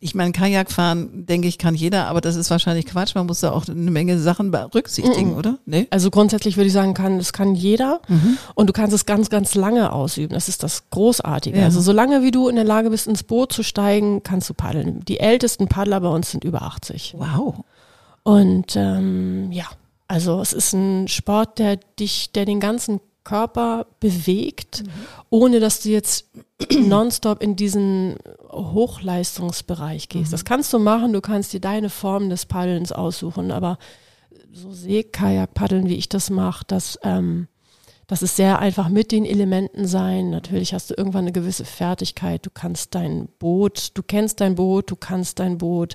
ich 0.00 0.14
meine, 0.14 0.30
Kajak 0.30 0.70
fahren, 0.70 1.26
denke 1.26 1.48
ich, 1.48 1.58
kann 1.58 1.74
jeder, 1.74 2.06
aber 2.06 2.20
das 2.20 2.36
ist 2.36 2.50
wahrscheinlich 2.50 2.86
Quatsch. 2.86 3.16
Man 3.16 3.26
muss 3.26 3.40
da 3.40 3.50
auch 3.50 3.66
eine 3.66 3.90
Menge 3.90 4.18
Sachen 4.20 4.52
berücksichtigen, 4.52 5.32
mhm. 5.32 5.36
oder? 5.36 5.58
Nee? 5.66 5.88
Also 5.90 6.10
grundsätzlich 6.10 6.56
würde 6.56 6.68
ich 6.68 6.72
sagen, 6.72 6.94
kann, 6.94 7.18
das 7.18 7.32
kann 7.32 7.56
jeder. 7.56 8.00
Mhm. 8.06 8.38
Und 8.54 8.68
du 8.68 8.72
kannst 8.72 8.94
es 8.94 9.06
ganz, 9.06 9.28
ganz 9.28 9.56
lange 9.56 9.92
ausüben. 9.92 10.34
Das 10.34 10.48
ist 10.48 10.62
das 10.62 10.88
Großartige. 10.90 11.58
Ja. 11.58 11.64
Also 11.64 11.80
solange 11.80 12.22
wie 12.22 12.30
du 12.30 12.48
in 12.48 12.54
der 12.54 12.64
Lage 12.64 12.90
bist, 12.90 13.08
ins 13.08 13.24
Boot 13.24 13.52
zu 13.52 13.64
steigen, 13.64 14.22
kannst 14.22 14.48
du 14.48 14.54
paddeln. 14.54 15.04
Die 15.06 15.18
ältesten 15.18 15.66
Paddler 15.66 16.00
bei 16.00 16.08
uns 16.08 16.30
sind 16.30 16.44
über 16.44 16.62
80. 16.62 17.16
Wow. 17.18 17.64
Und 18.22 18.76
ähm, 18.76 19.50
ja, 19.50 19.66
also 20.06 20.40
es 20.40 20.52
ist 20.52 20.74
ein 20.74 21.08
Sport, 21.08 21.58
der 21.58 21.76
dich, 21.98 22.30
der 22.30 22.44
den 22.44 22.60
ganzen 22.60 23.00
Körper 23.24 23.86
bewegt, 23.98 24.84
mhm. 24.84 24.90
ohne 25.30 25.60
dass 25.60 25.82
du 25.82 25.88
jetzt 25.88 26.26
nonstop 26.78 27.42
in 27.42 27.56
diesen 27.56 28.16
Hochleistungsbereich 28.50 30.08
gehst. 30.08 30.28
Mhm. 30.28 30.32
Das 30.32 30.44
kannst 30.44 30.72
du 30.72 30.78
machen, 30.78 31.12
du 31.12 31.20
kannst 31.20 31.52
dir 31.52 31.60
deine 31.60 31.90
Form 31.90 32.30
des 32.30 32.46
Paddelns 32.46 32.92
aussuchen, 32.92 33.50
aber 33.52 33.78
so 34.52 34.72
Seekajak 34.72 35.54
paddeln, 35.54 35.88
wie 35.88 35.96
ich 35.96 36.08
das 36.08 36.30
mache, 36.30 36.64
das, 36.66 36.98
ähm, 37.02 37.48
das 38.06 38.22
ist 38.22 38.36
sehr 38.36 38.58
einfach 38.58 38.88
mit 38.88 39.12
den 39.12 39.26
Elementen 39.26 39.86
sein. 39.86 40.30
Natürlich 40.30 40.72
hast 40.72 40.90
du 40.90 40.94
irgendwann 40.96 41.24
eine 41.24 41.32
gewisse 41.32 41.66
Fertigkeit. 41.66 42.44
Du 42.44 42.50
kannst 42.50 42.94
dein 42.94 43.28
Boot, 43.38 43.90
du 43.94 44.02
kennst 44.02 44.40
dein 44.40 44.54
Boot, 44.54 44.90
du 44.90 44.96
kannst 44.96 45.38
dein 45.40 45.58
Boot 45.58 45.94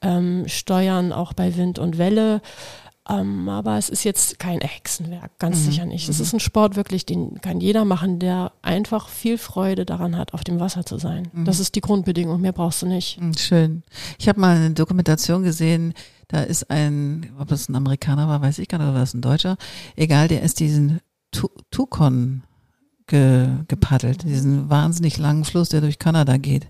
ähm, 0.00 0.44
steuern, 0.46 1.12
auch 1.12 1.32
bei 1.32 1.56
Wind 1.56 1.80
und 1.80 1.98
Welle. 1.98 2.40
Ähm, 3.08 3.48
aber 3.48 3.78
es 3.78 3.88
ist 3.88 4.04
jetzt 4.04 4.38
kein 4.38 4.60
Hexenwerk, 4.60 5.38
ganz 5.38 5.58
mhm. 5.58 5.62
sicher 5.62 5.86
nicht. 5.86 6.08
Es 6.08 6.18
mhm. 6.18 6.22
ist 6.24 6.32
ein 6.34 6.40
Sport 6.40 6.76
wirklich, 6.76 7.06
den 7.06 7.40
kann 7.40 7.60
jeder 7.60 7.84
machen, 7.86 8.18
der 8.18 8.52
einfach 8.60 9.08
viel 9.08 9.38
Freude 9.38 9.86
daran 9.86 10.16
hat, 10.16 10.34
auf 10.34 10.44
dem 10.44 10.60
Wasser 10.60 10.84
zu 10.84 10.98
sein. 10.98 11.28
Mhm. 11.32 11.44
Das 11.46 11.58
ist 11.58 11.74
die 11.74 11.80
Grundbedingung, 11.80 12.40
mehr 12.40 12.52
brauchst 12.52 12.82
du 12.82 12.86
nicht. 12.86 13.18
Mhm, 13.20 13.34
schön. 13.34 13.82
Ich 14.18 14.28
habe 14.28 14.40
mal 14.40 14.56
eine 14.56 14.72
Dokumentation 14.72 15.42
gesehen, 15.42 15.94
da 16.28 16.42
ist 16.42 16.70
ein, 16.70 17.30
ob 17.38 17.48
das 17.48 17.70
ein 17.70 17.76
Amerikaner 17.76 18.28
war, 18.28 18.42
weiß 18.42 18.58
ich 18.58 18.68
gar 18.68 18.78
nicht, 18.78 18.88
oder 18.88 19.00
was 19.00 19.14
ein 19.14 19.22
Deutscher, 19.22 19.56
egal, 19.96 20.28
der 20.28 20.42
ist 20.42 20.60
diesen 20.60 21.00
Tukon 21.70 22.42
ge, 23.06 23.48
gepaddelt, 23.68 24.24
diesen 24.24 24.68
wahnsinnig 24.68 25.16
langen 25.16 25.44
Fluss, 25.44 25.70
der 25.70 25.80
durch 25.80 25.98
Kanada 25.98 26.36
geht. 26.36 26.68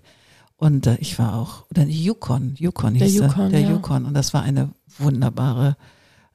Und 0.56 0.86
äh, 0.86 0.96
ich 1.00 1.18
war 1.18 1.34
auch, 1.34 1.64
oder 1.70 1.84
Yukon, 1.84 2.54
Yukon 2.58 2.94
hieß 2.94 3.16
der, 3.16 3.26
Yukon, 3.26 3.50
der 3.50 3.60
ja. 3.60 3.70
Yukon. 3.70 4.04
Und 4.04 4.14
das 4.14 4.34
war 4.34 4.42
eine 4.42 4.70
wunderbare 4.98 5.76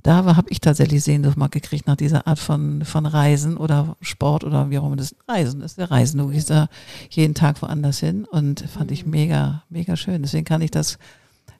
da 0.03 0.35
habe 0.35 0.49
ich 0.49 0.59
tatsächlich 0.59 1.03
Sehnsucht 1.03 1.37
mal 1.37 1.47
gekriegt 1.47 1.87
nach 1.87 1.95
dieser 1.95 2.27
Art 2.27 2.37
von, 2.37 2.83
von 2.83 3.05
Reisen 3.05 3.55
oder 3.55 3.95
Sport 4.01 4.43
oder 4.43 4.69
wie 4.69 4.77
auch 4.77 4.85
immer 4.85 4.97
das 4.97 5.15
Reisen 5.27 5.61
ist. 5.61 5.77
Der 5.77 5.89
Reisen, 5.89 6.17
du 6.17 6.27
gehst 6.27 6.49
da 6.49 6.67
jeden 7.09 7.33
Tag 7.33 7.61
woanders 7.61 7.99
hin 7.99 8.25
und 8.25 8.61
fand 8.69 8.91
ich 8.91 9.05
mega, 9.05 9.63
mega 9.69 9.95
schön. 9.95 10.21
Deswegen 10.21 10.43
kann 10.43 10.61
ich 10.61 10.71
das 10.71 10.97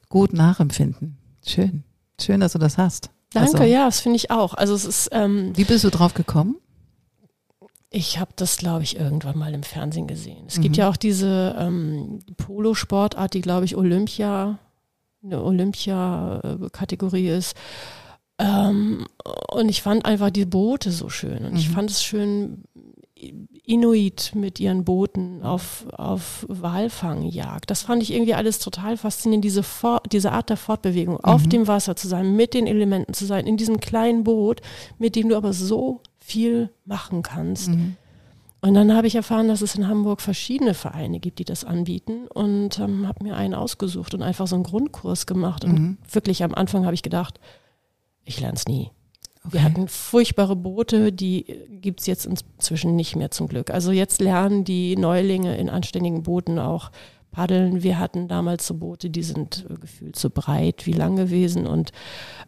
gut 0.10 0.34
nachempfinden. 0.34 1.18
Schön. 1.46 1.84
Schön, 2.20 2.42
dass 2.42 2.52
du 2.52 2.60
das 2.60 2.78
hast. 2.78 3.10
Danke, 3.32 3.52
also, 3.54 3.64
ja, 3.64 3.86
das 3.86 4.02
finde 4.02 4.18
ich 4.18 4.30
auch. 4.30 4.54
Also 4.54 4.76
es 4.76 4.86
ist. 4.86 5.10
Ähm, 5.14 5.54
wie 5.56 5.64
bist 5.64 5.84
du 5.86 5.90
drauf 5.90 6.14
gekommen? 6.14 6.58
Ich 7.90 8.20
habe 8.20 8.32
das, 8.36 8.58
glaube 8.58 8.84
ich, 8.84 8.98
irgendwann 9.00 9.38
mal 9.38 9.54
im 9.54 9.64
Fernsehen 9.64 10.08
gesehen. 10.08 10.46
Es 10.48 10.58
mhm. 10.58 10.64
gibt 10.64 10.78
ja 10.78 10.90
auch 10.90 10.98
diese 10.98 11.56
ähm, 11.58 12.20
Polosportart, 12.38 13.34
die, 13.34 13.42
glaube 13.42 13.66
ich, 13.66 13.76
Olympia, 13.76 14.60
eine 15.24 15.42
Olympia-Kategorie 15.42 17.30
ist. 17.30 17.56
Ähm, 18.44 19.06
und 19.52 19.70
ich 19.70 19.82
fand 19.82 20.06
einfach 20.06 20.30
die 20.30 20.46
Boote 20.46 20.92
so 20.92 21.10
schön. 21.10 21.46
Und 21.46 21.52
mhm. 21.52 21.58
ich 21.58 21.70
fand 21.70 21.90
es 21.90 22.04
schön, 22.04 22.64
Inuit 23.66 24.34
mit 24.36 24.60
ihren 24.60 24.84
Booten 24.84 25.42
auf, 25.42 25.86
auf 25.94 26.46
Walfangjagd. 26.50 27.70
Das 27.70 27.84
fand 27.84 28.04
ich 28.04 28.12
irgendwie 28.12 28.34
alles 28.34 28.60
total 28.60 28.98
faszinierend, 28.98 29.46
diese, 29.46 29.64
For 29.64 30.02
diese 30.12 30.34
Art 30.34 30.50
der 30.50 30.58
Fortbewegung, 30.58 31.16
mhm. 31.16 31.24
auf 31.24 31.48
dem 31.48 31.68
Wasser 31.68 31.96
zu 31.96 32.08
sein, 32.10 32.36
mit 32.36 32.54
den 32.54 32.68
Elementen 32.68 33.14
zu 33.14 33.26
sein, 33.26 33.48
in 33.48 33.56
diesem 33.56 33.80
kleinen 33.80 34.26
Boot, 34.26 34.62
mit 34.98 35.16
dem 35.16 35.30
du 35.30 35.38
aber 35.38 35.54
so 35.54 36.02
viel 36.20 36.70
machen 36.86 37.22
kannst. 37.22 37.70
Mhm. 37.70 37.96
Und 38.60 38.74
dann 38.76 38.94
habe 38.94 39.08
ich 39.08 39.16
erfahren, 39.16 39.50
dass 39.50 39.62
es 39.62 39.76
in 39.76 39.88
Hamburg 39.88 40.22
verschiedene 40.22 40.74
Vereine 40.74 41.20
gibt, 41.20 41.40
die 41.40 41.46
das 41.46 41.66
anbieten 41.66 42.28
und 42.34 42.80
ähm, 42.80 43.08
habe 43.08 43.24
mir 43.24 43.36
einen 43.36 43.54
ausgesucht 43.54 44.14
und 44.14 44.22
einfach 44.22 44.48
so 44.48 44.56
einen 44.56 44.64
Grundkurs 44.64 45.26
gemacht. 45.26 45.66
Und 45.66 45.74
mhm. 45.74 45.98
wirklich 46.10 46.44
am 46.44 46.54
Anfang 46.54 46.86
habe 46.86 46.96
ich 46.96 47.04
gedacht, 47.04 47.40
ich 48.26 48.40
lerne 48.40 48.56
es 48.56 48.66
nie. 48.66 48.92
Okay. 49.46 49.56
Wir 49.56 49.64
hatten 49.64 49.88
furchtbare 49.88 50.56
Boote, 50.56 51.12
die 51.12 51.46
gibt 51.70 52.00
es 52.00 52.06
jetzt 52.06 52.26
inzwischen 52.26 52.96
nicht 52.96 53.16
mehr 53.16 53.32
zum 53.32 53.48
Glück. 53.48 53.72
Also 53.72 53.92
jetzt 53.92 54.22
lernen 54.22 54.64
die 54.64 54.96
Neulinge 54.96 55.58
in 55.58 55.70
anständigen 55.70 56.24
Booten 56.24 56.60
auch 56.60 56.92
paddeln. 57.32 57.84
Wir 57.84 58.00
hatten 58.00 58.30
damals 58.30 58.66
so 58.66 58.76
Boote, 58.76 59.10
die 59.10 59.24
sind 59.24 59.66
gefühlt 59.82 60.16
so 60.16 60.30
breit 60.30 60.86
wie 60.86 60.94
lang 60.94 61.18
gewesen 61.18 61.68
und 61.68 61.92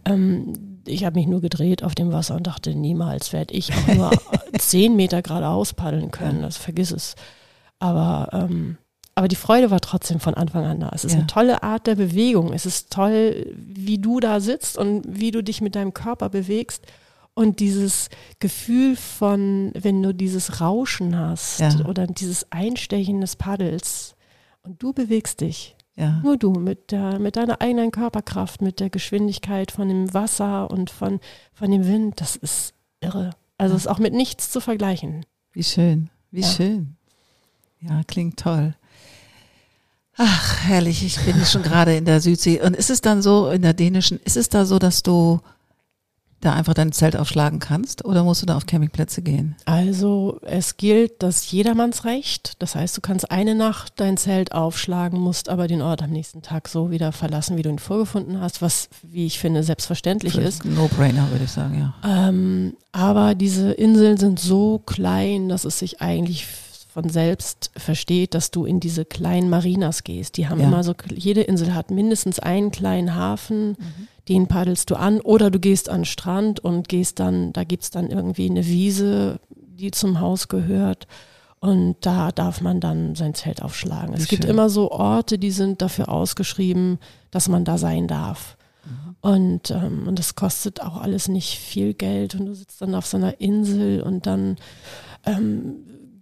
ähm, 0.06 0.82
ich 0.88 1.04
habe 1.04 1.20
mich 1.20 1.28
nur 1.28 1.42
gedreht 1.42 1.84
auf 1.84 1.96
dem 1.96 2.14
Wasser 2.14 2.36
und 2.36 2.48
dachte, 2.48 2.76
niemals 2.76 3.34
werde 3.34 3.54
ich 3.54 3.74
auch 3.74 3.96
nur 3.96 4.12
zehn 4.60 4.96
Meter 4.96 5.22
geradeaus 5.22 5.74
paddeln 5.74 6.12
können. 6.12 6.44
Das 6.44 6.58
vergiss 6.58 6.92
es. 6.92 7.16
Aber 7.80 8.30
ähm, 8.32 8.78
aber 9.16 9.30
die 9.30 9.38
Freude 9.38 9.72
war 9.72 9.80
trotzdem 9.80 10.20
von 10.20 10.34
Anfang 10.34 10.66
an 10.66 10.82
da. 10.82 10.92
Es 10.94 11.06
ist 11.06 11.14
ja. 11.14 11.20
eine 11.20 11.28
tolle 11.28 11.64
Art 11.64 11.88
der 11.88 11.96
Bewegung. 11.96 12.52
Es 12.52 12.66
ist 12.66 12.92
toll, 12.92 13.56
wie 13.58 13.98
du 13.98 14.20
da 14.20 14.42
sitzt 14.42 14.78
und 14.78 15.04
wie 15.08 15.32
du 15.32 15.42
dich 15.42 15.62
mit 15.62 15.76
deinem 15.76 15.94
Körper 15.94 16.28
bewegst. 16.30 16.86
Und 17.34 17.62
dieses 17.62 18.10
Gefühl 18.40 18.98
von, 18.98 19.72
wenn 19.74 20.04
du 20.04 20.14
dieses 20.14 20.60
Rauschen 20.60 21.18
hast 21.18 21.60
ja. 21.60 21.86
oder 21.86 22.08
dieses 22.08 22.52
Einstechen 22.52 23.22
des 23.22 23.38
Paddels 23.38 24.16
und 24.64 24.84
du 24.84 24.92
bewegst 24.92 25.40
dich. 25.42 25.76
Ja. 25.96 26.20
Nur 26.22 26.36
du 26.36 26.52
mit, 26.52 26.92
der, 26.92 27.20
mit 27.20 27.38
deiner 27.38 27.62
eigenen 27.62 27.92
Körperkraft, 27.92 28.62
mit 28.62 28.82
der 28.82 28.90
Geschwindigkeit 28.90 29.72
von 29.72 29.88
dem 29.88 30.14
Wasser 30.14 30.70
und 30.70 30.90
von, 30.90 31.22
von 31.54 31.72
dem 31.72 31.88
Wind, 31.88 32.20
das 32.20 32.36
ist 32.36 32.74
irre. 33.00 33.32
Also 33.58 33.76
ja. 33.76 33.78
ist 33.78 33.88
auch 33.88 34.00
mit 34.00 34.14
nichts 34.14 34.52
zu 34.52 34.60
vergleichen. 34.60 35.26
Wie 35.54 35.64
schön, 35.64 36.10
wie 36.32 36.44
schön. 36.44 36.98
Ja, 37.80 38.02
klingt 38.06 38.40
toll. 38.40 38.76
Ach, 40.18 40.58
herrlich, 40.64 41.04
ich 41.04 41.20
bin 41.20 41.44
schon 41.46 41.64
gerade 41.64 41.96
in 41.96 42.06
der 42.06 42.22
Südsee. 42.22 42.62
Und 42.62 42.76
ist 42.76 42.90
es 42.90 43.02
dann 43.02 43.22
so, 43.22 43.50
in 43.50 43.62
der 43.62 43.74
dänischen, 43.74 44.20
ist 44.24 44.38
es 44.38 44.50
da 44.50 44.66
so, 44.66 44.80
dass 44.80 45.04
du 45.04 45.42
da 46.46 46.54
einfach 46.54 46.74
dein 46.74 46.92
Zelt 46.92 47.18
aufschlagen 47.18 47.60
kannst 47.60 48.06
oder 48.06 48.24
musst 48.24 48.42
du 48.42 48.46
da 48.46 48.56
auf 48.56 48.66
Campingplätze 48.66 49.22
gehen? 49.22 49.56
Also 49.66 50.40
es 50.44 50.78
gilt 50.78 51.24
das 51.24 51.50
Jedermannsrecht. 51.52 52.62
Das 52.62 52.76
heißt, 52.76 52.96
du 52.96 53.02
kannst 53.02 53.32
eine 53.32 53.56
Nacht 53.56 53.94
dein 53.98 54.16
Zelt 54.16 54.52
aufschlagen, 54.52 55.20
musst 55.20 55.50
aber 55.50 55.68
den 55.68 55.82
Ort 55.82 56.04
am 56.04 56.12
nächsten 56.12 56.42
Tag 56.42 56.68
so 56.68 56.92
wieder 56.92 57.12
verlassen, 57.12 57.58
wie 57.58 57.64
du 57.64 57.70
ihn 57.70 57.80
vorgefunden 57.80 58.40
hast, 58.40 58.62
was, 58.62 58.90
wie 59.02 59.26
ich 59.26 59.40
finde, 59.40 59.64
selbstverständlich 59.64 60.34
Für 60.34 60.42
ist. 60.42 60.66
No-brainer, 60.66 61.30
würde 61.32 61.46
ich 61.46 61.52
sagen, 61.52 61.80
ja. 61.80 62.28
Ähm, 62.28 62.78
aber 62.92 63.34
diese 63.34 63.72
Inseln 63.72 64.18
sind 64.18 64.40
so 64.40 64.80
klein, 64.86 65.50
dass 65.50 65.66
es 65.66 65.80
sich 65.80 66.02
eigentlich 66.02 66.46
von 66.96 67.10
selbst 67.10 67.72
versteht, 67.76 68.34
dass 68.34 68.52
du 68.52 68.64
in 68.64 68.80
diese 68.80 69.04
kleinen 69.04 69.50
Marinas 69.50 70.06
gehst. 70.06 70.38
Die 70.38 70.48
haben 70.48 70.62
Ja. 70.62 70.68
immer 70.68 70.82
so, 70.82 70.94
jede 71.14 71.42
Insel 71.42 71.76
hat 71.76 71.92
mindestens 71.92 72.40
einen 72.40 72.72
kleinen 72.72 73.16
Hafen, 73.16 73.76
den 74.30 74.48
paddelst 74.48 74.90
du 74.90 74.96
an 74.96 75.20
oder 75.20 75.52
du 75.52 75.60
gehst 75.60 75.90
an 75.90 76.00
den 76.00 76.06
Strand 76.06 76.62
und 76.62 76.88
gehst 76.88 77.20
dann, 77.20 77.52
da 77.52 77.66
gibt's 77.66 77.90
dann 77.92 78.08
irgendwie 78.10 78.50
eine 78.50 78.66
Wiese, 78.66 79.42
die 79.50 79.92
zum 79.92 80.22
Haus 80.22 80.48
gehört. 80.48 81.06
Und 81.60 81.98
da 82.00 82.32
darf 82.32 82.62
man 82.62 82.80
dann 82.80 83.14
sein 83.16 83.34
Zelt 83.34 83.62
aufschlagen. 83.62 84.16
Wie 84.16 84.22
Es 84.22 84.30
gibt 84.30 84.44
schön. 84.44 84.52
immer 84.52 84.70
so 84.70 84.90
Orte, 84.90 85.38
die 85.38 85.52
sind 85.52 85.82
dafür 85.82 86.08
ausgeschrieben, 86.08 86.98
dass 87.30 87.50
man 87.50 87.66
da 87.66 87.78
sein 87.78 88.08
darf. 88.08 88.56
Und, 89.20 89.70
ähm, 89.72 90.08
und 90.08 90.18
das 90.18 90.36
kostet 90.36 90.82
auch 90.82 91.02
alles 91.02 91.28
nicht 91.28 91.58
viel 91.60 91.94
Geld. 91.94 92.36
Und 92.36 92.46
du 92.46 92.54
sitzt 92.54 92.82
dann 92.82 92.96
auf 92.96 93.06
so 93.06 93.18
einer 93.18 93.42
Insel 93.42 94.02
und 94.02 94.28
dann 94.28 94.56
ähm, 95.26 95.76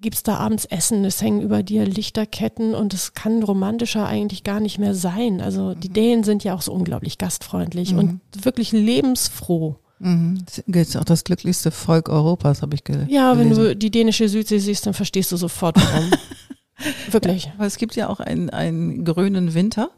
gibt's 0.04 0.22
da 0.22 0.36
abends 0.36 0.66
Essen, 0.66 1.04
es 1.06 1.22
hängen 1.22 1.42
über 1.42 1.64
dir 1.64 1.86
Lichterketten 1.86 2.76
und 2.76 2.94
es 2.94 3.16
kann 3.16 3.42
romantischer 3.42 4.06
eigentlich 4.06 4.44
gar 4.44 4.60
nicht 4.60 4.78
mehr 4.78 4.94
sein. 4.94 5.42
Also 5.42 5.74
die 5.74 5.90
Dänen 5.90 6.24
sind 6.24 6.44
ja 6.44 6.54
auch 6.54 6.62
so 6.62 6.72
unglaublich 6.72 7.18
gastfreundlich 7.18 7.96
und 7.96 8.20
wirklich 8.44 8.72
lebensfroh. 8.72 9.78
Mhm. 10.00 10.44
Das 10.68 10.88
ist 10.88 10.98
auch 10.98 11.06
das 11.06 11.24
glücklichste 11.24 11.72
Volk 11.72 12.10
Europas, 12.10 12.62
habe 12.62 12.76
ich 12.76 12.84
ge 12.84 13.06
Ja, 13.08 13.38
wenn 13.40 13.50
du 13.50 13.76
die 13.76 13.90
dänische 13.90 14.30
Südsee 14.30 14.60
siehst, 14.60 14.86
dann 14.86 14.94
verstehst 14.94 15.32
du 15.32 15.38
sofort 15.38 15.78
warum. 15.78 16.12
Wirklich. 17.12 17.52
Aber 17.56 17.66
es 17.66 17.78
gibt 17.78 17.96
ja 17.96 18.10
auch 18.10 18.20
einen, 18.20 18.50
einen 18.50 19.06
grünen 19.06 19.54
Winter 19.54 19.92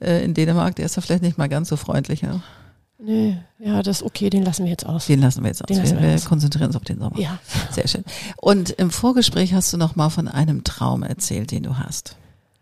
äh, 0.00 0.24
in 0.24 0.32
Dänemark, 0.32 0.76
der 0.76 0.86
ist 0.86 0.96
ja 0.96 1.02
vielleicht 1.02 1.22
nicht 1.22 1.38
mal 1.38 1.48
ganz 1.48 1.68
so 1.68 1.76
freundlich. 1.76 2.22
Ja. 2.22 2.40
Nee, 3.02 3.38
ja, 3.58 3.82
das 3.82 4.00
ist 4.00 4.02
okay, 4.06 4.30
den 4.30 4.44
lassen 4.44 4.64
wir 4.64 4.70
jetzt 4.70 4.86
aus. 4.86 5.06
Den 5.06 5.20
lassen 5.20 5.42
wir 5.42 5.48
jetzt 5.48 5.62
aus. 5.62 5.66
Den 5.66 5.82
Wir, 5.82 6.02
wir 6.02 6.14
aus. 6.14 6.24
konzentrieren 6.26 6.66
uns 6.68 6.76
auf 6.76 6.84
den 6.84 6.98
Sommer. 6.98 7.18
Ja. 7.18 7.38
Sehr 7.70 7.88
schön. 7.88 8.04
Und 8.36 8.70
im 8.70 8.90
Vorgespräch 8.90 9.54
hast 9.54 9.72
du 9.72 9.76
noch 9.76 9.96
mal 9.96 10.10
von 10.10 10.28
einem 10.28 10.64
Traum 10.64 11.02
erzählt, 11.02 11.50
den 11.50 11.62
du 11.62 11.78
hast. 11.78 12.16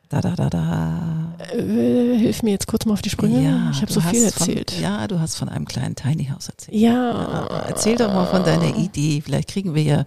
Da, 0.09 0.22
da, 0.22 0.34
da, 0.36 0.49
da. 0.49 1.34
Äh, 1.53 2.16
hilf 2.16 2.43
mir 2.43 2.53
jetzt 2.53 2.66
kurz 2.66 2.86
mal 2.86 2.95
auf 2.95 3.03
die 3.03 3.11
Sprünge. 3.11 3.70
ich 3.72 3.82
habe 3.82 3.93
so 3.93 4.01
viel 4.01 4.24
erzählt. 4.24 4.70
Von, 4.70 4.82
ja, 4.82 5.07
du 5.07 5.20
hast 5.20 5.36
von 5.36 5.51
einem 5.51 5.66
kleinen 5.66 5.97
Tiny 5.97 6.26
House 6.26 6.49
erzählt. 6.49 6.78
Ja. 6.78 7.47
Erzähl 7.68 7.97
doch 7.97 8.12
mal 8.12 8.26
von 8.26 8.43
deiner 8.43 8.74
Idee. 8.76 9.20
Vielleicht 9.20 9.51
kriegen 9.51 9.74
wir 9.74 9.82
ja 9.82 10.05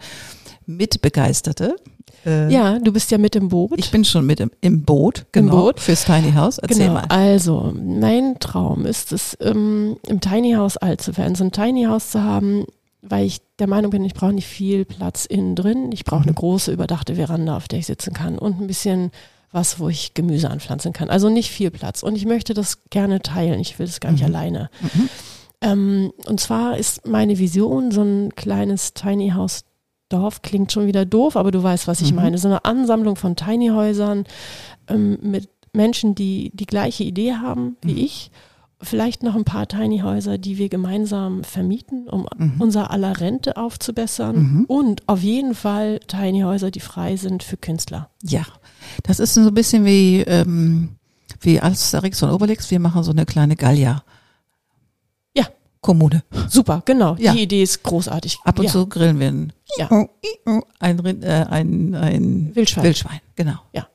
Mitbegeisterte. 0.66 1.76
Äh, 2.26 2.52
Ja, 2.52 2.80
du 2.80 2.92
bist 2.92 3.12
ja 3.12 3.18
mit 3.18 3.36
im 3.36 3.50
Boot. 3.50 3.74
Ich 3.78 3.92
bin 3.92 4.04
schon 4.06 4.26
mit 4.26 4.40
im, 4.40 4.52
im 4.62 4.84
Boot, 4.84 5.20
Im 5.34 5.48
genau, 5.48 5.64
Boot. 5.64 5.80
fürs 5.80 6.06
Tiny 6.06 6.34
House. 6.34 6.58
Erzähl 6.58 6.88
genau. 6.88 6.94
mal. 6.94 7.06
Also, 7.10 7.74
mein 7.76 8.38
Traum 8.40 8.86
ist 8.86 9.12
es, 9.12 9.38
ähm, 9.42 9.98
im 10.08 10.20
Tiny 10.22 10.54
House 10.54 10.78
alt 10.78 11.02
zu 11.02 11.18
werden, 11.18 11.36
so 11.36 11.44
ein 11.44 11.52
Tiny 11.52 11.84
House 11.86 12.12
zu 12.12 12.24
haben, 12.24 12.66
weil 13.02 13.26
ich 13.26 13.40
der 13.60 13.68
Meinung 13.68 13.92
bin, 13.92 14.04
ich 14.06 14.14
brauche 14.14 14.34
nicht 14.34 14.48
viel 14.48 14.86
Platz 14.86 15.26
innen 15.26 15.56
drin. 15.56 15.90
Ich 15.92 16.06
brauche 16.06 16.24
eine 16.24 16.34
große 16.34 16.72
überdachte 16.72 17.16
Veranda, 17.16 17.58
auf 17.58 17.68
der 17.68 17.80
ich 17.80 17.88
sitzen 17.88 18.14
kann 18.14 18.38
und 18.38 18.60
ein 18.62 18.68
bisschen 18.68 19.12
was, 19.52 19.80
wo 19.80 19.90
ich 19.90 20.14
Gemüse 20.14 20.50
anpflanzen 20.50 20.94
kann. 20.94 21.10
Also 21.10 21.30
nicht 21.30 21.50
viel 21.52 21.72
Platz. 21.72 22.04
Und 22.04 22.16
ich 22.16 22.26
möchte 22.26 22.54
das 22.54 22.84
gerne 22.90 23.20
teilen. 23.22 23.60
Ich 23.60 23.78
will 23.80 23.86
das 23.86 24.00
gar 24.00 24.12
nicht 24.12 24.24
alleine. 24.24 24.70
Ähm, 25.62 26.12
und 26.26 26.40
zwar 26.40 26.78
ist 26.78 27.06
meine 27.06 27.38
Vision 27.38 27.92
so 27.92 28.02
ein 28.02 28.34
kleines 28.36 28.94
Tiny 28.94 29.32
House 29.32 29.66
Dorf 30.12 30.42
klingt 30.42 30.72
schon 30.72 30.88
wieder 30.88 31.06
doof, 31.06 31.36
aber 31.36 31.52
du 31.52 31.62
weißt, 31.64 31.88
was 31.88 32.02
ich 32.02 32.12
Mhm. 32.12 32.16
meine. 32.18 32.38
So 32.38 32.48
eine 32.48 32.66
Ansammlung 32.66 33.16
von 33.16 33.36
Tiny 33.36 33.70
Häusern 33.70 34.26
ähm, 34.88 35.18
mit 35.22 35.50
Menschen, 35.74 36.16
die 36.16 36.52
die 36.54 36.66
gleiche 36.66 37.04
Idee 37.04 37.34
haben 37.34 37.78
wie 37.82 37.94
Mhm. 37.94 37.98
ich. 38.00 38.32
Vielleicht 38.84 39.22
noch 39.22 39.36
ein 39.36 39.44
paar 39.44 39.68
Tiny 39.68 40.00
Häuser, 40.00 40.40
die 40.40 40.58
wir 40.58 40.68
gemeinsam 40.68 41.44
vermieten, 41.44 42.10
um 42.10 42.26
Mhm. 42.36 42.56
unser 42.60 42.90
aller 42.90 43.20
Rente 43.20 43.56
aufzubessern. 43.56 44.36
Mhm. 44.36 44.66
Und 44.66 45.08
auf 45.08 45.22
jeden 45.22 45.54
Fall 45.54 46.00
Tiny 46.08 46.42
Häuser, 46.42 46.72
die 46.72 46.80
frei 46.80 47.16
sind 47.16 47.44
für 47.44 47.58
Künstler. 47.58 48.10
Ja, 48.24 48.42
das 49.04 49.20
ist 49.20 49.36
so 49.36 49.42
ein 49.42 49.54
bisschen 49.54 49.86
wie, 49.86 50.22
ähm, 50.22 50.90
wie 51.42 51.62
Asterix 51.62 52.24
und 52.24 52.32
Obelix. 52.32 52.72
Wir 52.72 52.80
machen 52.80 53.04
so 53.04 53.12
eine 53.12 53.26
kleine 53.28 53.56
Gallia. 53.56 54.04
Kommune. 55.82 56.24
Super, 56.48 56.84
genau. 56.86 57.16
Ja. 57.18 57.34
Die 57.34 57.42
Idee 57.44 57.64
ist 57.64 57.82
großartig. 57.84 58.38
Ab 58.44 58.60
und 58.60 58.66
ja. 58.66 58.72
zu 58.72 58.86
grillen 58.88 59.20
wir 59.20 59.28
ein, 59.30 59.54
Ja. 59.78 59.90
ein, 60.80 61.00
Rind- 61.00 61.24
äh, 61.24 61.46
ein, 61.50 61.96
ein 61.96 62.52
Wildschwein. 62.56 62.84
Wildschwein. 62.84 63.20
Genau. 63.36 63.58
Ja. 63.74 63.88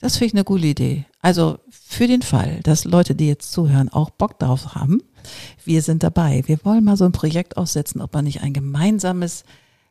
Das 0.00 0.16
finde 0.16 0.26
ich 0.26 0.34
eine 0.34 0.44
coole 0.44 0.68
Idee. 0.68 1.06
Also 1.20 1.58
für 1.70 2.06
den 2.06 2.22
Fall, 2.22 2.60
dass 2.62 2.84
Leute, 2.84 3.16
die 3.16 3.26
jetzt 3.26 3.50
zuhören, 3.50 3.88
auch 3.88 4.10
Bock 4.10 4.38
darauf 4.38 4.76
haben, 4.76 5.02
wir 5.64 5.82
sind 5.82 6.04
dabei. 6.04 6.44
Wir 6.46 6.60
wollen 6.64 6.84
mal 6.84 6.96
so 6.96 7.04
ein 7.04 7.10
Projekt 7.12 7.56
aufsetzen, 7.56 8.00
ob 8.00 8.14
man 8.14 8.24
nicht 8.24 8.42
ein 8.42 8.52
gemeinsames 8.52 9.42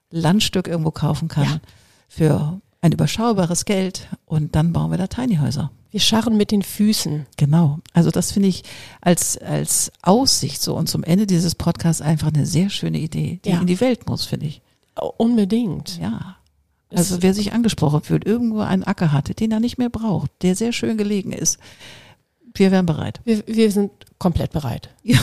Landstück 0.09 0.69
irgendwo 0.69 0.91
kaufen 0.91 1.27
kann 1.27 1.43
Ja. 1.43 1.59
für 2.07 2.61
ein 2.79 2.93
überschaubares 2.93 3.65
Geld 3.65 4.07
und 4.25 4.55
dann 4.55 4.71
bauen 4.71 4.91
wir 4.91 4.97
da 4.97 5.07
Tiny 5.07 5.35
Häuser. 5.37 5.71
Wir 5.97 6.01
scharren 6.01 6.37
mit 6.37 6.51
den 6.51 6.61
Füßen. 6.61 7.25
Genau. 7.37 7.79
Also 7.91 8.11
das 8.11 8.31
finde 8.31 8.49
ich 8.49 8.61
als, 9.01 9.35
als 9.39 9.91
Aussicht 10.03 10.61
so 10.61 10.75
und 10.75 10.87
zum 10.87 11.03
Ende 11.03 11.25
dieses 11.25 11.55
Podcasts 11.55 12.03
einfach 12.03 12.27
eine 12.27 12.45
sehr 12.45 12.69
schöne 12.69 12.99
Idee, 12.99 13.39
die 13.43 13.49
Ja. 13.49 13.61
in 13.61 13.65
die 13.65 13.81
Welt 13.81 14.07
muss, 14.07 14.23
finde 14.23 14.45
ich. 14.45 14.61
Unbedingt. 15.17 15.97
Ja. 15.99 16.35
Es- 16.91 16.99
Also 17.11 17.23
wer 17.23 17.33
sich 17.33 17.51
angesprochen 17.51 18.03
fühlt, 18.03 18.27
irgendwo 18.27 18.59
einen 18.59 18.83
Acker 18.83 19.11
hatte, 19.11 19.33
den 19.33 19.51
er 19.51 19.59
nicht 19.59 19.79
mehr 19.79 19.89
braucht, 19.89 20.29
der 20.43 20.55
sehr 20.55 20.71
schön 20.71 20.97
gelegen 20.97 21.31
ist, 21.31 21.57
wir 22.53 22.69
wären 22.71 22.85
bereit. 22.85 23.19
Wir, 23.23 23.41
wir 23.47 23.71
sind 23.71 23.89
komplett 24.19 24.51
bereit. 24.51 24.89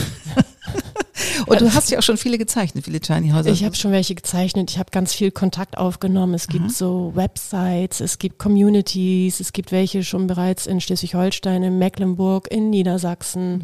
Und 1.45 1.61
du 1.61 1.73
hast 1.73 1.89
ja 1.91 1.99
auch 1.99 2.03
schon 2.03 2.17
viele 2.17 2.37
gezeichnet, 2.37 2.85
viele 2.85 2.99
Tiny 2.99 3.29
Häuser. 3.31 3.49
Ich 3.49 3.63
habe 3.63 3.75
schon 3.75 3.91
welche 3.91 4.15
gezeichnet, 4.15 4.71
ich 4.71 4.77
habe 4.79 4.91
ganz 4.91 5.13
viel 5.13 5.31
Kontakt 5.31 5.77
aufgenommen. 5.77 6.33
Es 6.33 6.47
gibt 6.47 6.71
so 6.71 7.11
Websites, 7.15 7.99
es 7.99 8.17
gibt 8.19 8.39
Communities, 8.39 9.39
es 9.39 9.53
gibt 9.53 9.71
welche 9.71 10.03
schon 10.03 10.27
bereits 10.27 10.65
in 10.67 10.81
Schleswig-Holstein, 10.81 11.63
in 11.63 11.77
Mecklenburg, 11.77 12.47
in 12.51 12.69
Niedersachsen. 12.69 13.63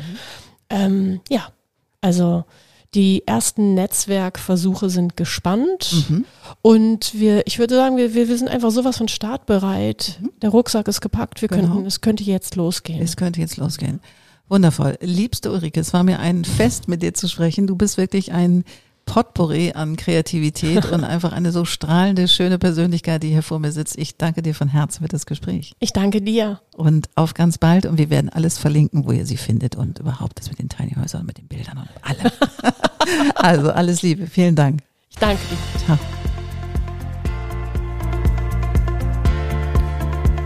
Ähm, 0.69 1.21
ja, 1.29 1.47
also 2.01 2.45
die 2.93 3.25
ersten 3.25 3.73
Netzwerkversuche 3.73 4.89
sind 4.89 5.15
gespannt 5.15 6.05
Mhm. 6.09 6.25
und 6.61 7.13
wir, 7.13 7.47
ich 7.47 7.57
würde 7.57 7.75
sagen, 7.75 7.95
wir, 7.95 8.13
wir, 8.13 8.27
wir 8.27 8.37
sind 8.37 8.49
einfach 8.49 8.71
sowas 8.71 8.97
von 8.97 9.07
startbereit. 9.07 10.19
Der 10.41 10.49
Rucksack 10.49 10.87
ist 10.89 10.99
gepackt, 10.99 11.41
wir 11.41 11.47
Genau. 11.47 11.67
könnten, 11.73 11.85
es 11.85 12.01
könnte 12.01 12.23
jetzt 12.23 12.55
losgehen. 12.57 13.01
Es 13.01 13.15
könnte 13.15 13.39
jetzt 13.39 13.55
losgehen. 13.57 14.01
Wundervoll. 14.51 14.97
Liebste 15.01 15.51
Ulrike, 15.51 15.79
es 15.79 15.93
war 15.93 16.03
mir 16.03 16.19
ein 16.19 16.43
Fest, 16.43 16.89
mit 16.89 17.01
dir 17.01 17.13
zu 17.13 17.29
sprechen. 17.29 17.67
Du 17.67 17.75
bist 17.77 17.97
wirklich 17.97 18.33
ein 18.33 18.65
Potpourri 19.05 19.71
an 19.73 19.95
Kreativität 19.95 20.85
und 20.91 21.03
einfach 21.03 21.31
eine 21.31 21.51
so 21.51 21.65
strahlende, 21.65 22.27
schöne 22.27 22.59
Persönlichkeit, 22.59 23.23
die 23.23 23.29
hier 23.29 23.43
vor 23.43 23.59
mir 23.59 23.71
sitzt. 23.71 23.97
Ich 23.97 24.17
danke 24.17 24.41
dir 24.41 24.53
von 24.53 24.67
Herzen 24.67 25.03
für 25.03 25.07
das 25.07 25.25
Gespräch. 25.25 25.73
Ich 25.79 25.93
danke 25.93 26.21
dir. 26.21 26.59
Und 26.75 27.09
auf 27.15 27.33
ganz 27.33 27.57
bald. 27.57 27.85
Und 27.85 27.97
wir 27.97 28.09
werden 28.09 28.29
alles 28.29 28.57
verlinken, 28.57 29.05
wo 29.05 29.11
ihr 29.11 29.25
sie 29.25 29.37
findet 29.37 29.75
und 29.75 29.99
überhaupt 29.99 30.39
das 30.39 30.49
mit 30.49 30.59
den 30.59 30.69
Tiny 30.69 30.95
Häusern, 31.01 31.25
mit 31.25 31.37
den 31.37 31.47
Bildern 31.47 31.77
und 31.77 31.89
allem. 32.01 32.31
also 33.35 33.71
alles 33.71 34.01
Liebe. 34.01 34.27
Vielen 34.27 34.55
Dank. 34.55 34.81
Ich 35.09 35.17
danke 35.17 35.41
dir. 35.49 35.85
Ciao. 35.85 36.20